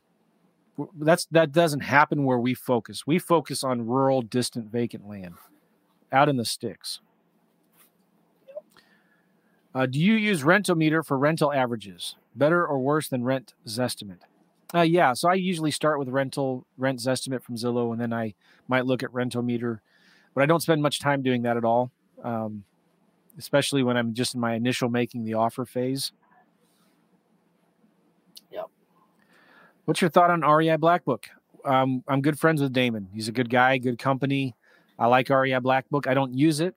[0.98, 3.07] that's that doesn't happen where we focus.
[3.07, 5.35] We focus on rural, distant, vacant land
[6.12, 7.01] out in the sticks.
[9.74, 12.16] Uh, do you use Rentometer for rental averages?
[12.35, 14.23] Better or worse than Rent Zestimate?
[14.75, 18.35] Uh, yeah, so I usually start with rental rent Zestimate from Zillow, and then I
[18.69, 19.79] might look at Rentometer,
[20.35, 21.93] but I don't spend much time doing that at all,
[22.25, 22.65] um,
[23.39, 26.11] especially when I'm just in my initial making the offer phase.
[28.51, 28.67] Yep.
[29.85, 31.29] What's your thought on REI Black Book?
[31.65, 33.09] Um, I'm good friends with Damon.
[33.15, 34.57] He's a good guy, good company.
[34.99, 36.09] I like REI Black Book.
[36.09, 36.75] I don't use it,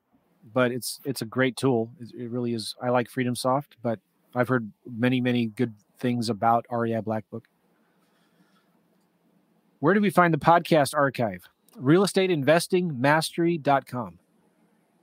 [0.52, 1.90] but it's it's a great tool.
[2.00, 2.76] It, it really is.
[2.80, 3.98] I like FreedomSoft, but
[4.34, 7.48] I've heard many many good things about REI Black Book.
[9.80, 11.48] Where do we find the podcast archive?
[11.80, 14.18] Realestateinvestingmastery.com.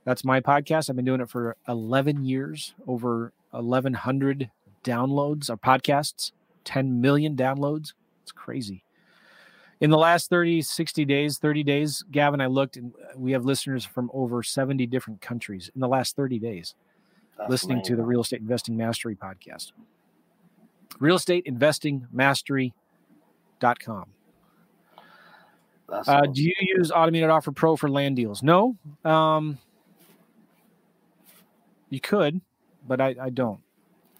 [0.04, 0.88] That's my podcast.
[0.88, 4.50] I've been doing it for 11 years, over 1,100
[4.84, 6.30] downloads of podcasts,
[6.64, 7.94] 10 million downloads.
[8.22, 8.84] It's crazy.
[9.80, 13.84] In the last 30, 60 days, 30 days, Gavin, I looked and we have listeners
[13.84, 16.76] from over 70 different countries in the last 30 days
[17.36, 18.02] That's listening to the.
[18.02, 19.72] Real Estate Investing Mastery podcast.
[21.00, 24.12] Real Estate Investing Mastery.com.
[25.88, 28.42] Uh, do you use Automated Offer Pro for land deals?
[28.42, 28.76] No.
[29.04, 29.58] Um,
[31.88, 32.40] you could,
[32.86, 33.60] but I, I don't.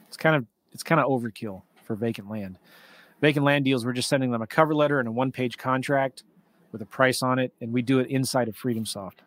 [0.07, 2.59] It's kind of it's kind of overkill for vacant land.
[3.21, 6.23] Vacant land deals, we're just sending them a cover letter and a one page contract
[6.73, 9.19] with a price on it, and we do it inside of FreedomSoft.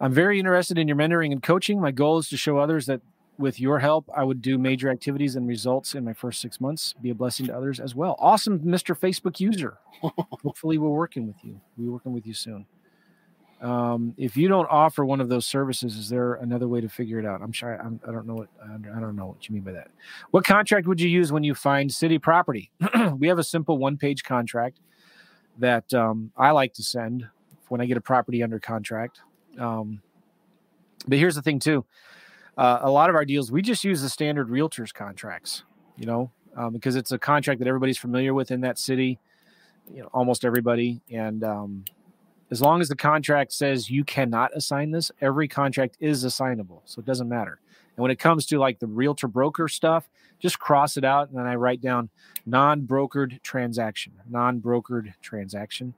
[0.00, 1.80] I'm very interested in your mentoring and coaching.
[1.80, 3.00] My goal is to show others that
[3.38, 6.94] with your help, I would do major activities and results in my first six months,
[7.00, 8.16] be a blessing to others as well.
[8.18, 8.98] Awesome, Mr.
[8.98, 9.78] Facebook user.
[10.42, 11.60] Hopefully, we're working with you.
[11.76, 12.66] We're working with you soon.
[13.60, 17.18] Um, if you don't offer one of those services, is there another way to figure
[17.18, 17.40] it out?
[17.40, 19.88] I'm sure I'm, I don't know what I don't know what you mean by that.
[20.32, 22.70] What contract would you use when you find city property?
[23.16, 24.80] we have a simple one-page contract
[25.58, 27.26] that um, I like to send
[27.68, 29.20] when I get a property under contract.
[29.58, 30.02] Um,
[31.06, 31.84] but here's the thing, too.
[32.56, 35.64] Uh, a lot of our deals, we just use the standard realtors contracts,
[35.96, 39.18] you know, um, because it's a contract that everybody's familiar with in that city,
[39.92, 41.00] you know, almost everybody.
[41.10, 41.84] And um,
[42.50, 46.82] as long as the contract says you cannot assign this, every contract is assignable.
[46.84, 47.58] So it doesn't matter.
[47.96, 50.08] And when it comes to like the realtor broker stuff,
[50.38, 51.28] just cross it out.
[51.28, 52.10] And then I write down
[52.46, 55.94] non brokered transaction, non brokered transaction.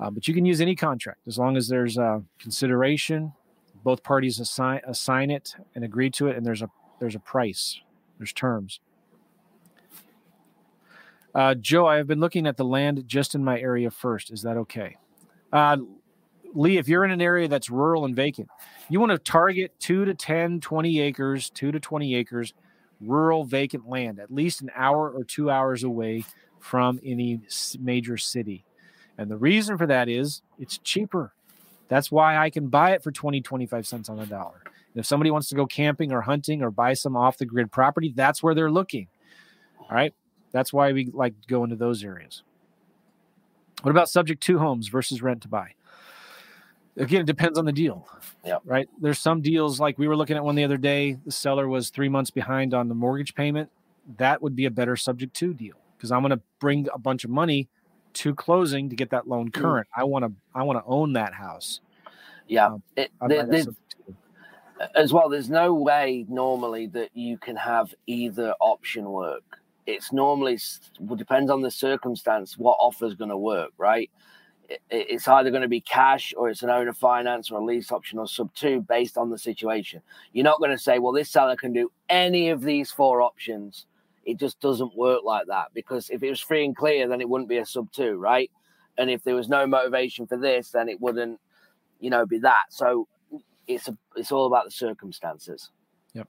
[0.00, 3.32] Uh, but you can use any contract as long as there's uh, consideration,
[3.82, 7.80] both parties assign assign it and agree to it, and there's a there's a price,
[8.18, 8.80] there's terms.
[11.34, 14.32] Uh, Joe, I have been looking at the land just in my area first.
[14.32, 14.96] Is that okay?
[15.52, 15.78] Uh,
[16.54, 18.48] Lee, if you're in an area that's rural and vacant,
[18.88, 22.54] you want to target two to 10, 20 acres, two to 20 acres,
[23.00, 26.24] rural vacant land, at least an hour or two hours away
[26.58, 27.40] from any
[27.78, 28.64] major city.
[29.16, 31.32] And the reason for that is it's cheaper.
[31.88, 34.62] That's why I can buy it for 20, 25 cents on the dollar.
[34.64, 37.72] And if somebody wants to go camping or hunting or buy some off the grid
[37.72, 39.08] property, that's where they're looking.
[39.80, 40.14] All right.
[40.52, 42.42] That's why we like to go into those areas.
[43.82, 45.72] What about subject to homes versus rent to buy?
[46.96, 48.08] Again, it depends on the deal.
[48.44, 48.62] Yep.
[48.64, 48.88] Right.
[49.00, 51.18] There's some deals like we were looking at one the other day.
[51.24, 53.70] The seller was three months behind on the mortgage payment.
[54.16, 57.24] That would be a better subject to deal because I'm going to bring a bunch
[57.24, 57.68] of money
[58.14, 59.86] to closing to get that loan current.
[59.96, 61.80] I want to I want to own that house.
[62.46, 62.66] Yeah.
[62.66, 64.90] Um, It, there- that there's- subject to.
[64.98, 69.60] as well, there's no way normally that you can have either option work.
[69.86, 70.58] It's normally
[71.16, 74.10] depends on the circumstance what offer is going to work, right?
[74.68, 77.90] It- It's either going to be cash or it's an owner finance or a lease
[77.92, 80.00] option or sub two based on the situation.
[80.32, 83.86] You're not going to say, well, this seller can do any of these four options.
[84.28, 87.28] It just doesn't work like that because if it was free and clear, then it
[87.30, 88.50] wouldn't be a sub two, right?
[88.98, 91.40] And if there was no motivation for this, then it wouldn't,
[91.98, 92.64] you know, be that.
[92.68, 93.08] So
[93.66, 95.70] it's a, it's all about the circumstances.
[96.12, 96.28] Yep.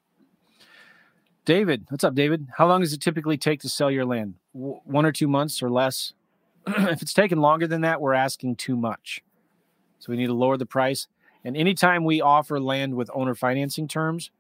[1.44, 2.48] David, what's up, David?
[2.58, 4.36] How long does it typically take to sell your land?
[4.54, 6.14] W- one or two months or less?
[6.68, 9.22] if it's taking longer than that, we're asking too much.
[10.00, 11.10] So we need to lower the price.
[11.44, 14.32] And anytime we offer land with owner financing terms,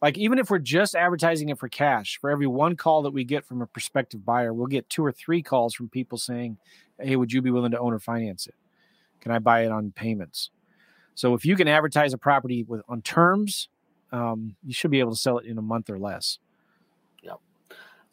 [0.00, 3.24] like even if we're just advertising it for cash, for every one call that we
[3.24, 6.58] get from a prospective buyer, we'll get two or three calls from people saying,
[7.00, 8.54] "Hey, would you be willing to own or finance it?
[9.20, 10.50] Can I buy it on payments?"
[11.14, 13.68] So if you can advertise a property with on terms,
[14.12, 16.38] um, you should be able to sell it in a month or less.
[17.22, 17.40] Yep.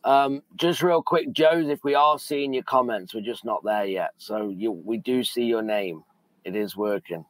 [0.03, 3.13] Um, just real quick, Joseph, we are seeing your comments.
[3.13, 4.11] We're just not there yet.
[4.17, 6.03] So you, we do see your name.
[6.43, 7.25] It is working.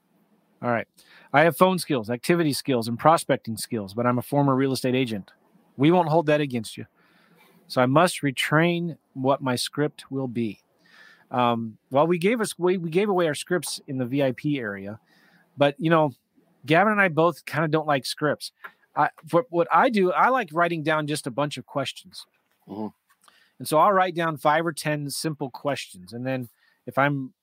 [0.62, 0.88] All right.
[1.34, 4.96] I have phone skills, activity skills, and prospecting skills, but I'm a former real estate
[4.96, 5.32] agent.
[5.78, 6.86] We won't hold that against you.
[7.68, 10.62] So I must retrain what my script will be.
[11.32, 15.00] Um, well, we gave us we, we gave away our scripts in the VIP area,
[15.58, 16.14] but you know,
[16.66, 18.52] Gavin and I both kind of don't like scripts.
[18.96, 22.26] I, for what I do, I like writing down just a bunch of questions.
[22.70, 22.88] Mm-hmm.
[23.60, 26.14] And so I'll write down five or 10 simple questions.
[26.14, 26.50] And then
[26.86, 27.34] if I'm,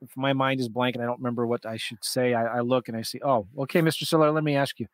[0.00, 2.60] if my mind is blank and I don't remember what I should say, I, I
[2.60, 4.06] look and I see, oh, okay, Mr.
[4.06, 4.86] Seller, let me ask you.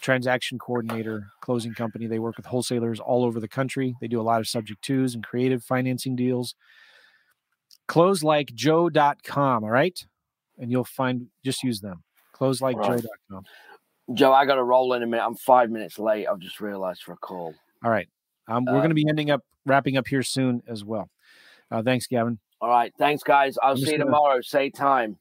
[0.00, 2.06] transaction coordinator closing company.
[2.06, 3.96] They work with wholesalers all over the country.
[4.00, 6.54] They do a lot of subject twos and creative financing deals.
[7.88, 9.98] Closelikejoe.com, all right?
[10.58, 12.02] And you'll find just use them.
[12.34, 13.44] Closelikejoe.com.
[14.14, 15.24] Joe, I got to roll in a minute.
[15.24, 16.26] I'm five minutes late.
[16.26, 17.54] I've just realized for a call.
[17.84, 18.08] All right.
[18.48, 21.10] Um, we're uh, going to be ending up wrapping up here soon as well.
[21.70, 22.38] Uh, thanks, Gavin.
[22.60, 22.92] All right.
[22.98, 23.58] Thanks, guys.
[23.60, 24.40] I'll I'm see you tomorrow.
[24.40, 25.18] Say time.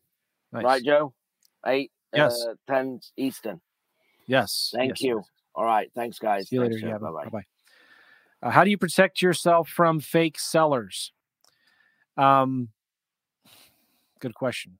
[0.51, 0.63] Nice.
[0.63, 1.13] Right, Joe?
[1.65, 2.45] 8, yes.
[2.47, 3.59] Uh, 10 Eastern.
[4.27, 4.71] Yes.
[4.73, 5.23] Thank yes, you.
[5.55, 5.89] All right.
[5.95, 6.49] Thanks, guys.
[6.49, 6.87] See you Thanks, later.
[6.87, 6.97] Yeah.
[6.97, 7.43] Bye bye.
[8.41, 11.11] Uh, how do you protect yourself from fake sellers?
[12.17, 12.69] Um,
[14.19, 14.77] good question.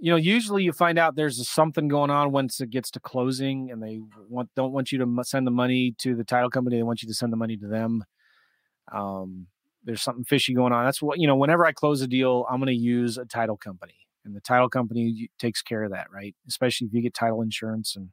[0.00, 3.70] You know, usually you find out there's something going on once it gets to closing,
[3.70, 6.76] and they want don't want you to send the money to the title company.
[6.76, 8.04] They want you to send the money to them.
[8.92, 9.46] Um,
[9.84, 10.84] there's something fishy going on.
[10.84, 11.36] That's what you know.
[11.36, 14.68] Whenever I close a deal, I'm going to use a title company and the title
[14.68, 16.34] company takes care of that, right?
[16.48, 18.08] Especially if you get title insurance and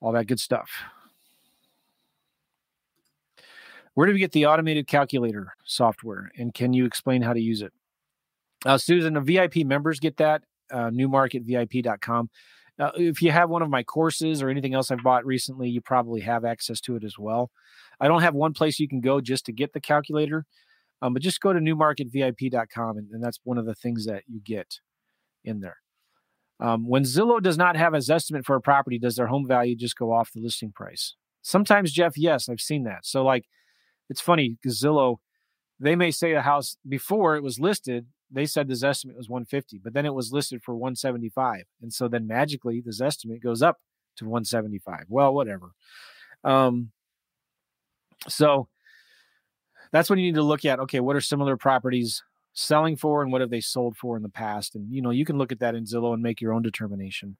[0.00, 0.70] all that good stuff.
[3.94, 7.62] Where do we get the automated calculator software, and can you explain how to use
[7.62, 7.72] it?
[8.64, 10.42] Uh, Susan, the VIP members get that.
[10.70, 12.30] Uh, newmarketvip.com.
[12.78, 15.80] Uh, if you have one of my courses or anything else I've bought recently, you
[15.80, 17.50] probably have access to it as well.
[18.00, 20.44] I don't have one place you can go just to get the calculator.
[21.02, 24.40] Um, but just go to newmarketvip.com, and, and that's one of the things that you
[24.40, 24.80] get
[25.44, 25.76] in there.
[26.58, 29.76] Um, when Zillow does not have a Zestimate for a property, does their home value
[29.76, 31.14] just go off the listing price?
[31.42, 33.04] Sometimes, Jeff, yes, I've seen that.
[33.04, 33.44] So, like,
[34.08, 35.16] it's funny because Zillow,
[35.78, 39.78] they may say a house before it was listed, they said this estimate was 150,
[39.82, 41.64] but then it was listed for 175.
[41.82, 43.78] And so then magically this estimate goes up
[44.16, 45.04] to 175.
[45.08, 45.72] Well, whatever.
[46.44, 46.90] Um,
[48.28, 48.68] so
[49.92, 52.22] that's when you need to look at okay, what are similar properties
[52.52, 54.74] selling for and what have they sold for in the past?
[54.74, 57.36] And you know, you can look at that in Zillow and make your own determination.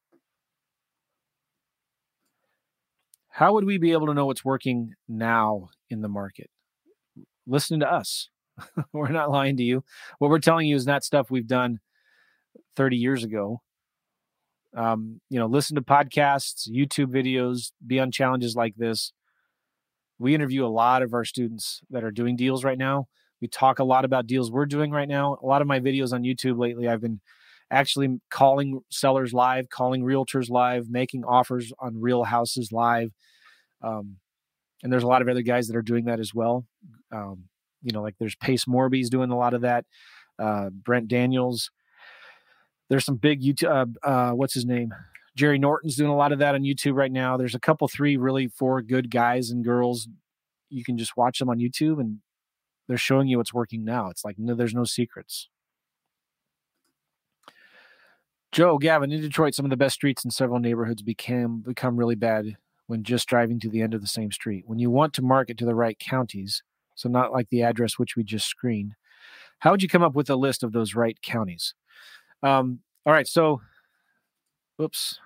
[3.28, 6.48] How would we be able to know what's working now in the market?
[7.46, 8.30] Listening to us.
[8.92, 9.84] we're not lying to you.
[10.18, 11.80] What we're telling you is not stuff we've done
[12.76, 13.60] 30 years ago.
[14.76, 19.12] Um, you know, listen to podcasts, YouTube videos, be on challenges like this
[20.18, 23.08] we interview a lot of our students that are doing deals right now.
[23.40, 25.36] We talk a lot about deals we're doing right now.
[25.42, 27.20] A lot of my videos on YouTube lately, I've been
[27.70, 33.12] actually calling sellers live, calling realtors live, making offers on real houses live.
[33.82, 34.16] Um,
[34.82, 36.64] and there's a lot of other guys that are doing that as well.
[37.12, 37.44] Um,
[37.82, 39.84] you know, like there's Pace Morby's doing a lot of that.
[40.38, 41.70] Uh, Brent Daniels.
[42.88, 43.96] There's some big YouTube.
[44.02, 44.92] Uh, uh, what's his name?
[45.36, 47.36] Jerry Norton's doing a lot of that on YouTube right now.
[47.36, 50.08] There's a couple, three, really four good guys and girls.
[50.70, 52.18] You can just watch them on YouTube, and
[52.88, 54.08] they're showing you what's working now.
[54.08, 55.48] It's like no, there's no secrets.
[58.52, 62.14] Joe, Gavin, in Detroit, some of the best streets in several neighborhoods became become really
[62.14, 64.64] bad when just driving to the end of the same street.
[64.66, 66.62] When you want to market to the right counties,
[66.96, 68.94] so not like the address which we just screened,
[69.60, 71.74] how would you come up with a list of those right counties?
[72.42, 73.60] Um, all right, so,
[74.76, 75.20] whoops.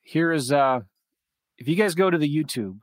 [0.00, 0.80] Here is uh,
[1.58, 2.78] if you guys go to the YouTube,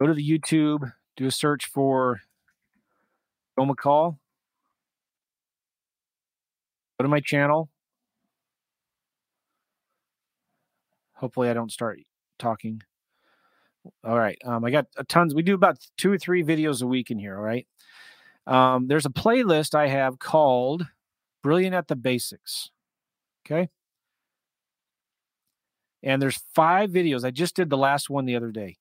[0.00, 2.20] go to the YouTube, do a search for
[3.58, 4.18] Joe McCall.
[6.98, 7.70] Go to my channel.
[11.14, 11.98] Hopefully, I don't start
[12.38, 12.82] talking.
[14.04, 14.38] All right.
[14.44, 15.34] Um, I got a tons.
[15.34, 17.36] We do about two or three videos a week in here.
[17.36, 17.66] All right.
[18.46, 20.86] Um, there's a playlist I have called
[21.42, 22.70] Brilliant at the Basics.
[23.46, 23.68] Okay.
[26.02, 27.24] And there's five videos.
[27.24, 28.76] I just did the last one the other day.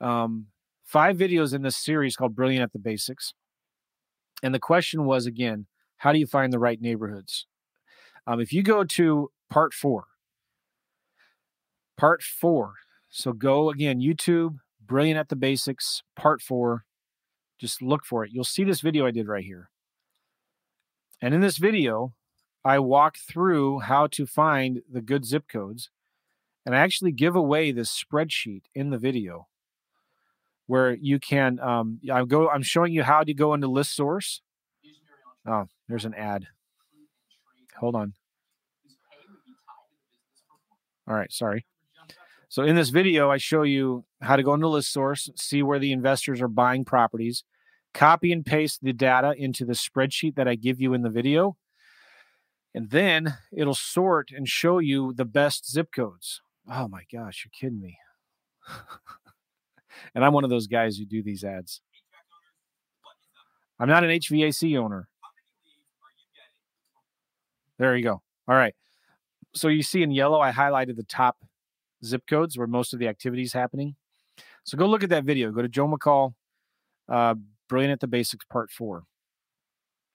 [0.00, 0.46] Um,
[0.84, 3.34] five videos in this series called Brilliant at the Basics.
[4.42, 5.66] And the question was again,
[5.98, 7.46] how do you find the right neighborhoods?
[8.26, 10.04] Um, if you go to part four,
[11.96, 12.74] part four,
[13.16, 16.84] so go again, YouTube, Brilliant at the Basics, part four.
[17.60, 18.32] Just look for it.
[18.32, 19.70] You'll see this video I did right here.
[21.22, 22.12] And in this video,
[22.64, 25.90] I walk through how to find the good zip codes.
[26.66, 29.46] And I actually give away this spreadsheet in the video
[30.66, 34.40] where you can um I go I'm showing you how to go into ListSource.
[35.46, 36.48] Oh, there's an ad.
[37.78, 38.14] Hold on.
[41.06, 41.64] All right, sorry.
[42.54, 45.90] So in this video, I show you how to go into ListSource, see where the
[45.90, 47.42] investors are buying properties,
[47.92, 51.56] copy and paste the data into the spreadsheet that I give you in the video.
[52.72, 56.42] And then it'll sort and show you the best zip codes.
[56.70, 57.98] Oh my gosh, you're kidding me.
[60.14, 61.80] and I'm one of those guys who do these ads.
[63.80, 65.08] I'm not an HVAC owner.
[67.80, 68.22] There you go.
[68.46, 68.76] All right.
[69.54, 71.38] So you see in yellow, I highlighted the top
[72.04, 73.96] zip codes where most of the activity is happening.
[74.64, 75.50] So go look at that video.
[75.50, 76.34] Go to Joe McCall,
[77.08, 77.34] uh,
[77.68, 79.04] Brilliant at the Basics, Part Four.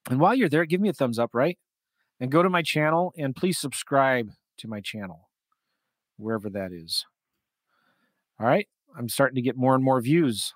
[0.10, 1.58] And while you're there, give me a thumbs up, right?
[2.20, 5.30] And go to my channel and please subscribe to my channel,
[6.18, 7.06] wherever that is.
[8.40, 8.68] All right.
[8.98, 10.54] I'm starting to get more and more views.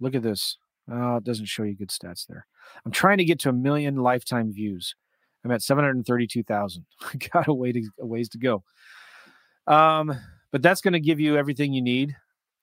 [0.00, 0.58] Look at this.
[0.90, 2.46] Oh, it doesn't show you good stats there.
[2.84, 4.94] I'm trying to get to a million lifetime views.
[5.44, 6.84] I'm at 732,000.
[7.32, 8.64] Got a way to a ways to go.
[9.66, 10.18] Um,
[10.50, 12.16] but that's going to give you everything you need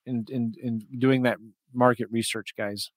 [0.06, 1.38] in, in in doing that
[1.74, 2.92] market research, guys.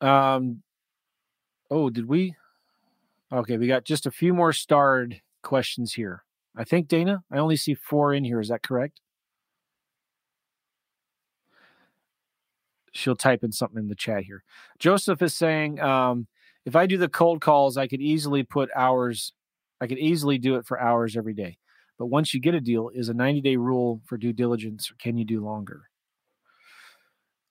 [0.00, 0.62] Um,
[1.70, 2.34] oh, did we?
[3.32, 6.22] Okay, we got just a few more starred questions here.
[6.56, 8.40] I think Dana, I only see four in here.
[8.40, 9.00] Is that correct?
[12.92, 14.42] She'll type in something in the chat here.
[14.78, 16.28] Joseph is saying, um,
[16.64, 19.32] if I do the cold calls, I could easily put hours,
[19.80, 21.58] I could easily do it for hours every day.
[21.98, 24.94] But once you get a deal, is a 90 day rule for due diligence, or
[24.98, 25.84] can you do longer?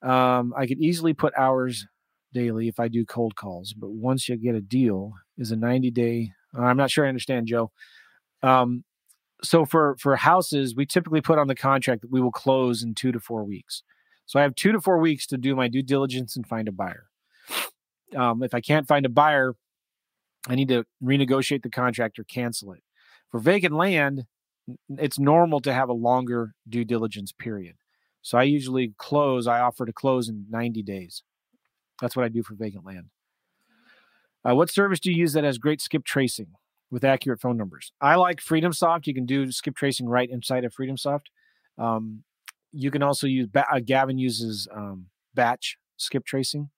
[0.02, 1.88] Um, I could easily put hours
[2.34, 5.90] daily if I do cold calls, but once you get a deal, is a 90
[5.92, 6.32] day.
[6.58, 7.72] I'm not sure I understand, Joe.
[8.44, 8.84] Um,
[9.44, 12.96] so for for houses, we typically put on the contract that we will close in
[12.96, 13.84] two to four weeks.
[14.26, 16.72] So I have two to four weeks to do my due diligence and find a
[16.72, 17.06] buyer.
[18.16, 19.54] Um, if I can't find a buyer,
[20.48, 22.84] I need to renegotiate the contract or cancel it.
[23.32, 24.26] For vacant land,
[24.90, 27.76] it's normal to have a longer due diligence period.
[28.22, 31.24] So I usually close, I offer to close in 90 days.
[32.02, 33.08] That's what I do for vacant land.
[34.48, 36.48] Uh, what service do you use that has great skip tracing
[36.92, 37.92] with accurate phone numbers?
[38.02, 39.08] I like FreedomSoft.
[39.08, 41.26] You can do skip tracing right inside of FreedomSoft.
[41.78, 42.24] Um,
[42.72, 46.70] you can also use, uh, Gavin uses um, batch skip tracing.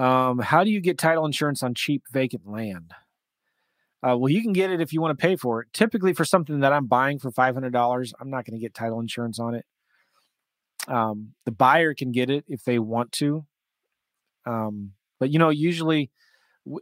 [0.00, 2.92] Um, how do you get title insurance on cheap vacant land?
[4.02, 5.68] Uh, well, you can get it if you want to pay for it.
[5.74, 8.72] Typically, for something that I'm buying for five hundred dollars, I'm not going to get
[8.72, 9.66] title insurance on it.
[10.88, 13.44] Um, the buyer can get it if they want to,
[14.46, 16.10] um, but you know, usually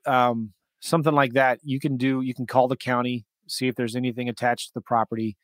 [0.06, 2.20] um, something like that you can do.
[2.20, 5.36] You can call the county see if there's anything attached to the property.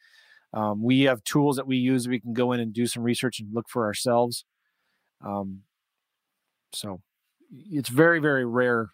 [0.53, 2.07] Um, we have tools that we use.
[2.07, 4.45] We can go in and do some research and look for ourselves.
[5.25, 5.63] Um,
[6.73, 7.01] so
[7.51, 8.91] it's very, very rare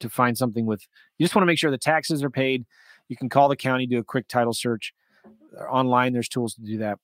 [0.00, 0.82] to find something with.
[1.18, 2.64] You just want to make sure the taxes are paid.
[3.08, 4.92] You can call the county, do a quick title search
[5.68, 6.12] online.
[6.12, 6.98] There's tools to do that.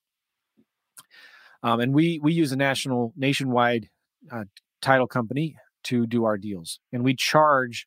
[1.62, 3.88] Um, and we we use a national nationwide
[4.30, 4.44] uh,
[4.80, 7.86] title company to do our deals, and we charge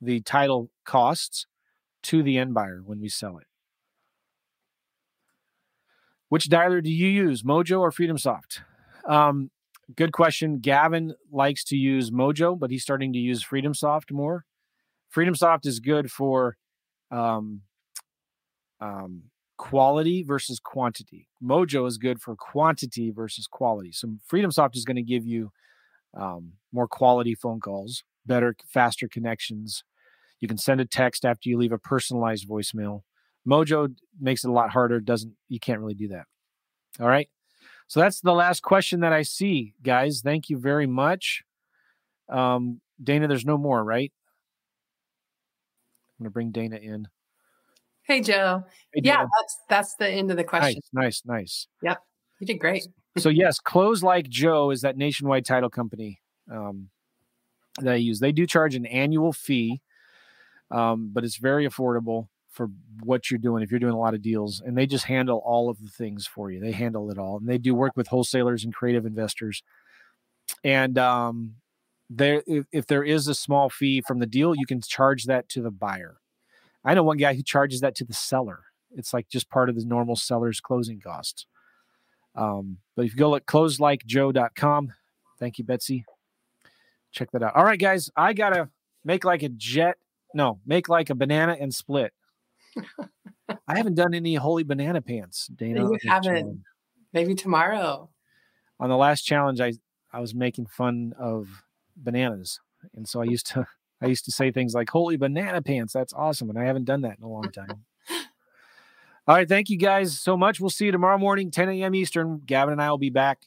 [0.00, 1.46] the title costs
[2.04, 3.46] to the end buyer when we sell it.
[6.28, 8.60] Which dialer do you use, Mojo or FreedomSoft?
[9.06, 9.50] Um,
[9.96, 10.58] good question.
[10.58, 14.44] Gavin likes to use Mojo, but he's starting to use FreedomSoft more.
[15.14, 16.56] FreedomSoft is good for
[17.10, 17.62] um,
[18.80, 19.24] um,
[19.56, 21.28] quality versus quantity.
[21.42, 23.92] Mojo is good for quantity versus quality.
[23.92, 25.50] So FreedomSoft is going to give you
[26.16, 29.84] um, more quality phone calls, better, faster connections.
[30.40, 33.02] You can send a text after you leave a personalized voicemail.
[33.48, 35.00] Mojo makes it a lot harder.
[35.00, 36.24] Doesn't you can't really do that.
[37.00, 37.28] All right.
[37.86, 40.20] So that's the last question that I see, guys.
[40.22, 41.42] Thank you very much.
[42.28, 44.12] Um, Dana, there's no more, right?
[46.18, 47.08] I'm gonna bring Dana in.
[48.02, 48.64] Hey Joe.
[48.92, 50.80] Hey, yeah, that's that's the end of the question.
[50.92, 51.66] Nice, nice, nice.
[51.82, 51.98] Yep.
[52.40, 52.86] You did great.
[53.16, 56.20] so yes, Close Like Joe is that nationwide title company
[56.50, 56.90] um,
[57.78, 58.20] that I use.
[58.20, 59.80] They do charge an annual fee,
[60.70, 62.70] um, but it's very affordable for
[63.02, 65.68] what you're doing if you're doing a lot of deals and they just handle all
[65.68, 66.60] of the things for you.
[66.60, 69.62] They handle it all and they do work with wholesalers and creative investors.
[70.62, 71.56] And um,
[72.08, 75.48] there if, if there is a small fee from the deal you can charge that
[75.50, 76.18] to the buyer.
[76.84, 78.60] I know one guy who charges that to the seller.
[78.92, 81.46] It's like just part of the normal seller's closing costs.
[82.36, 84.92] Um, but if you go at closelikejoe.com
[85.40, 86.04] thank you betsy.
[87.10, 87.56] Check that out.
[87.56, 88.68] All right guys i gotta
[89.04, 89.96] make like a jet
[90.34, 92.12] no make like a banana and split
[93.68, 95.80] I haven't done any holy banana pants, Dana.
[95.80, 96.62] You haven't.
[97.12, 98.10] Maybe tomorrow.
[98.80, 99.74] On the last challenge, I
[100.12, 101.64] I was making fun of
[101.96, 102.60] bananas,
[102.94, 103.66] and so I used to
[104.00, 107.02] I used to say things like "holy banana pants." That's awesome, and I haven't done
[107.02, 107.84] that in a long time.
[109.26, 110.60] All right, thank you guys so much.
[110.60, 111.94] We'll see you tomorrow morning, 10 a.m.
[111.94, 112.42] Eastern.
[112.44, 113.46] Gavin and I will be back,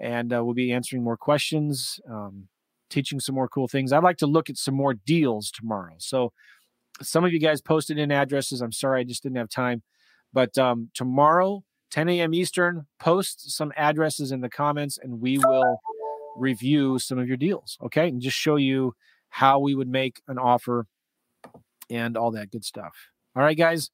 [0.00, 2.48] and uh, we'll be answering more questions, um,
[2.90, 3.92] teaching some more cool things.
[3.92, 5.94] I'd like to look at some more deals tomorrow.
[5.98, 6.32] So
[7.02, 8.60] some of you guys posted in addresses.
[8.60, 9.82] I'm sorry, I just didn't have time.
[10.32, 12.34] But um, tomorrow, 10 a.m.
[12.34, 15.78] Eastern, post some addresses in the comments and we will
[16.36, 17.78] review some of your deals.
[17.82, 18.08] Okay.
[18.08, 18.94] And just show you
[19.28, 20.86] how we would make an offer
[21.90, 22.94] and all that good stuff.
[23.34, 23.90] All right, guys.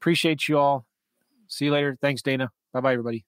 [0.00, 0.84] Appreciate you all.
[1.48, 1.96] See you later.
[2.00, 2.50] Thanks, Dana.
[2.72, 3.24] Bye bye, everybody.